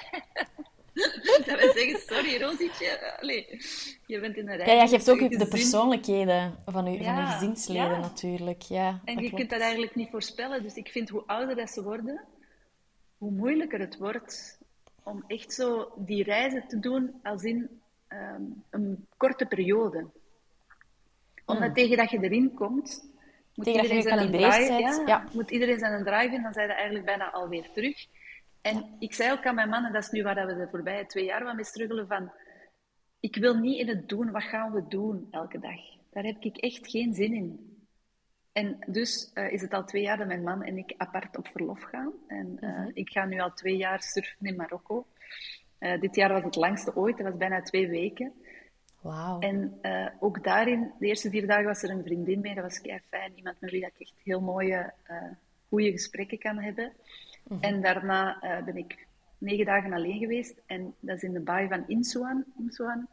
dat 1.45 1.45
wij 1.45 1.71
zeggen, 1.75 1.99
sorry 1.99 2.41
Rosietje, 2.41 3.17
Allee, 3.19 3.61
je 4.05 4.19
bent 4.19 4.37
in 4.37 4.49
een 4.49 4.57
reis. 4.57 4.71
Ja, 4.71 4.81
je 4.81 4.87
geeft 4.87 5.09
ook 5.09 5.39
de 5.39 5.47
persoonlijkheden 5.47 6.57
van 6.65 6.91
je, 6.91 7.03
van 7.03 7.15
je 7.15 7.25
gezinsleden 7.25 7.99
natuurlijk. 7.99 8.61
Ja, 8.61 9.01
en 9.05 9.23
je 9.23 9.33
kunt 9.33 9.49
dat 9.49 9.61
eigenlijk 9.61 9.95
niet 9.95 10.09
voorspellen. 10.09 10.63
Dus 10.63 10.75
ik 10.75 10.87
vind 10.87 11.09
hoe 11.09 11.23
ouder 11.25 11.55
dat 11.55 11.69
ze 11.69 11.83
worden, 11.83 12.21
hoe 13.17 13.31
moeilijker 13.31 13.79
het 13.79 13.97
wordt 13.97 14.57
om 15.03 15.23
echt 15.27 15.53
zo 15.53 15.91
die 15.95 16.23
reizen 16.23 16.67
te 16.67 16.79
doen 16.79 17.19
als 17.23 17.43
in 17.43 17.81
um, 18.09 18.63
een 18.69 19.07
korte 19.17 19.45
periode. 19.45 20.07
Omdat 21.49 21.75
tegen 21.75 21.97
dat 21.97 22.09
je 22.09 22.19
erin 22.19 22.53
komt, 22.53 23.11
moet 23.55 23.65
tegen 23.65 23.81
iedereen, 23.81 24.01
zijn 24.01 24.31
drive, 24.31 24.73
ja, 24.73 25.03
ja. 25.05 25.23
moet 25.33 25.51
iedereen 25.51 25.79
zijn 25.79 26.03
drive 26.03 26.35
in, 26.35 26.41
dan 26.41 26.53
zijn 26.53 26.67
je 26.67 26.73
eigenlijk 26.73 27.05
bijna 27.05 27.31
alweer 27.31 27.69
terug. 27.73 28.07
En 28.61 28.95
ik 28.99 29.13
zei 29.13 29.31
ook 29.31 29.45
aan 29.45 29.55
mijn 29.55 29.69
man, 29.69 29.85
en 29.85 29.93
dat 29.93 30.03
is 30.03 30.09
nu 30.09 30.23
waar 30.23 30.47
we 30.47 30.55
de 30.55 30.67
voorbije 30.69 31.05
twee 31.05 31.25
jaar 31.25 31.41
van 31.41 31.55
mee 31.55 31.65
struggelen, 31.65 32.07
van 32.07 32.31
ik 33.19 33.35
wil 33.35 33.55
niet 33.55 33.79
in 33.79 33.87
het 33.87 34.09
doen, 34.09 34.31
wat 34.31 34.43
gaan 34.43 34.71
we 34.71 34.87
doen 34.87 35.27
elke 35.31 35.59
dag? 35.59 35.79
Daar 36.11 36.23
heb 36.23 36.43
ik 36.43 36.57
echt 36.57 36.89
geen 36.89 37.13
zin 37.13 37.33
in. 37.33 37.77
En 38.51 38.77
dus 38.87 39.31
uh, 39.33 39.51
is 39.51 39.61
het 39.61 39.73
al 39.73 39.85
twee 39.85 40.01
jaar 40.01 40.17
dat 40.17 40.27
mijn 40.27 40.43
man 40.43 40.63
en 40.63 40.77
ik 40.77 40.93
apart 40.97 41.37
op 41.37 41.47
verlof 41.47 41.81
gaan. 41.81 42.13
En 42.27 42.57
uh, 42.59 42.69
mm 42.69 42.75
-hmm. 42.75 42.91
ik 42.93 43.09
ga 43.09 43.25
nu 43.25 43.39
al 43.39 43.53
twee 43.53 43.77
jaar 43.77 44.01
surfen 44.01 44.45
in 44.45 44.55
Marokko. 44.55 45.05
Uh, 45.79 45.99
dit 45.99 46.15
jaar 46.15 46.33
was 46.33 46.43
het 46.43 46.55
langste 46.55 46.95
ooit, 46.95 47.17
dat 47.17 47.25
was 47.25 47.37
bijna 47.37 47.61
twee 47.61 47.87
weken. 47.87 48.33
En 49.39 49.79
ook 50.19 50.43
daarin, 50.43 50.91
de 50.99 51.07
eerste 51.07 51.29
vier 51.29 51.47
dagen 51.47 51.65
was 51.65 51.83
er 51.83 51.89
een 51.89 52.03
vriendin 52.03 52.39
mee, 52.39 52.55
dat 52.55 52.63
was 52.63 52.81
kei 52.81 52.99
fijn. 53.09 53.31
Iemand 53.35 53.55
met 53.59 53.71
wie 53.71 53.85
ik 53.85 53.93
echt 53.97 54.13
heel 54.23 54.41
mooie, 54.41 54.93
goede 55.69 55.91
gesprekken 55.91 56.37
kan 56.37 56.57
hebben. 56.57 56.91
Mm 57.43 57.57
-hmm. 57.57 57.63
En 57.63 57.81
daarna 57.81 58.39
ben 58.65 58.77
ik 58.77 59.07
negen 59.37 59.65
dagen 59.65 59.93
alleen 59.93 60.19
geweest. 60.19 60.61
En 60.65 60.95
dat 60.99 61.15
is 61.15 61.23
in 61.23 61.33
de 61.33 61.39
baai 61.39 61.67
van 61.67 61.83
Insuan. 61.87 62.43
Insuan. 62.57 63.07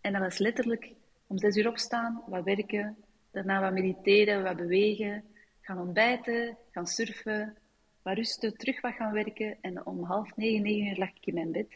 En 0.00 0.12
dat 0.12 0.22
was 0.22 0.38
letterlijk 0.38 0.92
om 1.26 1.38
zes 1.38 1.56
uur 1.56 1.68
opstaan, 1.68 2.22
wat 2.26 2.44
werken, 2.44 2.96
Daarna 3.32 3.60
wat 3.60 3.72
mediteren, 3.72 4.42
wat 4.42 4.56
bewegen, 4.56 5.24
gaan 5.60 5.78
ontbijten, 5.78 6.56
gaan 6.70 6.86
surfen, 6.86 7.56
wat 8.02 8.14
rusten, 8.14 8.56
terug 8.56 8.80
wat 8.80 8.94
gaan 8.94 9.12
werken. 9.12 9.56
En 9.60 9.86
om 9.86 10.04
half 10.04 10.36
negen, 10.36 10.62
negen 10.62 10.86
uur 10.86 10.96
lag 10.98 11.08
ik 11.08 11.26
in 11.26 11.34
mijn 11.34 11.52
bed. 11.52 11.68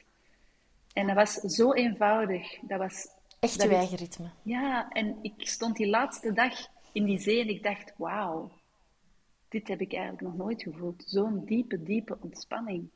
En 0.92 1.06
dat 1.06 1.16
was 1.16 1.34
zo 1.34 1.72
eenvoudig. 1.72 2.58
Dat 2.60 2.78
was... 2.78 3.14
Echt 3.38 3.62
je 3.62 3.68
eigen 3.68 3.96
ritme. 3.96 4.30
Ja, 4.42 4.88
en 4.88 5.18
ik 5.22 5.34
stond 5.36 5.76
die 5.76 5.88
laatste 5.88 6.32
dag 6.32 6.52
in 6.92 7.04
die 7.04 7.18
zee 7.18 7.40
en 7.40 7.48
ik 7.48 7.62
dacht, 7.62 7.92
wauw, 7.96 8.50
dit 9.48 9.68
heb 9.68 9.80
ik 9.80 9.92
eigenlijk 9.92 10.22
nog 10.22 10.36
nooit 10.36 10.62
gevoeld. 10.62 11.02
Zo'n 11.06 11.44
diepe, 11.44 11.82
diepe 11.82 12.16
ontspanning. 12.20 12.88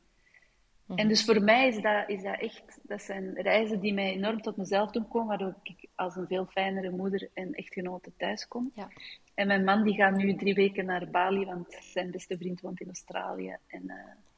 En 0.95 1.07
dus 1.07 1.25
voor 1.25 1.41
mij 1.41 1.67
is 1.67 1.81
dat, 1.81 2.09
is 2.09 2.23
dat 2.23 2.39
echt, 2.39 2.79
dat 2.81 3.01
zijn 3.01 3.33
reizen 3.33 3.79
die 3.79 3.93
mij 3.93 4.11
enorm 4.11 4.41
tot 4.41 4.57
mezelf 4.57 4.91
doen 4.91 5.07
komen, 5.07 5.27
waardoor 5.27 5.55
ik 5.63 5.87
als 5.95 6.15
een 6.15 6.27
veel 6.27 6.45
fijnere 6.45 6.89
moeder 6.89 7.29
en 7.33 7.53
echtgenote 7.53 8.11
thuis 8.17 8.47
kom. 8.47 8.71
Ja. 8.75 8.89
En 9.33 9.47
mijn 9.47 9.63
man 9.63 9.83
die 9.83 9.95
gaat 9.95 10.15
nu 10.15 10.35
drie 10.35 10.53
weken 10.53 10.85
naar 10.85 11.09
Bali, 11.09 11.45
want 11.45 11.77
zijn 11.79 12.11
beste 12.11 12.37
vriend 12.37 12.61
woont 12.61 12.79
in 12.79 12.87
Australië. 12.87 13.57
En 13.67 13.83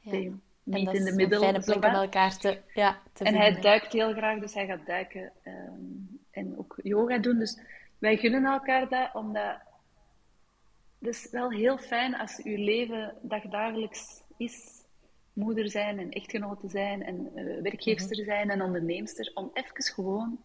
uh, 0.02 0.12
ja. 0.12 0.30
Niet 0.64 0.92
in 0.92 1.04
de 1.04 1.12
middel. 1.12 1.42
Een 1.42 1.62
fijne 1.62 1.78
plek 1.80 1.92
om 1.94 2.00
elkaar 2.00 2.38
te, 2.38 2.60
ja, 2.74 2.98
te 3.12 3.24
En 3.24 3.34
hij 3.34 3.60
duikt 3.60 3.92
heel 3.92 4.12
graag, 4.12 4.40
dus 4.40 4.54
hij 4.54 4.66
gaat 4.66 4.86
duiken 4.86 5.32
um, 5.44 6.20
en 6.30 6.58
ook 6.58 6.78
yoga 6.82 7.18
doen. 7.18 7.38
Dus 7.38 7.58
wij 7.98 8.16
gunnen 8.16 8.44
elkaar 8.44 8.88
dat, 8.88 9.14
omdat 9.14 9.58
het 10.98 11.14
is 11.14 11.30
wel 11.30 11.50
heel 11.50 11.78
fijn 11.78 12.16
als 12.16 12.40
uw 12.42 12.56
leven 12.56 13.14
dagdagelijks 13.22 14.22
is 14.36 14.82
moeder 15.32 15.70
zijn 15.70 15.98
en 15.98 16.10
echtgenote 16.10 16.68
zijn 16.68 17.02
en 17.02 17.30
uh, 17.34 17.62
werkgeefster 17.62 18.16
mhm. 18.16 18.26
zijn 18.26 18.50
en 18.50 18.62
onderneemster, 18.62 19.30
om 19.34 19.50
even 19.52 19.82
gewoon 19.82 20.38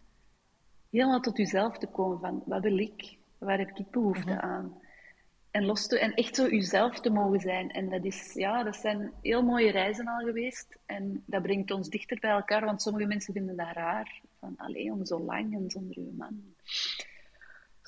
helemaal 0.90 1.20
tot 1.20 1.36
jezelf 1.36 1.78
te 1.78 1.86
komen 1.86 2.18
van 2.20 2.42
wat 2.46 2.62
wil 2.62 2.78
ik, 2.78 3.16
waar 3.38 3.58
heb 3.58 3.78
ik 3.78 3.90
behoefte 3.90 4.32
mhm. 4.32 4.38
aan? 4.38 4.80
En, 5.50 5.64
los 5.64 5.86
te, 5.86 5.98
en 5.98 6.14
echt 6.14 6.34
zo 6.34 6.48
jezelf 6.48 7.00
te 7.00 7.10
mogen 7.10 7.40
zijn. 7.40 7.70
En 7.70 7.88
dat, 7.88 8.04
is, 8.04 8.32
ja, 8.34 8.62
dat 8.62 8.76
zijn 8.76 9.12
heel 9.22 9.42
mooie 9.42 9.70
reizen 9.70 10.06
al 10.06 10.24
geweest. 10.24 10.78
En 10.86 11.22
dat 11.26 11.42
brengt 11.42 11.70
ons 11.70 11.88
dichter 11.88 12.18
bij 12.20 12.30
elkaar, 12.30 12.64
want 12.64 12.82
sommige 12.82 13.06
mensen 13.06 13.34
vinden 13.34 13.56
dat 13.56 13.72
raar. 13.72 14.20
Van 14.38 14.54
alleen 14.56 14.92
om 14.92 15.04
zo 15.04 15.20
lang 15.20 15.54
en 15.54 15.70
zonder 15.70 15.96
uw 15.96 16.12
man 16.16 16.42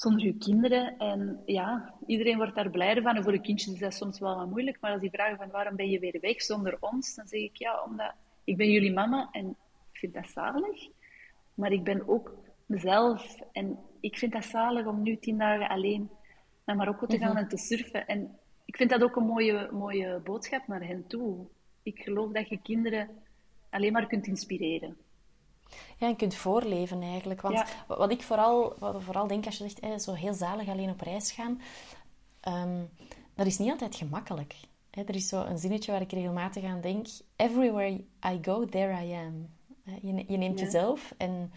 zonder 0.02 0.24
je 0.24 0.36
kinderen. 0.38 0.98
En 0.98 1.42
ja, 1.46 1.94
iedereen 2.06 2.36
wordt 2.36 2.54
daar 2.54 2.70
blijder 2.70 3.02
van. 3.02 3.16
En 3.16 3.22
voor 3.22 3.32
de 3.32 3.40
kindjes 3.40 3.72
is 3.72 3.80
dat 3.80 3.94
soms 3.94 4.18
wel 4.18 4.36
wat 4.36 4.50
moeilijk. 4.50 4.80
Maar 4.80 4.92
als 4.92 5.00
die 5.00 5.10
vragen 5.10 5.36
van 5.36 5.50
waarom 5.50 5.76
ben 5.76 5.90
je 5.90 5.98
weer 5.98 6.18
weg 6.20 6.42
zonder 6.42 6.76
ons, 6.80 7.14
dan 7.14 7.26
zeg 7.26 7.40
ik 7.40 7.56
ja, 7.56 7.82
omdat 7.82 8.12
ik 8.44 8.56
ben 8.56 8.70
jullie 8.70 8.92
mama 8.92 9.28
en 9.32 9.48
ik 9.92 9.98
vind 9.98 10.14
dat 10.14 10.28
zalig. 10.28 10.88
Maar 11.54 11.72
ik 11.72 11.84
ben 11.84 12.08
ook 12.08 12.34
mezelf 12.66 13.40
en 13.52 13.78
ik 14.00 14.18
vind 14.18 14.32
dat 14.32 14.44
zalig 14.44 14.86
om 14.86 15.02
nu 15.02 15.16
tien 15.16 15.38
dagen 15.38 15.68
alleen 15.68 16.10
naar 16.64 16.76
Marokko 16.76 17.06
te 17.06 17.18
gaan 17.18 17.32
mhm. 17.32 17.42
en 17.42 17.48
te 17.48 17.56
surfen. 17.56 18.06
En 18.06 18.38
ik 18.64 18.76
vind 18.76 18.90
dat 18.90 19.02
ook 19.02 19.16
een 19.16 19.26
mooie, 19.26 19.68
mooie 19.72 20.20
boodschap 20.24 20.66
naar 20.66 20.86
hen 20.86 21.06
toe. 21.06 21.46
Ik 21.82 22.02
geloof 22.02 22.32
dat 22.32 22.48
je 22.48 22.62
kinderen 22.62 23.08
alleen 23.70 23.92
maar 23.92 24.06
kunt 24.06 24.26
inspireren 24.26 24.96
ja, 25.96 26.08
je 26.08 26.16
kunt 26.16 26.34
voorleven 26.34 27.02
eigenlijk. 27.02 27.40
Want 27.40 27.64
wat 27.86 28.10
ik 28.10 28.22
vooral, 28.22 28.76
wat 28.78 29.02
vooral 29.02 29.26
denk 29.26 29.46
als 29.46 29.58
je 29.58 29.68
zegt, 29.68 30.02
zo 30.02 30.12
heel 30.12 30.34
zalig 30.34 30.68
alleen 30.68 30.90
op 30.90 31.00
reis 31.00 31.32
gaan, 31.32 31.60
um, 32.48 32.90
dat 33.34 33.46
is 33.46 33.58
niet 33.58 33.70
altijd 33.70 33.96
gemakkelijk. 33.96 34.54
Er 34.90 35.14
is 35.14 35.28
zo 35.28 35.44
een 35.44 35.58
zinnetje 35.58 35.92
waar 35.92 36.00
ik 36.00 36.12
regelmatig 36.12 36.64
aan 36.64 36.80
denk. 36.80 37.06
Everywhere 37.36 38.04
I 38.26 38.38
go, 38.42 38.64
there 38.64 39.04
I 39.04 39.12
am. 39.12 39.48
Je, 40.02 40.24
je 40.26 40.36
neemt 40.36 40.60
jezelf 40.60 41.14
en 41.16 41.52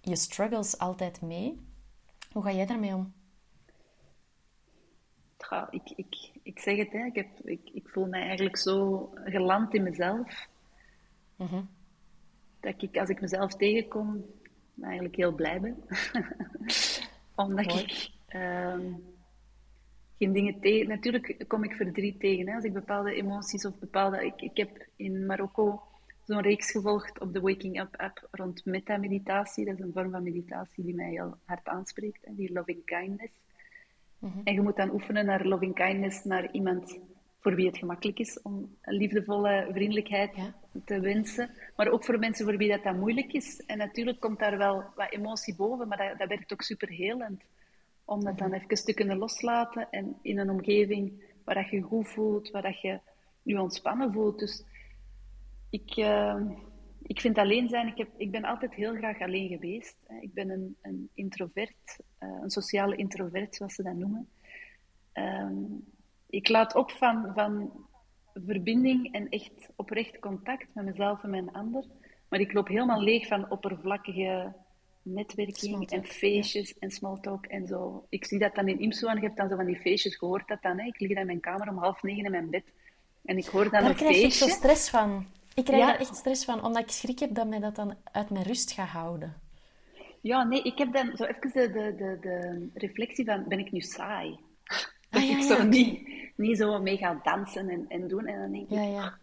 je 0.00 0.16
struggles 0.16 0.78
altijd 0.78 1.20
mee. 1.20 1.60
Hoe 2.32 2.42
ga 2.42 2.52
jij 2.52 2.66
daarmee 2.66 2.94
om? 2.94 3.12
Ik, 5.70 5.90
ik, 5.96 6.30
ik 6.42 6.58
zeg 6.58 6.76
het, 6.76 6.92
hè. 6.92 7.04
Ik, 7.04 7.14
heb, 7.14 7.28
ik, 7.44 7.70
ik 7.72 7.88
voel 7.88 8.06
mij 8.06 8.22
eigenlijk 8.22 8.56
zo 8.56 9.10
geland 9.24 9.74
in 9.74 9.82
mezelf. 9.82 10.46
Mm 11.36 11.68
dat 12.60 12.82
ik, 12.82 12.96
als 12.96 13.08
ik 13.08 13.20
mezelf 13.20 13.54
tegenkom, 13.54 14.24
eigenlijk 14.82 15.16
heel 15.16 15.32
blij 15.32 15.60
ben. 15.60 15.76
Omdat 17.34 17.72
ik 17.72 18.10
ehm, 18.26 18.92
geen 20.18 20.32
dingen 20.32 20.60
tegen... 20.60 20.88
Natuurlijk 20.88 21.44
kom 21.48 21.64
ik 21.64 21.72
verdriet 21.72 22.20
tegen. 22.20 22.48
Hè, 22.48 22.54
als 22.54 22.64
ik 22.64 22.72
bepaalde 22.72 23.14
emoties 23.14 23.66
of 23.66 23.78
bepaalde... 23.78 24.26
Ik, 24.26 24.40
ik 24.40 24.56
heb 24.56 24.86
in 24.96 25.26
Marokko 25.26 25.82
zo'n 26.24 26.40
reeks 26.40 26.70
gevolgd 26.70 27.20
op 27.20 27.32
de 27.32 27.40
Waking 27.40 27.80
Up 27.80 27.96
app 27.96 28.28
rond 28.30 28.64
meta-meditatie. 28.64 29.64
Dat 29.64 29.78
is 29.78 29.84
een 29.84 29.92
vorm 29.92 30.10
van 30.10 30.22
meditatie 30.22 30.84
die 30.84 30.94
mij 30.94 31.10
heel 31.10 31.36
hard 31.44 31.66
aanspreekt. 31.68 32.24
Hè, 32.24 32.34
die 32.34 32.52
loving 32.52 32.84
kindness. 32.84 33.32
Mhm. 34.20 34.40
En 34.44 34.54
je 34.54 34.60
moet 34.60 34.76
dan 34.76 34.92
oefenen 34.92 35.26
naar 35.26 35.46
loving 35.46 35.74
kindness 35.74 36.24
naar 36.24 36.52
iemand 36.52 36.98
voor 37.40 37.54
wie 37.54 37.66
het 37.66 37.78
gemakkelijk 37.78 38.18
is 38.18 38.42
om 38.42 38.76
liefdevolle 38.82 39.68
vriendelijkheid 39.72 40.30
te 40.84 41.00
wensen. 41.00 41.50
Maar 41.76 41.88
ook 41.88 42.04
voor 42.04 42.18
mensen 42.18 42.44
voor 42.44 42.56
wie 42.56 42.68
dat, 42.68 42.82
dat 42.82 42.96
moeilijk 42.96 43.32
is. 43.32 43.62
En 43.66 43.78
natuurlijk 43.78 44.20
komt 44.20 44.38
daar 44.38 44.58
wel 44.58 44.84
wat 44.94 45.10
emotie 45.10 45.56
boven, 45.56 45.88
maar 45.88 45.98
dat, 45.98 46.18
dat 46.18 46.28
werkt 46.28 46.52
ook 46.52 46.62
superhelend. 46.62 47.42
Om 48.04 48.24
dat 48.24 48.38
dan 48.38 48.50
mhm. 48.50 48.60
even 48.60 48.84
te 48.84 48.94
kunnen 48.94 49.18
loslaten 49.18 49.90
en 49.90 50.16
in 50.22 50.38
een 50.38 50.50
omgeving 50.50 51.24
waar 51.44 51.54
dat 51.54 51.70
je 51.70 51.80
goed 51.80 52.08
voelt, 52.08 52.50
waar 52.50 52.62
dat 52.62 52.80
je 52.80 53.00
je 53.42 53.60
ontspannen 53.60 54.12
voelt. 54.12 54.38
Dus 54.38 54.64
ik, 55.70 55.96
uh, 55.96 56.40
ik 57.10 57.20
vind 57.20 57.38
alleen 57.38 57.68
zijn, 57.68 57.86
ik, 57.86 57.96
heb, 57.96 58.08
ik 58.16 58.30
ben 58.30 58.44
altijd 58.44 58.74
heel 58.74 58.94
graag 58.94 59.20
alleen 59.20 59.48
geweest. 59.48 59.96
Ik 60.20 60.34
ben 60.34 60.50
een, 60.50 60.76
een 60.82 61.08
introvert, 61.14 61.98
uh, 62.20 62.38
een 62.42 62.50
sociale 62.50 62.96
introvert, 62.96 63.54
zoals 63.54 63.74
ze 63.74 63.82
dat 63.82 63.94
noemen. 63.94 64.28
Um, 65.14 65.84
ik 66.26 66.48
laat 66.48 66.74
op 66.74 66.90
van, 66.90 67.32
van 67.34 67.72
verbinding 68.34 69.12
en 69.12 69.28
echt 69.28 69.68
oprecht 69.76 70.18
contact 70.18 70.66
met 70.74 70.84
mezelf 70.84 71.22
en 71.22 71.30
met 71.30 71.40
een 71.40 71.52
ander. 71.52 71.84
Maar 72.28 72.40
ik 72.40 72.52
loop 72.52 72.68
helemaal 72.68 73.02
leeg 73.02 73.26
van 73.26 73.50
oppervlakkige 73.50 74.52
netwerking 75.02 75.90
en 75.90 76.04
feestjes 76.04 76.78
en 76.78 76.90
smalltalk 76.90 77.46
en 77.46 77.66
zo. 77.66 78.06
Ik 78.08 78.24
zie 78.24 78.38
dat 78.38 78.54
dan 78.54 78.68
in 78.68 78.80
Imsuan, 78.80 79.16
je 79.16 79.22
hebt 79.22 79.36
dan 79.36 79.48
zo 79.48 79.56
van 79.56 79.66
die 79.66 79.80
feestjes 79.80 80.16
gehoord 80.16 80.48
dat 80.48 80.62
dan. 80.62 80.78
Hè? 80.78 80.86
Ik 80.86 81.00
lig 81.00 81.08
dan 81.08 81.18
in 81.18 81.26
mijn 81.26 81.40
kamer 81.40 81.68
om 81.68 81.78
half 81.78 82.02
negen 82.02 82.24
in 82.24 82.30
mijn 82.30 82.50
bed 82.50 82.64
en 83.24 83.36
ik 83.36 83.46
hoor 83.46 83.62
dan 83.62 83.80
Daar 83.80 83.90
een 83.90 83.96
krijg 83.96 84.16
feestje. 84.16 84.44
ik 84.44 84.50
zo 84.50 84.56
stress 84.58 84.90
van. 84.90 85.38
Ik 85.54 85.64
krijg 85.64 85.80
Ja. 85.82 85.86
daar 85.90 86.00
echt 86.00 86.16
stress 86.16 86.44
van, 86.44 86.64
omdat 86.64 86.82
ik 86.82 86.90
schrik 86.90 87.18
heb 87.18 87.34
dat 87.34 87.46
mij 87.48 87.58
dat 87.58 87.76
dan 87.76 87.96
uit 88.12 88.30
mijn 88.30 88.44
rust 88.44 88.72
gaat 88.72 88.88
houden. 88.88 89.34
Ja, 90.20 90.44
nee, 90.44 90.62
ik 90.62 90.78
heb 90.78 90.92
dan 90.92 91.16
zo 91.16 91.24
even 91.24 91.50
de, 91.52 91.68
de, 91.72 91.94
de, 91.96 92.18
de 92.20 92.68
reflectie 92.74 93.24
van, 93.24 93.44
ben 93.48 93.58
ik 93.58 93.72
nu 93.72 93.80
saai? 93.80 94.38
Dat 95.10 95.22
Ah, 95.22 95.28
ja, 95.28 95.36
ik 95.36 95.42
zo 95.42 95.62
niet, 95.62 96.08
niet 96.36 96.56
zo 96.58 96.80
mee 96.82 96.96
ga 96.96 97.20
dansen 97.22 97.68
en, 97.68 97.84
en 97.88 98.08
doen. 98.08 98.26
En 98.26 98.40
dan 98.40 98.50
denk 98.52 98.64
ik, 98.64 98.70
Ja, 98.70 98.82
ja. 98.82 99.18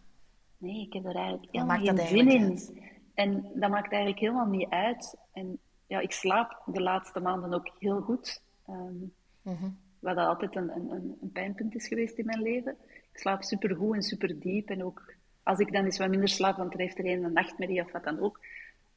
nee, 0.57 0.81
ik 0.85 0.93
heb 0.93 1.05
er 1.05 1.15
eigenlijk 1.15 1.47
helemaal 1.51 1.77
geen 1.77 1.97
zin 2.07 2.29
in. 2.31 2.43
uit? 2.43 2.73
En 3.13 3.51
dat 3.55 3.69
maakt 3.69 3.91
eigenlijk 3.91 4.21
helemaal 4.21 4.45
niet 4.47 4.69
uit. 4.69 5.15
En 5.33 5.59
ja, 5.87 5.99
ik 5.99 6.11
slaap 6.11 6.61
de 6.65 6.81
laatste 6.81 7.19
maanden 7.19 7.53
ook 7.53 7.69
heel 7.79 8.01
goed. 8.01 8.41
Ehm, 8.67 8.95
Mhm. 9.41 9.69
Wat 9.99 10.15
dat 10.15 10.27
altijd 10.27 10.55
een, 10.55 10.69
een, 10.75 10.91
een, 11.21 11.31
pijnpunt 11.33 11.75
is 11.75 11.87
geweest 11.87 12.17
in 12.17 12.25
mijn 12.25 12.41
leven. 12.41 12.75
Ik 13.11 13.19
slaap 13.19 13.43
supergoed 13.43 13.95
en 13.95 14.01
super 14.01 14.39
diep. 14.39 14.69
En 14.69 14.83
ook 14.83 15.13
als 15.47 15.59
ik 15.59 15.71
dan 15.71 15.85
eens 15.85 15.97
wat 15.97 16.09
minder 16.09 16.29
slaap, 16.29 16.57
want 16.57 16.73
er 16.73 16.79
heeft 16.79 16.97
er 16.97 17.05
een 17.05 17.23
een 17.23 17.33
nachtmerrie 17.33 17.81
of 17.81 17.91
wat 17.91 18.03
dan 18.03 18.19
ook, 18.19 18.39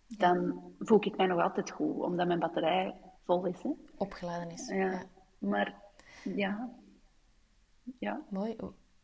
dan 0.06 0.60
voel 0.78 0.98
ik 1.00 1.16
mij 1.16 1.26
nog 1.26 1.40
altijd 1.40 1.70
goed, 1.70 2.02
omdat 2.02 2.26
mijn 2.26 2.38
batterij 2.38 2.94
vol 3.24 3.46
is. 3.46 3.62
Hè? 3.62 3.70
Opgeladen 3.96 4.50
is. 4.50 4.68
Ja. 4.68 4.90
Ja. 4.90 5.02
Maar 5.38 5.74
ja, 6.24 6.70
ja. 7.98 8.22
Mooi. 8.28 8.56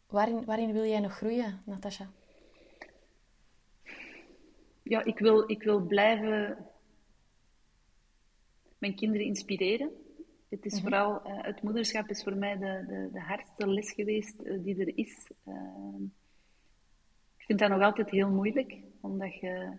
Waarin, 0.06 0.44
waarin 0.44 0.72
wil 0.72 0.84
jij 0.84 1.00
nog 1.00 1.12
groeien, 1.12 1.60
Natasha? 1.64 2.06
ja 4.82 5.04
ik, 5.04 5.18
wil, 5.18 5.50
ik 5.50 5.62
wil 5.62 5.80
blijven 5.80 6.66
mijn 8.78 8.94
kinderen 8.94 9.26
inspireren. 9.26 9.90
Het 10.48 10.64
is 10.64 10.80
vooral, 10.80 11.22
eh, 11.22 11.42
het 11.42 11.62
moederschap 11.62 12.08
is 12.08 12.22
voor 12.22 12.36
mij 12.36 12.56
de, 12.56 12.84
de, 12.86 13.08
de 13.12 13.20
hardste 13.20 13.68
les 13.68 13.92
geweest 13.92 14.40
eh, 14.40 14.62
die 14.62 14.80
er 14.80 14.98
is. 14.98 15.30
Ik 15.34 16.25
vind 17.46 17.58
dat 17.58 17.68
nog 17.70 17.82
altijd 17.82 18.10
heel 18.10 18.28
moeilijk, 18.30 18.74
omdat 19.00 19.34
je... 19.34 19.72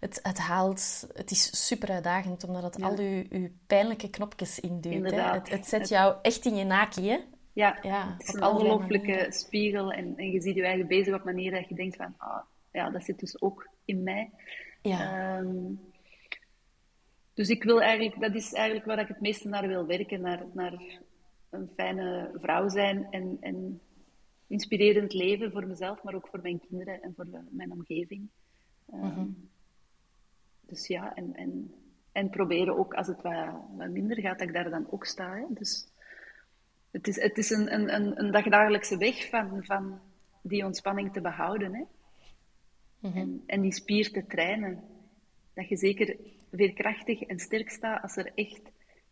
Het, 0.00 0.20
het 0.22 0.38
haalt, 0.38 1.08
het 1.14 1.30
is 1.30 1.66
super 1.66 1.90
uitdagend, 1.90 2.44
omdat 2.44 2.62
het 2.62 2.78
Ja. 2.78 2.86
al 2.86 2.98
uw 3.28 3.48
pijnlijke 3.66 4.10
knopjes 4.10 4.60
induwt. 4.60 5.10
Hè? 5.10 5.20
Het, 5.20 5.50
het 5.50 5.66
zet 5.66 5.80
Het- 5.80 5.88
jou 5.88 6.16
echt 6.22 6.44
in 6.44 6.56
je 6.56 6.64
naki, 6.64 7.08
hè? 7.08 7.18
Ja, 7.52 7.78
Ja, 7.82 8.12
het 8.18 8.28
is 8.28 8.34
op 8.34 8.40
een 8.40 8.48
ongelooflijke 8.48 9.26
spiegel 9.30 9.92
en, 9.92 10.16
en 10.16 10.30
je 10.30 10.40
ziet 10.40 10.54
je 10.54 10.64
eigen 10.64 10.86
bezig 10.86 11.14
op 11.14 11.24
manier 11.24 11.50
dat 11.50 11.68
je 11.68 11.74
denkt 11.74 11.96
van, 11.96 12.14
ah, 12.16 12.38
ja, 12.72 12.90
dat 12.90 13.04
zit 13.04 13.18
dus 13.18 13.40
ook 13.42 13.68
in 13.84 14.02
mij. 14.02 14.30
Ja. 14.82 15.36
Ehm, 15.38 15.56
dus 17.34 17.48
ik 17.48 17.62
wil 17.62 17.82
eigenlijk, 17.82 18.20
dat 18.20 18.34
is 18.34 18.52
eigenlijk 18.52 18.86
waar 18.86 18.98
ik 18.98 19.08
het 19.08 19.20
meeste 19.20 19.48
naar 19.48 19.66
wil 19.68 19.86
werken, 19.86 20.20
naar, 20.20 20.42
naar 20.52 20.72
een 21.50 21.70
fijne 21.76 22.30
vrouw 22.40 22.68
zijn 22.68 23.06
en, 23.10 23.36
en 23.40 23.80
inspirerend 24.46 25.12
leven 25.12 25.52
voor 25.52 25.66
mezelf, 25.66 26.02
maar 26.02 26.14
ook 26.14 26.28
voor 26.28 26.40
mijn 26.42 26.60
kinderen 26.68 27.02
en 27.02 27.12
voor 27.14 27.26
mijn 27.50 27.72
omgeving. 27.72 28.28
Ehm, 28.92 29.06
Mhm. 29.06 29.28
Dus 30.66 30.86
ja, 30.86 31.14
en, 31.14 31.34
en, 31.34 31.74
en 32.12 32.30
proberen 32.30 32.76
ook 32.76 32.94
als 32.94 33.06
het 33.06 33.22
wat, 33.22 33.54
wat 33.76 33.90
minder 33.90 34.20
gaat, 34.20 34.38
dat 34.38 34.48
ik 34.48 34.54
daar 34.54 34.70
dan 34.70 34.90
ook 34.90 35.04
sta. 35.04 35.36
Hè. 35.36 35.44
Dus 35.48 35.88
het 36.90 37.08
is, 37.08 37.16
het 37.16 37.38
is 37.38 37.50
een, 37.50 37.74
een, 37.74 37.94
een, 37.94 38.20
een 38.24 38.30
dagdagelijkse 38.30 38.96
weg 38.96 39.28
van, 39.28 39.64
van 39.64 40.00
die 40.42 40.64
ontspanning 40.64 41.12
te 41.12 41.20
behouden. 41.20 41.74
Hè. 41.74 41.84
Mhm. 42.98 43.18
En, 43.18 43.42
en 43.46 43.60
die 43.60 43.72
spier 43.72 44.12
te 44.12 44.26
trainen. 44.26 44.82
Dat 45.54 45.68
je 45.68 45.76
zeker 45.76 46.16
veerkrachtig 46.50 47.20
en 47.20 47.38
sterk 47.38 47.70
staat 47.70 48.02
als 48.02 48.16
er 48.16 48.32
echt 48.34 48.62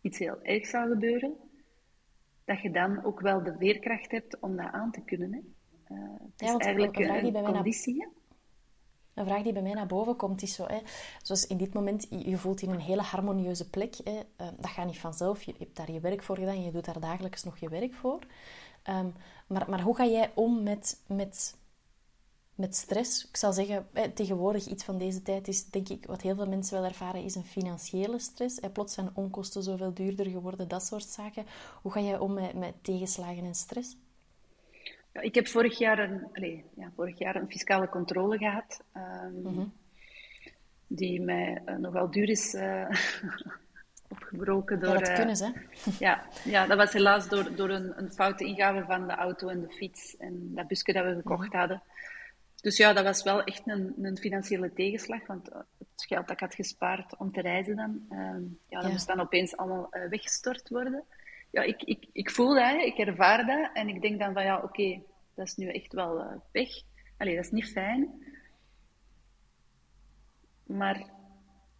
iets 0.01 0.19
heel 0.19 0.41
erg 0.41 0.65
zou 0.65 0.89
gebeuren. 0.89 1.33
Dat 2.45 2.61
je 2.61 2.71
dan 2.71 3.03
ook 3.03 3.19
wel 3.19 3.43
de 3.43 3.55
veerkracht 3.59 4.11
hebt 4.11 4.39
om 4.39 4.55
dat 4.55 4.71
aan 4.71 4.91
te 4.91 5.01
kunnen. 5.01 5.33
Hè. 5.33 5.39
Eh, 5.95 6.01
het 6.31 6.41
is 6.41 6.47
want 6.47 6.63
eigenlijk 6.63 6.97
een 6.97 7.03
vraag 7.05 7.17
die 7.17 7.25
een 7.25 7.31
bij 7.31 7.41
mij 7.41 7.51
naar- 7.51 7.61
conditie. 7.61 8.07
Een 9.13 9.25
vraag 9.25 9.43
die 9.43 9.53
bij 9.53 9.61
mij 9.61 9.73
naar 9.73 9.85
boven 9.87 10.15
komt 10.15 10.41
is 10.41 10.55
zo, 10.55 10.65
hè, 10.67 10.79
zoals 11.21 11.47
in 11.47 11.57
dit 11.57 11.73
moment, 11.73 12.07
je 12.09 12.29
je 12.29 12.37
voelt 12.37 12.61
in 12.61 12.69
een 12.69 12.79
hele 12.79 13.01
harmonieuze 13.01 13.69
plek. 13.69 13.95
Hè, 14.03 14.19
eh, 14.35 14.47
dat 14.57 14.71
gaat 14.71 14.85
niet 14.85 14.99
vanzelf, 14.99 15.43
je 15.43 15.53
hebt 15.57 15.75
daar 15.75 15.91
je 15.91 15.99
werk 15.99 16.23
voor 16.23 16.37
gedaan, 16.37 16.63
je 16.63 16.71
doet 16.71 16.85
daar 16.85 16.99
dagelijks 16.99 17.43
nog 17.43 17.57
je 17.57 17.69
werk 17.69 17.93
voor. 17.93 18.19
Ehm, 18.83 19.07
maar, 19.47 19.69
maar 19.69 19.81
hoe 19.81 19.95
ga 19.95 20.05
jij 20.05 20.31
om 20.33 20.63
met, 20.63 21.03
met, 21.07 21.57
met 22.55 22.75
stress? 22.75 23.27
Ik 23.29 23.37
zal 23.37 23.53
zeggen, 23.53 23.87
hè, 23.93 24.09
tegenwoordig 24.11 24.65
iets 24.67 24.83
van 24.83 24.97
deze 24.97 25.21
tijd 25.21 25.47
is, 25.47 25.69
denk 25.69 25.89
ik, 25.89 26.05
wat 26.05 26.21
heel 26.21 26.35
veel 26.35 26.47
mensen 26.47 26.73
wel 26.79 26.89
ervaren, 26.89 27.23
is 27.23 27.35
een 27.35 27.43
financiële 27.45 28.19
stress. 28.19 28.57
Hè, 28.61 28.69
plots 28.69 28.93
zijn 28.93 29.09
onkosten 29.13 29.63
zoveel 29.63 29.93
duurder 29.93 30.25
geworden, 30.25 30.67
dat 30.67 30.83
soort 30.83 31.03
zaken. 31.05 31.45
Hoe 31.81 31.91
ga 31.91 31.99
jij 31.99 32.17
om 32.17 32.33
met, 32.33 32.53
met 32.53 32.73
tegenslagen 32.81 33.43
en 33.45 33.55
stress? 33.55 33.97
Ja, 35.13 35.21
ik 35.21 35.35
heb 35.35 35.47
vorig 35.47 35.77
jaar 35.77 35.99
een, 35.99 36.27
allee, 36.33 36.65
ja, 36.75 36.91
vorig 36.95 37.17
jaar 37.19 37.35
een 37.35 37.49
fiscale 37.49 37.89
controle 37.89 38.37
gehad, 38.37 38.81
ehm, 38.93 39.41
Mhm. 39.41 39.65
die 40.87 41.21
mij 41.21 41.61
eh, 41.65 41.75
nogal 41.75 42.11
duur 42.11 42.29
is 42.29 42.53
eh, 42.53 42.89
opgebroken 44.09 44.79
door... 44.79 44.89
Ja, 44.93 44.99
dat 44.99 45.07
eh, 45.07 45.15
kunnen 45.15 45.35
ze. 45.35 45.53
ja, 45.99 46.27
ja, 46.43 46.67
dat 46.67 46.77
was 46.77 46.93
helaas 46.93 47.27
door, 47.29 47.55
door 47.55 47.69
een, 47.69 47.93
een 47.97 48.11
foute 48.11 48.45
ingave 48.45 48.83
van 48.85 49.07
de 49.07 49.13
auto 49.13 49.47
en 49.47 49.61
de 49.61 49.69
fiets 49.71 50.17
en 50.17 50.51
dat 50.55 50.67
busje 50.67 50.93
dat 50.93 51.05
we 51.05 51.13
gekocht 51.15 51.47
Mhm. 51.47 51.57
hadden. 51.57 51.81
Dus 52.63 52.77
ja, 52.77 52.93
dat 52.93 53.03
was 53.03 53.23
wel 53.23 53.43
echt 53.43 53.67
een, 53.67 53.93
een 54.01 54.17
financiële 54.17 54.73
tegenslag, 54.73 55.27
want 55.27 55.49
eh, 55.49 55.59
het 55.77 56.05
geld 56.07 56.27
dat 56.27 56.35
ik 56.35 56.39
had 56.39 56.55
gespaard 56.55 57.17
om 57.17 57.31
te 57.31 57.41
reizen 57.41 57.75
dan, 57.75 58.05
ehm, 58.09 58.41
ja, 58.67 58.77
dat 58.77 58.83
Ja. 58.83 58.89
moest 58.89 59.07
dan 59.07 59.19
opeens 59.19 59.57
allemaal 59.57 59.87
eh, 59.89 60.09
weggestort 60.09 60.69
worden. 60.69 61.03
Ja, 61.51 61.61
ik, 61.61 61.81
ik, 61.83 62.05
ik 62.11 62.29
voel 62.31 62.53
dat, 62.53 62.81
ik 62.81 62.97
ervaar 62.97 63.45
dat 63.45 63.69
en 63.73 63.87
ik 63.87 64.01
denk 64.01 64.19
dan 64.19 64.33
van 64.33 64.43
ja, 64.43 64.61
oké, 64.61 65.01
dat 65.35 65.47
is 65.47 65.55
nu 65.55 65.67
echt 65.67 65.93
wel 65.93 66.41
weg. 66.51 66.69
Allee, 67.17 67.35
dat 67.35 67.45
is 67.45 67.51
niet 67.51 67.71
fijn. 67.71 68.09
Maar 70.65 71.05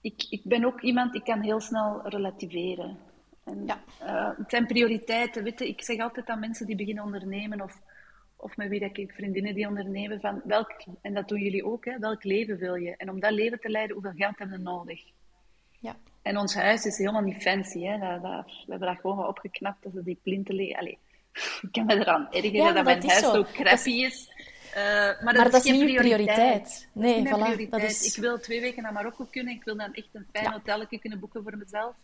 ik, 0.02 0.26
ik 0.30 0.42
ben 0.44 0.66
ook 0.66 0.82
iemand, 0.82 1.16
ik 1.16 1.24
kan 1.24 1.42
heel 1.42 1.60
snel 1.60 2.08
relativeren. 2.10 2.98
En, 3.44 3.66
Ja. 3.66 3.84
eh, 4.00 4.38
het 4.38 4.50
zijn 4.50 4.66
prioriteiten. 4.68 5.44
Weet 5.44 5.60
je, 5.60 5.68
ik 5.68 5.84
zeg 5.84 6.00
altijd 6.00 6.28
aan 6.30 6.40
mensen 6.40 6.66
die 6.66 6.76
beginnen 6.76 7.04
ondernemen 7.04 7.62
of, 7.62 7.80
of 8.44 8.58
met 8.58 8.70
wie 8.70 8.80
dat 8.80 8.98
ik 8.98 9.12
vriendinnen 9.12 9.56
die 9.56 9.68
ondernemen 9.68 10.20
van 10.20 10.42
welk, 10.46 10.72
en 11.02 11.14
dat 11.14 11.28
doen 11.28 11.40
jullie 11.40 11.66
ook, 11.66 11.86
hè, 11.86 12.00
welk 12.00 12.24
leven 12.24 12.58
wil 12.58 12.76
je? 12.76 12.96
En 12.98 13.10
om 13.10 13.20
dat 13.20 13.32
leven 13.32 13.60
te 13.60 13.70
leiden, 13.70 13.94
hoeveel 13.96 14.14
geld 14.16 14.38
hebben 14.40 14.58
we 14.58 14.64
nodig? 14.64 15.02
Ja. 15.80 15.96
En 16.22 16.38
ons 16.38 16.54
huis 16.56 16.86
is 16.86 16.98
helemaal 16.98 17.22
niet 17.22 17.42
fancy. 17.42 17.82
Hè? 17.84 17.98
Dat, 18.00 18.22
dat, 18.22 18.46
we 18.46 18.72
hebben 18.72 18.88
dat 18.88 19.00
gewoon 19.00 19.28
opgeknapt, 19.28 19.94
dat 19.94 20.06
die 20.06 20.20
plinten 20.24 20.56
liggen. 20.56 20.78
Allee, 20.80 20.98
ik 21.62 21.70
kan 21.72 21.86
me 21.86 21.96
eraan 21.96 22.28
ergeren 22.32 22.52
Ja, 22.54 22.72
dat 22.72 22.84
mijn 22.84 23.08
huis 23.10 23.20
zo. 23.20 23.44
crappy 23.44 23.90
is. 23.90 24.32
Eh, 24.74 24.84
maar 24.84 25.18
Maar 25.24 25.34
dat, 25.34 25.52
dat 25.52 25.66
is 25.66 25.72
geen 25.72 25.96
prioriteit. 25.96 26.90
Dat 26.94 27.04
Nee, 27.04 27.22
is 27.22 27.30
voilà, 27.30 27.70
dat 27.70 27.82
is- 27.82 28.16
Ik 28.16 28.22
wil 28.22 28.40
twee 28.40 28.62
weken 28.62 28.84
naar 28.84 28.94
Marokko 28.94 29.26
kunnen. 29.32 29.54
Ik 29.54 29.64
wil 29.64 29.78
dan 29.78 29.94
echt 29.94 30.10
een 30.14 30.26
fijn 30.32 30.46
Ja. 30.46 30.52
hotelletje 30.52 31.00
kunnen 31.00 31.20
boeken 31.20 31.44
voor 31.44 31.58
mezelf. 31.58 31.96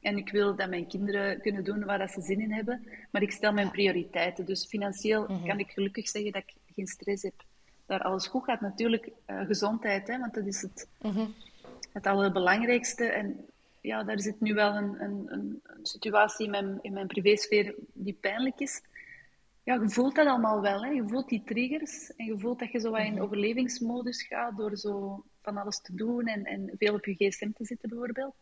En 0.00 0.16
ik 0.16 0.30
wil 0.30 0.56
dat 0.56 0.68
mijn 0.68 0.86
kinderen 0.86 1.40
kunnen 1.40 1.64
doen 1.64 1.84
waar 1.84 1.98
dat 1.98 2.10
ze 2.10 2.20
zin 2.20 2.40
in 2.40 2.52
hebben. 2.52 2.86
Maar 3.10 3.22
ik 3.22 3.30
stel 3.32 3.52
mijn 3.52 3.70
prioriteiten. 3.70 4.44
Dus 4.44 4.66
financieel 4.66 5.22
Mhm. 5.28 5.46
kan 5.46 5.58
ik 5.58 5.70
gelukkig 5.70 6.08
zeggen 6.08 6.32
dat 6.32 6.42
ik 6.46 6.54
geen 6.74 6.86
stress 6.86 7.22
heb. 7.22 7.44
Daar 7.86 8.02
alles 8.02 8.26
goed 8.26 8.44
gaat. 8.44 8.60
Natuurlijk 8.60 9.08
eh, 9.24 9.40
gezondheid, 9.46 10.06
hè, 10.08 10.18
want 10.18 10.34
dat 10.34 10.46
is 10.46 10.62
het, 10.62 10.88
Mhm. 11.02 11.26
het 11.92 12.06
allerbelangrijkste. 12.06 13.04
En 13.04 13.46
ja, 13.80 14.02
daar 14.04 14.20
zit 14.20 14.40
nu 14.40 14.54
wel 14.54 14.74
een, 14.74 15.02
een, 15.02 15.24
een, 15.26 15.60
een 15.62 15.86
situatie 15.86 16.44
in 16.44 16.50
mijn, 16.50 16.78
in 16.82 16.92
mijn 16.92 17.06
privésfeer 17.06 17.74
die 17.92 18.16
pijnlijk 18.20 18.60
is. 18.60 18.82
Ja, 19.62 19.74
je 19.74 19.88
voelt 19.90 20.14
dat 20.14 20.26
allemaal 20.26 20.60
wel. 20.60 20.84
Hè. 20.84 20.90
Je 20.90 21.08
voelt 21.08 21.28
die 21.28 21.42
triggers 21.44 22.14
en 22.16 22.24
je 22.26 22.38
voelt 22.38 22.58
dat 22.58 22.72
je 22.72 22.80
zo 22.80 22.90
wat 22.90 23.00
in 23.00 23.20
overlevingsmodus 23.22 24.22
gaat 24.22 24.56
door 24.56 24.76
zo 24.76 25.24
van 25.42 25.56
alles 25.56 25.80
te 25.80 25.94
doen 25.94 26.26
en, 26.26 26.44
en 26.44 26.70
veel 26.78 26.94
op 26.94 27.04
je 27.04 27.14
gsm 27.14 27.50
te 27.52 27.64
zitten 27.64 27.88
bijvoorbeeld. 27.88 28.34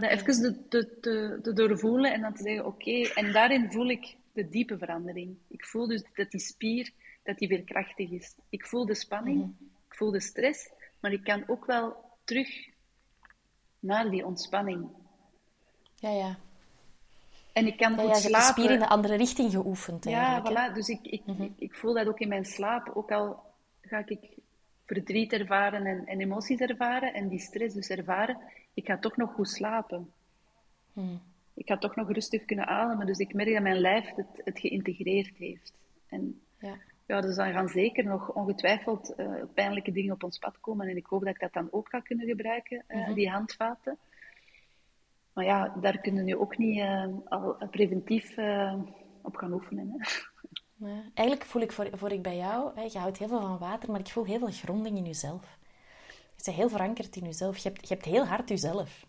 Maar 0.00 0.08
dat 0.10 0.18
even 0.26 0.42
te, 0.42 0.68
te, 0.68 1.00
te, 1.00 1.38
te 1.42 1.52
doorvoelen 1.52 2.12
en 2.12 2.20
dan 2.20 2.34
te 2.34 2.42
zeggen, 2.42 2.66
oké, 2.66 3.02
en 3.14 3.32
daarin 3.32 3.72
voel 3.72 3.88
ik 3.88 4.16
de 4.32 4.48
diepe 4.48 4.78
verandering. 4.78 5.36
Ik 5.48 5.64
voel 5.64 5.86
dus 5.86 6.02
dat 6.14 6.30
die 6.30 6.40
spier, 6.40 6.90
dat 7.22 7.38
die 7.38 7.48
weer 7.48 7.62
krachtig 7.62 8.10
is. 8.10 8.34
Ik 8.48 8.66
voel 8.66 8.86
de 8.86 8.94
spanning, 8.94 9.54
ik 9.88 9.94
voel 9.96 10.10
de 10.10 10.20
stress, 10.20 10.70
maar 11.00 11.12
ik 11.12 11.24
kan 11.24 11.44
ook 11.46 11.64
wel 11.66 11.96
terug 12.24 12.48
naar 13.78 14.10
die 14.10 14.26
ontspanning. 14.26 14.88
Ja, 15.98 16.10
ja. 16.10 16.36
En 17.52 17.66
ik 17.66 17.76
kan 17.76 17.90
Ja, 17.92 17.98
goed 17.98 18.08
ja, 18.08 18.16
je 18.16 18.22
de 18.22 18.28
slapen. 18.28 18.48
spier 18.48 18.70
in 18.70 18.78
de 18.78 18.88
andere 18.88 19.14
richting 19.16 19.50
geoefend 19.50 20.04
Ja, 20.04 20.42
voilà. 20.42 20.74
Dus 20.74 20.88
ik, 20.88 21.00
ik, 21.02 21.26
Mhm. 21.26 21.42
ik, 21.42 21.52
ik 21.58 21.74
voel 21.74 21.94
dat 21.94 22.06
ook 22.06 22.18
in 22.20 22.28
mijn 22.28 22.44
slaap. 22.44 22.90
Ook 22.94 23.10
al 23.12 23.42
ga 23.80 24.02
ik 24.06 24.28
verdriet 24.86 25.32
ervaren 25.32 25.86
en, 25.86 26.06
en 26.06 26.20
emoties 26.20 26.60
ervaren 26.60 27.14
en 27.14 27.28
die 27.28 27.38
stress 27.38 27.74
dus 27.74 27.88
ervaren, 27.88 28.38
ik 28.76 28.86
ga 28.86 28.98
toch 28.98 29.16
nog 29.16 29.32
goed 29.32 29.48
slapen. 29.48 30.12
Mhm. 30.92 31.16
Ik 31.54 31.66
ga 31.66 31.78
toch 31.78 31.96
nog 31.96 32.10
rustig 32.12 32.44
kunnen 32.44 32.66
ademen. 32.66 33.06
Dus 33.06 33.18
ik 33.18 33.34
merk 33.34 33.52
dat 33.52 33.62
mijn 33.62 33.78
lijf 33.80 34.14
het, 34.14 34.40
het 34.44 34.58
geïntegreerd 34.60 35.36
heeft. 35.36 35.78
En 36.08 36.40
Ja. 36.58 36.74
ja, 37.06 37.20
dus 37.20 37.36
dan 37.36 37.52
gaan 37.52 37.68
zeker 37.68 38.04
nog 38.04 38.32
ongetwijfeld 38.32 39.14
eh, 39.14 39.32
pijnlijke 39.54 39.92
dingen 39.92 40.14
op 40.14 40.24
ons 40.24 40.38
pad 40.38 40.60
komen. 40.60 40.88
En 40.88 40.96
ik 40.96 41.06
hoop 41.06 41.20
dat 41.24 41.34
ik 41.34 41.40
dat 41.40 41.52
dan 41.52 41.68
ook 41.70 41.88
ga 41.88 42.00
kunnen 42.00 42.26
gebruiken, 42.26 42.84
Mhm. 42.88 43.14
die 43.14 43.30
handvaten. 43.30 43.98
Maar 45.32 45.44
ja, 45.44 45.74
daar 45.80 45.98
kunnen 46.00 46.24
we 46.24 46.30
nu 46.30 46.36
ook 46.36 46.58
niet 46.58 46.78
eh, 46.80 47.06
al 47.24 47.56
preventief 47.70 48.30
op 49.22 49.36
gaan 49.36 49.52
oefenen. 49.52 49.90
Hè. 49.96 50.06
Ja. 50.86 51.02
Eigenlijk 51.14 51.48
voel 51.48 51.62
ik 51.62 51.72
voor, 51.72 51.88
voor 51.92 52.12
ik 52.12 52.22
bij 52.22 52.36
jou, 52.36 52.70
hè, 52.74 52.82
je 52.82 52.98
houdt 52.98 53.18
heel 53.18 53.28
veel 53.28 53.40
van 53.40 53.58
water, 53.58 53.90
maar 53.90 54.00
ik 54.00 54.08
voel 54.08 54.24
heel 54.24 54.38
veel 54.38 54.50
gronding 54.50 54.96
in 54.96 55.04
jezelf. 55.04 55.58
Bent 56.46 56.58
heel 56.58 56.68
verankerd 56.68 57.16
in 57.16 57.24
jezelf. 57.24 57.56
Je 57.56 57.68
hebt, 57.68 57.88
je 57.88 57.94
hebt 57.94 58.06
heel 58.06 58.26
hard 58.26 58.48
jezelf. 58.48 59.06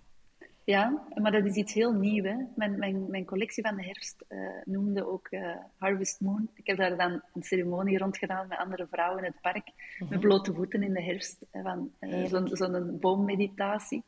Ja, 0.64 1.08
maar 1.16 1.32
dat 1.32 1.46
is 1.46 1.56
iets 1.56 1.74
heel 1.74 1.94
nieuws. 1.94 2.28
Hè. 2.28 2.36
Mijn, 2.56 2.80
mijn, 2.80 3.10
mijn 3.10 3.26
collectie 3.26 3.64
van 3.64 3.76
de 3.76 3.84
herfst 3.84 4.26
eh, 4.28 4.40
noemde 4.64 5.08
ook 5.08 5.28
eh, 5.28 5.56
Harvest 5.78 6.22
Moon. 6.22 6.50
Ik 6.54 6.68
heb 6.68 6.78
daar 6.78 6.98
dan 6.98 7.22
een 7.34 7.44
ceremonie 7.44 7.98
rond 7.98 8.18
gedaan 8.18 8.48
met 8.48 8.58
andere 8.58 8.88
vrouwen 8.92 9.24
in 9.24 9.32
het 9.32 9.42
park, 9.42 9.70
met 10.10 10.20
blote 10.20 10.54
voeten 10.54 10.84
in 10.84 10.94
de 10.94 11.04
herfst, 11.04 11.46
hè, 11.52 11.62
van 11.62 11.92
zo'n 12.28 12.50
zo'n 12.52 12.98
boommeditatie. 13.00 14.04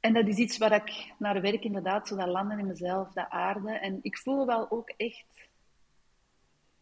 En 0.00 0.12
dat 0.12 0.26
is 0.26 0.36
iets 0.36 0.58
waar 0.58 0.72
ik 0.72 1.12
naar 1.18 1.40
werk, 1.40 1.64
inderdaad, 1.64 2.08
zo 2.08 2.16
dat 2.16 2.28
landen 2.28 2.58
in 2.58 2.66
mezelf, 2.66 3.12
dat 3.12 3.28
aarde. 3.28 3.70
En 3.70 3.98
ik 4.02 4.18
voel 4.18 4.46
wel 4.46 4.70
ook 4.70 4.88
echt 4.96 5.24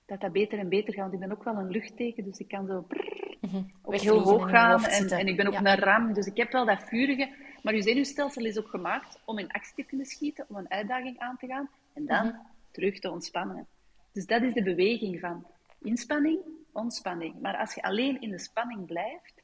dat 0.09 0.21
dat 0.21 0.33
beter 0.33 0.59
en 0.59 0.69
beter 0.69 0.93
gaat. 0.93 1.03
Want 1.03 1.13
ik 1.15 1.21
ben 1.21 1.33
ook 1.33 1.45
wel 1.45 1.55
een 1.57 1.71
luchtteken, 1.71 2.25
dus 2.25 2.39
ik 2.39 2.49
kan 2.49 2.67
zo 2.67 2.81
brrr, 2.81 3.37
ook 3.83 3.95
heel 3.95 4.21
hoog 4.23 4.51
gaan. 4.51 4.85
En, 4.85 5.09
en 5.09 5.27
ik 5.27 5.37
ben 5.37 5.47
ook 5.47 5.53
Ja. 5.53 5.61
een 5.73 5.79
ram, 5.79 6.13
dus 6.13 6.27
ik 6.27 6.37
heb 6.37 6.53
wel 6.53 6.65
dat 6.67 6.83
vurige. 6.83 7.29
Maar 7.63 7.75
je 7.75 7.83
zenuwstelsel 7.83 8.45
is 8.45 8.59
ook 8.59 8.69
gemaakt 8.69 9.19
om 9.25 9.39
in 9.39 9.53
actie 9.53 9.75
te 9.75 9.83
kunnen 9.83 10.07
schieten, 10.07 10.45
om 10.49 10.57
een 10.57 10.71
uitdaging 10.71 11.19
aan 11.19 11.37
te 11.37 11.47
gaan 11.47 11.69
en 11.95 12.07
dan 12.07 12.27
Mhm. 12.27 12.37
terug 12.71 12.99
te 12.99 13.11
ontspannen. 13.11 13.67
Dus 14.13 14.27
dat 14.27 14.43
is 14.43 14.53
de 14.55 14.63
beweging 14.63 15.21
van 15.21 15.47
inspanning, 15.83 16.39
ontspanning. 16.73 17.41
Maar 17.41 17.57
als 17.57 17.75
je 17.75 17.83
alleen 17.83 18.21
in 18.21 18.31
de 18.31 18.39
spanning 18.39 18.87
blijft, 18.87 19.35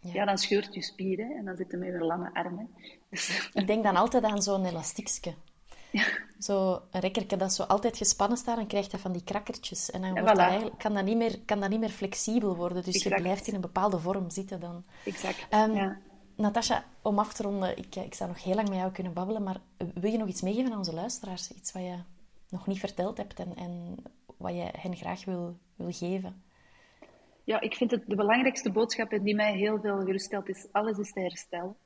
Ja. 0.00 0.12
ja, 0.12 0.24
dan 0.24 0.38
scheurt 0.38 0.74
je 0.74 0.82
spieren 0.82 1.30
en 1.36 1.44
dan 1.44 1.56
zitten 1.56 1.78
we 1.78 1.86
een 1.92 2.02
lamme 2.04 2.30
armen. 2.32 2.68
Dus, 3.10 3.50
Ik 3.54 3.66
denk 3.66 3.82
dan 3.84 3.96
altijd 3.96 4.24
aan 4.24 4.42
zo'n 4.42 4.64
elastiekje. 4.64 5.34
Ja. 5.90 6.04
Zo 6.38 6.82
een 6.90 7.00
rekkertje 7.00 7.36
dat 7.36 7.52
zo 7.52 7.62
altijd 7.62 7.96
gespannen 7.96 8.38
staat, 8.38 8.56
dan 8.56 8.66
krijg 8.66 8.90
je 8.90 8.98
van 8.98 9.12
die 9.12 9.24
krakkertjes. 9.24 9.90
En 9.90 10.00
dan 10.00 10.10
wordt 10.10 10.26
dat 10.26 10.38
eigenlijk, 10.38 10.78
kan, 10.78 10.94
dat 10.94 11.04
niet 11.04 11.16
meer, 11.16 11.38
kan 11.44 11.60
dat 11.60 11.70
niet 11.70 11.80
meer 11.80 11.88
flexibel 11.88 12.56
worden. 12.56 12.84
Dus 12.84 12.94
Exact. 12.94 13.14
je 13.14 13.22
blijft 13.22 13.46
in 13.46 13.54
een 13.54 13.60
bepaalde 13.60 13.98
vorm 13.98 14.30
zitten 14.30 14.60
dan. 14.60 14.84
Exact. 15.04 15.46
Ehm, 15.50 15.74
ja. 15.74 15.98
Natasja, 16.36 16.84
om 17.02 17.18
af 17.18 17.32
te 17.32 17.42
ronden, 17.42 17.78
ik, 17.78 17.96
ik 17.96 18.14
zou 18.14 18.30
nog 18.30 18.42
heel 18.42 18.54
lang 18.54 18.68
met 18.68 18.78
jou 18.78 18.92
kunnen 18.92 19.12
babbelen, 19.12 19.42
maar 19.42 19.60
wil 19.94 20.10
je 20.10 20.18
nog 20.18 20.28
iets 20.28 20.42
meegeven 20.42 20.72
aan 20.72 20.78
onze 20.78 20.94
luisteraars? 20.94 21.52
Iets 21.52 21.72
wat 21.72 21.82
je 21.82 21.96
nog 22.48 22.66
niet 22.66 22.78
verteld 22.78 23.16
hebt 23.16 23.38
en, 23.38 23.56
en 23.56 23.96
wat 24.36 24.54
je 24.54 24.68
hen 24.78 24.96
graag 24.96 25.24
wil, 25.24 25.56
wil 25.76 25.92
geven? 25.92 26.44
ja, 27.46 27.60
ik 27.60 27.74
vind 27.74 27.90
het 27.90 28.02
de 28.06 28.14
belangrijkste 28.14 28.70
boodschap 28.70 29.12
en 29.12 29.22
die 29.22 29.34
mij 29.34 29.56
heel 29.56 29.80
veel 29.80 29.98
geruststelt, 29.98 30.48
is 30.48 30.66
alles 30.72 30.98
is 30.98 31.12
te 31.12 31.20
herstellen. 31.20 31.76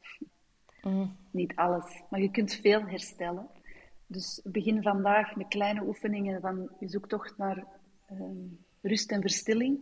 Mm. 0.82 1.16
Niet 1.30 1.56
alles, 1.56 2.02
maar 2.10 2.20
je 2.20 2.30
kunt 2.30 2.54
veel 2.54 2.86
herstellen. 2.86 3.48
Dus 4.10 4.40
begin 4.44 4.82
vandaag 4.82 5.36
met 5.36 5.48
kleine 5.48 5.82
oefeningen 5.82 6.40
van 6.40 6.70
je 6.80 6.88
zoektocht 6.88 7.38
naar 7.38 7.66
ehm, 8.06 8.46
rust 8.80 9.10
en 9.10 9.20
verstilling. 9.20 9.80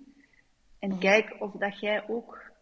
En 0.78 0.98
kijk 0.98 1.36
of 1.38 1.52
dat 1.52 1.80
jij 1.80 2.08
ook 2.08 2.52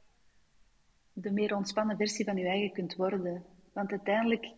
de 1.12 1.30
meer 1.30 1.56
ontspannen 1.56 1.96
versie 1.96 2.24
van 2.24 2.36
je 2.36 2.46
eigen 2.46 2.72
kunt 2.72 2.94
worden. 2.94 3.44
Want 3.72 3.90
uiteindelijk, 3.90 4.52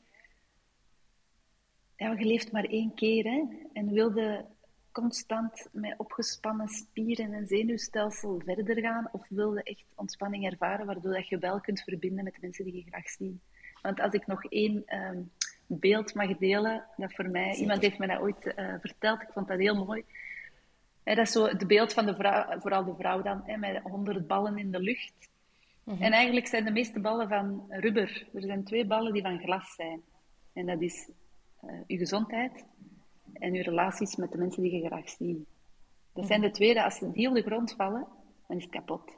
ja, 1.96 2.12
je 2.12 2.24
leeft 2.24 2.52
maar 2.52 2.64
één 2.64 2.94
keer 2.94 3.24
hè? 3.24 3.44
en 3.72 3.92
wilde 3.92 4.46
constant 4.92 5.68
met 5.72 5.98
opgespannen 5.98 6.68
spieren 6.68 7.32
en 7.32 7.46
zenuwstelsel 7.46 8.42
verder 8.44 8.80
gaan, 8.80 9.08
of 9.12 9.28
wilde 9.28 9.62
echt 9.62 9.84
ontspanning 9.94 10.46
ervaren, 10.46 10.86
waardoor 10.86 11.12
dat 11.12 11.28
je 11.28 11.38
wel 11.38 11.60
kunt 11.60 11.80
verbinden 11.80 12.24
met 12.24 12.34
de 12.34 12.40
mensen 12.40 12.64
die 12.64 12.76
je 12.76 12.90
graag 12.90 13.08
ziet. 13.08 13.40
Want 13.82 14.00
als 14.00 14.12
ik 14.12 14.26
nog 14.26 14.44
één 14.44 14.82
ehm, 14.86 15.22
beeld 15.68 16.14
mag 16.14 16.36
delen, 16.36 16.84
dat 16.96 17.14
voor 17.14 17.28
mij, 17.28 17.54
iemand 17.54 17.82
heeft 17.82 17.98
me 17.98 18.06
dat 18.06 18.20
ooit 18.20 18.54
eh, 18.54 18.74
verteld, 18.80 19.22
ik 19.22 19.28
vond 19.32 19.48
dat 19.48 19.58
heel 19.58 19.84
mooi. 19.84 20.04
Hè, 21.02 21.14
dat 21.14 21.26
is 21.26 21.32
zo 21.32 21.46
het 21.46 21.66
beeld 21.66 21.92
van 21.92 22.06
de 22.06 22.14
vrouw, 22.14 22.60
vooral 22.60 22.84
de 22.84 22.94
vrouw 22.98 23.22
dan, 23.22 23.42
hè, 23.44 23.56
met 23.56 23.82
honderd 23.82 24.26
ballen 24.26 24.58
in 24.58 24.70
de 24.70 24.80
lucht. 24.80 25.28
En 25.84 26.12
eigenlijk 26.12 26.46
zijn 26.46 26.64
de 26.64 26.70
meeste 26.70 27.00
ballen 27.00 27.28
van 27.28 27.64
rubber. 27.68 28.28
Er 28.34 28.42
zijn 28.42 28.64
twee 28.64 28.86
ballen 28.86 29.12
die 29.12 29.22
van 29.22 29.38
glas 29.38 29.74
zijn. 29.74 30.02
En 30.52 30.66
dat 30.66 30.80
is 30.80 31.10
eh 31.60 31.80
je 31.86 31.96
gezondheid 31.96 32.64
en 33.32 33.54
je 33.54 33.62
relaties 33.62 34.16
met 34.16 34.32
de 34.32 34.38
mensen 34.38 34.62
die 34.62 34.74
je 34.74 34.86
graag 34.86 35.08
ziet. 35.08 35.46
Dat 36.12 36.26
zijn 36.26 36.40
de 36.40 36.50
twee, 36.50 36.74
dat 36.74 36.84
als 36.84 36.98
die 36.98 37.28
op 37.28 37.34
de 37.34 37.42
grond 37.42 37.72
vallen, 37.72 38.06
dan 38.46 38.56
is 38.56 38.62
het 38.62 38.72
kapot. 38.72 39.12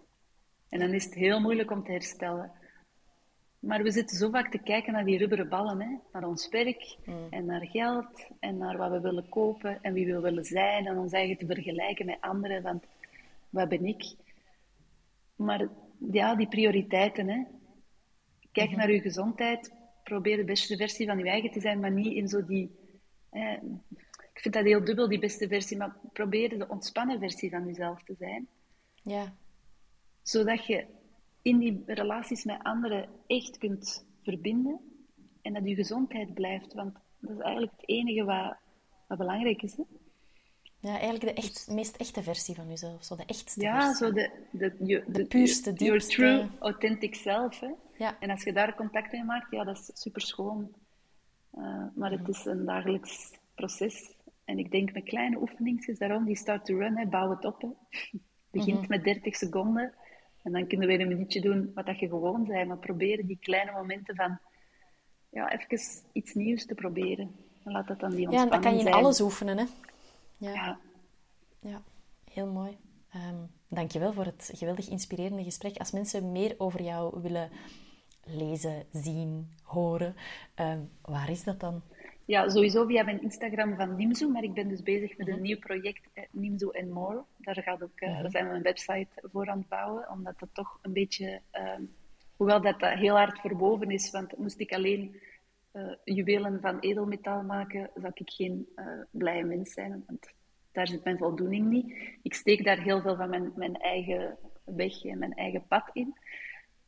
En 0.68 0.78
dan 0.78 0.92
is 0.92 1.04
het 1.04 1.14
heel 1.14 1.40
moeilijk 1.40 1.70
om 1.70 1.84
te 1.84 1.92
herstellen. 1.92 2.52
Maar 3.60 3.82
we 3.82 3.90
zitten 3.90 4.16
zo 4.16 4.30
vaak 4.30 4.50
te 4.50 4.58
kijken 4.58 4.92
naar 4.92 5.04
die 5.04 5.18
rubberen 5.18 5.48
ballen, 5.48 5.80
hè? 5.80 5.96
naar 6.12 6.28
ons 6.28 6.48
werk 6.48 6.96
en 7.30 7.44
naar 7.44 7.66
geld 7.66 8.26
en 8.38 8.56
naar 8.56 8.76
wat 8.76 8.90
we 8.90 9.00
willen 9.00 9.28
kopen 9.28 9.78
en 9.82 9.92
wie 9.92 10.06
we 10.06 10.20
willen 10.20 10.44
zijn 10.44 10.86
en 10.86 10.98
ons 10.98 11.12
eigen 11.12 11.36
te 11.38 11.46
vergelijken 11.46 12.06
met 12.06 12.20
anderen, 12.20 12.62
want 12.62 12.84
wat 13.50 13.68
ben 13.68 13.84
ik? 13.84 14.14
Maar 15.36 15.68
ja, 16.10 16.34
die 16.34 16.48
prioriteiten, 16.48 17.28
hè? 17.28 17.44
kijk 18.52 18.70
naar 18.70 18.92
je 18.92 19.00
gezondheid, 19.00 19.72
probeer 20.04 20.36
de 20.36 20.44
beste 20.44 20.76
versie 20.76 21.06
van 21.06 21.18
je 21.18 21.28
eigen 21.28 21.50
te 21.50 21.60
zijn, 21.60 21.80
maar 21.80 21.92
niet 21.92 22.14
in 22.14 22.28
zo 22.28 22.44
die... 22.44 22.78
Ik 24.32 24.40
vind 24.46 24.54
dat 24.54 24.64
heel 24.64 24.84
dubbel, 24.84 25.08
die 25.08 25.18
beste 25.18 25.48
versie, 25.48 25.76
maar 25.76 25.96
probeer 26.12 26.58
de 26.58 26.68
ontspannen 26.68 27.18
versie 27.18 27.50
van 27.50 27.66
jezelf 27.66 28.02
te 28.02 28.14
zijn 28.18 28.48
Ja, 29.02 29.34
zodat 30.22 30.66
je 30.66 30.86
in 31.42 31.58
die 31.58 31.82
relaties 31.86 32.44
met 32.44 32.62
anderen 32.62 33.08
echt 33.26 33.58
kunt 33.58 34.06
verbinden 34.22 34.80
en 35.42 35.52
dat 35.52 35.68
je 35.68 35.74
gezondheid 35.74 36.34
blijft. 36.34 36.74
Want 36.74 36.94
dat 37.18 37.30
is 37.30 37.38
eigenlijk 37.42 37.72
het 37.76 37.88
enige 37.88 38.24
wat, 38.24 38.56
wat 39.08 39.18
belangrijk 39.18 39.62
is. 39.62 39.76
Hè? 39.76 39.82
ja 40.82 40.90
eigenlijk 40.98 41.20
de 41.24 41.32
echt, 41.42 41.68
meest 41.70 41.96
echte 41.96 42.22
versie 42.22 42.54
van 42.54 42.68
jezelf. 42.68 43.04
Zo 43.04 43.16
de 43.16 43.24
echtste 43.26 43.60
Ja, 43.60 43.80
versie. 43.86 44.06
zo 44.06 44.12
de, 44.12 44.30
de, 44.50 44.74
je- 44.84 45.04
De 45.06 45.24
puurste, 45.26 45.72
Your 45.72 45.92
diepste. 45.98 46.14
true, 46.14 46.48
authentic 46.58 47.14
self. 47.14 47.60
Hè? 47.60 47.70
Ja. 47.98 48.16
En 48.20 48.30
als 48.30 48.42
je 48.42 48.52
daar 48.52 48.74
contact 48.74 49.12
mee 49.12 49.24
maakt, 49.24 49.50
ja, 49.50 49.64
dat 49.64 49.78
is 49.78 49.90
super 50.00 50.22
schoon. 50.22 50.72
maar 51.94 52.10
het 52.10 52.28
is 52.28 52.44
een 52.44 52.64
dagelijks 52.64 53.30
proces. 53.54 54.14
En 54.44 54.58
ik 54.58 54.70
denk 54.70 54.92
met 54.92 55.04
kleine 55.04 55.40
oefeningen, 55.40 55.94
daarom 55.98 56.24
die 56.24 56.36
start 56.36 56.64
to 56.64 56.78
run, 56.78 56.96
hè, 56.98 57.06
bouw 57.06 57.30
het 57.30 57.44
op. 57.44 57.60
Hè. 57.60 57.68
Begint 58.50 58.88
met 58.88 59.04
30 59.04 59.36
seconden. 59.36 59.94
En 60.42 60.52
dan 60.52 60.66
kunnen 60.66 60.86
we 60.88 60.96
weer 60.96 61.02
een 61.06 61.12
minuutje 61.12 61.40
doen 61.40 61.70
wat 61.74 61.86
dat 61.86 61.98
je 61.98 62.08
gewoon 62.08 62.44
bent. 62.44 62.68
Maar 62.68 62.78
proberen 62.78 63.26
die 63.26 63.38
kleine 63.40 63.72
momenten 63.72 64.14
van 64.16 64.38
ja, 65.30 65.52
even 65.52 66.02
iets 66.12 66.34
nieuws 66.34 66.66
te 66.66 66.74
proberen. 66.74 67.30
En 67.64 67.72
laat 67.72 67.88
dat 67.88 68.00
dan 68.00 68.10
die 68.10 68.20
Ja, 68.20 68.26
ontspanning 68.26 68.52
dat 68.52 68.62
kan 68.62 68.72
je 68.72 68.78
in 68.78 68.84
zijn. 68.86 69.04
alles 69.04 69.20
oefenen, 69.20 69.58
hè? 69.58 69.64
Ja, 70.38 70.52
ja. 70.52 70.78
Ja, 71.60 71.82
heel 72.24 72.46
mooi. 72.46 72.76
Ehm 73.12 73.44
dankjewel 73.70 74.12
voor 74.12 74.24
het 74.24 74.50
geweldig 74.54 74.88
inspirerende 74.88 75.44
gesprek. 75.44 75.76
Als 75.76 75.90
mensen 75.90 76.32
meer 76.32 76.54
over 76.58 76.82
jou 76.82 77.20
willen 77.22 77.50
lezen, 78.24 78.86
zien, 78.92 79.50
horen, 79.62 80.16
ehm, 80.54 80.80
waar 81.02 81.30
is 81.30 81.44
dat 81.44 81.60
dan? 81.60 81.82
Ja, 82.30 82.48
sowieso 82.48 82.86
via 82.86 83.02
mijn 83.02 83.22
Instagram 83.22 83.76
van 83.76 83.96
Nimzo, 83.96 84.28
maar 84.28 84.42
ik 84.42 84.54
ben 84.54 84.68
dus 84.68 84.82
bezig 84.82 85.16
met 85.16 85.28
een 85.28 85.40
nieuw 85.40 85.58
project, 85.58 86.08
eh, 86.12 86.24
Nimzo 86.30 86.70
and 86.70 86.90
More. 86.90 87.22
Daar, 87.36 87.62
gaat 87.62 87.82
ook, 87.82 88.00
eh, 88.00 88.20
daar 88.20 88.30
zijn 88.30 88.48
we 88.48 88.54
een 88.54 88.62
website 88.62 89.08
voor 89.22 89.48
aan 89.48 89.58
het 89.58 89.68
bouwen, 89.68 90.10
omdat 90.10 90.38
dat 90.38 90.48
toch 90.52 90.78
een 90.82 90.92
beetje, 90.92 91.40
ehm, 91.50 91.82
hoewel 92.36 92.60
dat, 92.60 92.80
dat 92.80 92.92
heel 92.92 93.16
hard 93.16 93.40
verwoven 93.40 93.90
is, 93.90 94.10
want 94.10 94.36
moest 94.36 94.60
ik 94.60 94.72
alleen 94.72 95.20
eh, 95.70 95.92
juwelen 96.04 96.60
van 96.60 96.78
edelmetaal 96.78 97.42
maken, 97.42 97.90
zou 97.94 98.12
ik 98.14 98.30
geen 98.30 98.68
eh, 98.74 98.86
blije 99.10 99.44
mens 99.44 99.72
zijn, 99.72 100.04
want 100.06 100.32
daar 100.72 100.86
zit 100.86 101.04
mijn 101.04 101.18
voldoening 101.18 101.66
niet. 101.66 101.94
Ik 102.22 102.34
steek 102.34 102.64
daar 102.64 102.78
heel 102.78 103.00
veel 103.00 103.16
van 103.16 103.30
mijn, 103.30 103.52
mijn 103.54 103.76
eigen 103.76 104.36
weg 104.64 105.04
en 105.04 105.18
mijn 105.18 105.34
eigen 105.34 105.66
pad 105.68 105.90
in. 105.92 106.14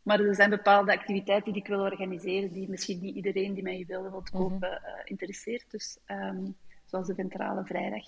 Maar 0.02 0.20
er 0.20 0.34
zijn 0.34 0.50
bepaalde 0.50 0.92
activiteiten 0.92 1.52
die 1.52 1.62
ik 1.62 1.68
wil 1.68 1.80
organiseren, 1.80 2.52
die 2.52 2.68
misschien 2.68 3.00
niet 3.00 3.14
iedereen 3.14 3.54
die 3.54 3.62
mijn 3.62 3.78
juwelen 3.78 4.10
wil 4.10 4.24
kopen 4.32 4.82
eh, 4.82 4.92
interesseert. 5.04 5.70
Dus, 5.70 5.98
ehm, 6.06 6.44
zoals 6.84 7.06
de 7.06 7.14
Ventrale 7.14 7.64
Vrijdag. 7.64 8.04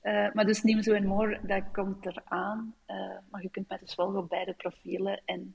Eh, 0.00 0.32
maar 0.32 0.46
dus 0.46 0.62
Nimzo 0.62 0.92
en 0.92 1.06
More, 1.06 1.40
dat 1.42 1.62
komt 1.72 2.06
eraan. 2.06 2.74
Eh, 2.86 2.96
maar 3.30 3.42
je 3.42 3.50
kunt 3.50 3.68
mij 3.68 3.78
dus 3.78 3.94
volgen 3.94 4.18
op 4.18 4.28
beide 4.28 4.52
profielen. 4.52 5.22
En 5.24 5.54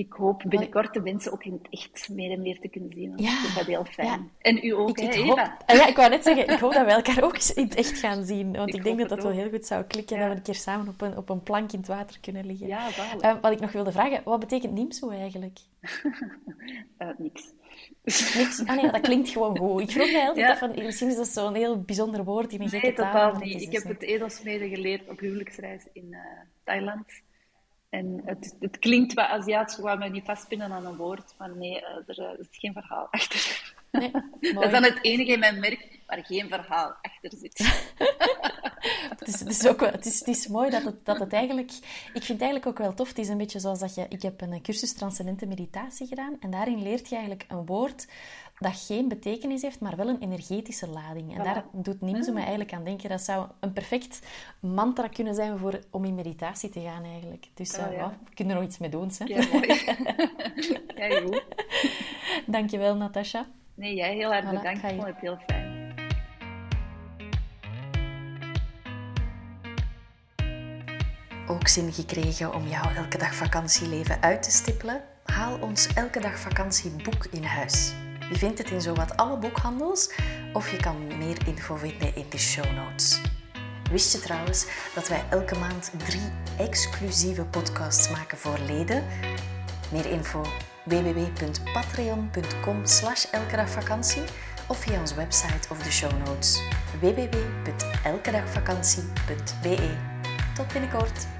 ik 0.00 0.12
hoop 0.12 0.42
binnenkort 0.46 0.94
de 0.94 1.00
mensen 1.00 1.32
ook 1.32 1.44
in 1.44 1.52
het 1.52 1.68
echt 1.70 2.08
meer 2.08 2.30
en 2.30 2.42
meer 2.42 2.60
te 2.60 2.68
kunnen 2.68 2.92
zien. 2.94 3.12
Ja, 3.16 3.30
ik 3.30 3.36
vind 3.38 3.54
dat 3.54 3.66
heel 3.66 3.84
fijn. 3.84 4.08
ja. 4.08 4.18
En 4.38 4.64
u 4.64 4.70
ook, 4.70 4.98
Ik, 4.98 5.04
hè, 5.04 5.12
ik 5.20 5.26
hoop, 5.26 5.38
Eva? 5.38 5.56
Ah 5.66 5.76
ja, 5.76 5.86
ik 5.86 5.96
wou 5.96 6.10
net 6.10 6.22
zeggen, 6.24 6.48
ik 6.48 6.58
hoop 6.58 6.72
dat 6.72 6.84
we 6.84 6.90
elkaar 6.92 7.22
ook 7.24 7.34
eens 7.34 7.54
in 7.54 7.64
het 7.64 7.74
echt 7.74 7.98
gaan 7.98 8.24
zien. 8.24 8.52
Want 8.56 8.68
ik, 8.68 8.74
Ik 8.74 8.84
denk 8.84 8.98
dat 8.98 9.08
dat 9.08 9.22
wel 9.22 9.32
heel 9.32 9.50
goed 9.50 9.66
zou 9.66 9.84
klikken. 9.84 10.16
Ja. 10.16 10.22
Dat 10.22 10.30
we 10.32 10.36
een 10.38 10.44
keer 10.44 10.54
samen 10.54 10.88
op 10.88 11.00
een, 11.00 11.16
op 11.16 11.28
een 11.28 11.42
plank 11.42 11.72
in 11.72 11.78
het 11.78 11.88
water 11.88 12.20
kunnen 12.20 12.46
liggen. 12.46 12.66
Ja. 12.66 12.88
Eh, 13.20 13.34
wat 13.40 13.52
ik 13.52 13.60
nog 13.60 13.72
wilde 13.72 13.92
vragen, 13.92 14.20
wat 14.24 14.40
betekent 14.40 14.72
Nimso 14.72 15.10
eigenlijk? 15.10 15.58
Eh, 16.96 17.08
niks. 17.18 17.42
Niks. 18.04 18.62
Ah 18.66 18.76
nee, 18.82 18.90
dat 18.90 19.00
klinkt 19.00 19.28
gewoon 19.28 19.58
goed. 19.58 19.80
Ik 19.82 19.90
vroeg 19.90 20.12
mij 20.12 20.26
altijd 20.28 20.50
af 20.50 20.58
van, 20.58 20.70
misschien 20.76 21.08
is 21.08 21.16
dat 21.16 21.28
zo'n 21.28 21.54
heel 21.54 21.80
bijzonder 21.80 22.24
woord 22.24 22.52
in 22.52 22.60
een 22.60 22.68
gekke 22.68 22.86
Nee, 22.86 22.94
totaal 22.94 23.34
niet. 23.34 23.54
is 23.54 23.62
Ik 23.62 23.70
dus 23.70 23.82
heb 23.82 23.92
het 23.92 24.02
edelsmeden 24.02 24.68
geleerd 24.68 25.08
op 25.08 25.18
huwelijksreis 25.18 25.86
in 25.92 26.08
eh, 26.10 26.18
Thailand. 26.64 27.04
En 27.90 28.22
het, 28.24 28.56
het 28.60 28.78
klinkt 28.78 29.14
wat 29.14 29.26
Aziatisch, 29.26 29.78
wou 29.78 29.98
me 29.98 30.08
niet 30.08 30.24
vastpinnen 30.24 30.72
aan 30.72 30.86
een 30.86 30.96
woord, 30.96 31.34
maar 31.38 31.56
nee, 31.56 31.80
eh, 31.80 31.96
er 32.06 32.18
eh, 32.18 32.38
is 32.38 32.46
geen 32.50 32.72
verhaal 32.72 33.08
achter. 33.10 33.74
Nee, 33.90 34.10
Dat 34.40 34.64
is 34.64 34.70
dan 34.70 34.82
het 34.82 34.98
enige 35.02 35.32
in 35.32 35.38
mijn 35.38 35.60
merk 35.60 35.98
waar 36.06 36.24
geen 36.24 36.48
verhaal 36.48 36.96
achter 37.02 37.38
zit. 37.38 37.58
Het 39.08 39.28
is, 39.28 39.40
het 39.40 39.48
is 39.48 39.66
ook 39.66 39.80
wel, 39.80 39.90
het 39.90 40.06
is, 40.06 40.18
het 40.18 40.28
is 40.28 40.46
mooi 40.46 40.70
dat 40.70 40.82
het, 40.82 41.04
dat 41.04 41.18
het 41.18 41.32
eigenlijk... 41.32 41.70
Ik 42.14 42.22
vind 42.22 42.28
het 42.28 42.40
eigenlijk 42.40 42.66
ook 42.66 42.78
wel 42.78 42.94
tof. 42.94 43.08
Het 43.08 43.18
is 43.18 43.28
een 43.28 43.38
beetje 43.38 43.60
zoals 43.60 43.78
dat 43.78 43.94
je... 43.94 44.06
Ik 44.08 44.22
heb 44.22 44.40
een 44.40 44.62
cursus 44.62 44.92
Transcendente 44.92 45.46
Meditatie 45.46 46.06
gedaan. 46.06 46.36
En 46.40 46.50
daarin 46.50 46.82
leert 46.82 47.08
je 47.08 47.14
eigenlijk 47.14 47.44
een 47.48 47.66
woord 47.66 48.06
dat 48.60 48.84
geen 48.86 49.08
betekenis 49.08 49.62
heeft, 49.62 49.80
maar 49.80 49.96
wel 49.96 50.08
een 50.08 50.20
energetische 50.20 50.86
lading. 50.88 51.34
En 51.34 51.40
Voilà. 51.40 51.44
daar 51.44 51.64
doet 51.72 52.00
Nimzo 52.00 52.32
mij 52.32 52.42
eigenlijk 52.42 52.72
aan 52.72 52.84
denken. 52.84 53.08
Dat 53.08 53.20
zou 53.20 53.46
een 53.60 53.72
perfect 53.72 54.20
mantra 54.60 55.08
kunnen 55.08 55.34
zijn 55.34 55.58
voor, 55.58 55.80
om 55.90 56.04
in 56.04 56.14
meditatie 56.14 56.68
te 56.70 56.80
gaan 56.80 57.04
eigenlijk. 57.04 57.46
Dus 57.54 57.78
Oh, 57.78 57.86
eh, 57.86 57.92
ja. 57.96 58.08
we 58.24 58.34
kunnen 58.34 58.54
er 58.54 58.60
nog 58.60 58.70
iets 58.70 58.78
mee 58.78 58.90
doen. 58.90 59.10
Hè? 59.18 59.24
Ja, 59.24 59.46
mooi. 59.52 59.66
Jij 60.96 61.20
goed. 61.22 61.44
Dankjewel, 62.46 62.96
Natasha. 62.96 63.46
Nee, 63.74 63.94
jij 63.94 64.14
heel 64.14 64.32
erg 64.34 64.44
Voilà, 64.44 64.50
bedankt. 64.50 64.82
Ik 64.82 64.90
vond 64.90 65.06
het 65.06 65.20
heel 65.20 65.38
fijn. 65.46 65.68
Ook 71.48 71.68
zin 71.68 71.92
gekregen 71.92 72.54
om 72.54 72.66
jouw 72.66 72.90
elke 72.96 73.18
dag 73.18 73.34
vakantieleven 73.34 74.22
uit 74.22 74.42
te 74.42 74.50
stippelen? 74.50 75.02
Haal 75.24 75.58
ons 75.60 75.86
elke 75.94 76.20
dag 76.20 76.38
vakantieboek 76.38 77.24
in 77.30 77.42
huis. 77.44 77.92
Je 78.30 78.38
vindt 78.38 78.58
het 78.58 78.70
in 78.70 78.80
zowat 78.80 79.16
alle 79.16 79.36
boekhandels 79.36 80.10
of 80.52 80.70
je 80.70 80.76
kan 80.76 81.18
meer 81.18 81.46
info 81.46 81.76
vinden 81.76 82.16
in 82.16 82.26
de 82.28 82.38
show 82.38 82.72
notes. 82.72 83.20
Wist 83.90 84.12
je 84.12 84.18
trouwens 84.18 84.66
dat 84.94 85.08
wij 85.08 85.24
elke 85.30 85.58
maand 85.58 85.90
drie 85.96 86.32
exclusieve 86.58 87.44
podcasts 87.44 88.10
maken 88.10 88.38
voor 88.38 88.58
leden? 88.66 89.04
Meer 89.92 90.06
info 90.06 90.44
www.patreon.com 90.84 92.86
slash 92.86 93.24
elkedagvakantie 93.30 94.22
of 94.68 94.78
via 94.78 95.00
onze 95.00 95.14
website 95.14 95.68
of 95.70 95.82
de 95.82 95.92
show 95.92 96.12
notes 96.24 96.62
www.elkedagvakantie.be. 97.00 99.96
Tot 100.54 100.72
binnenkort! 100.72 101.39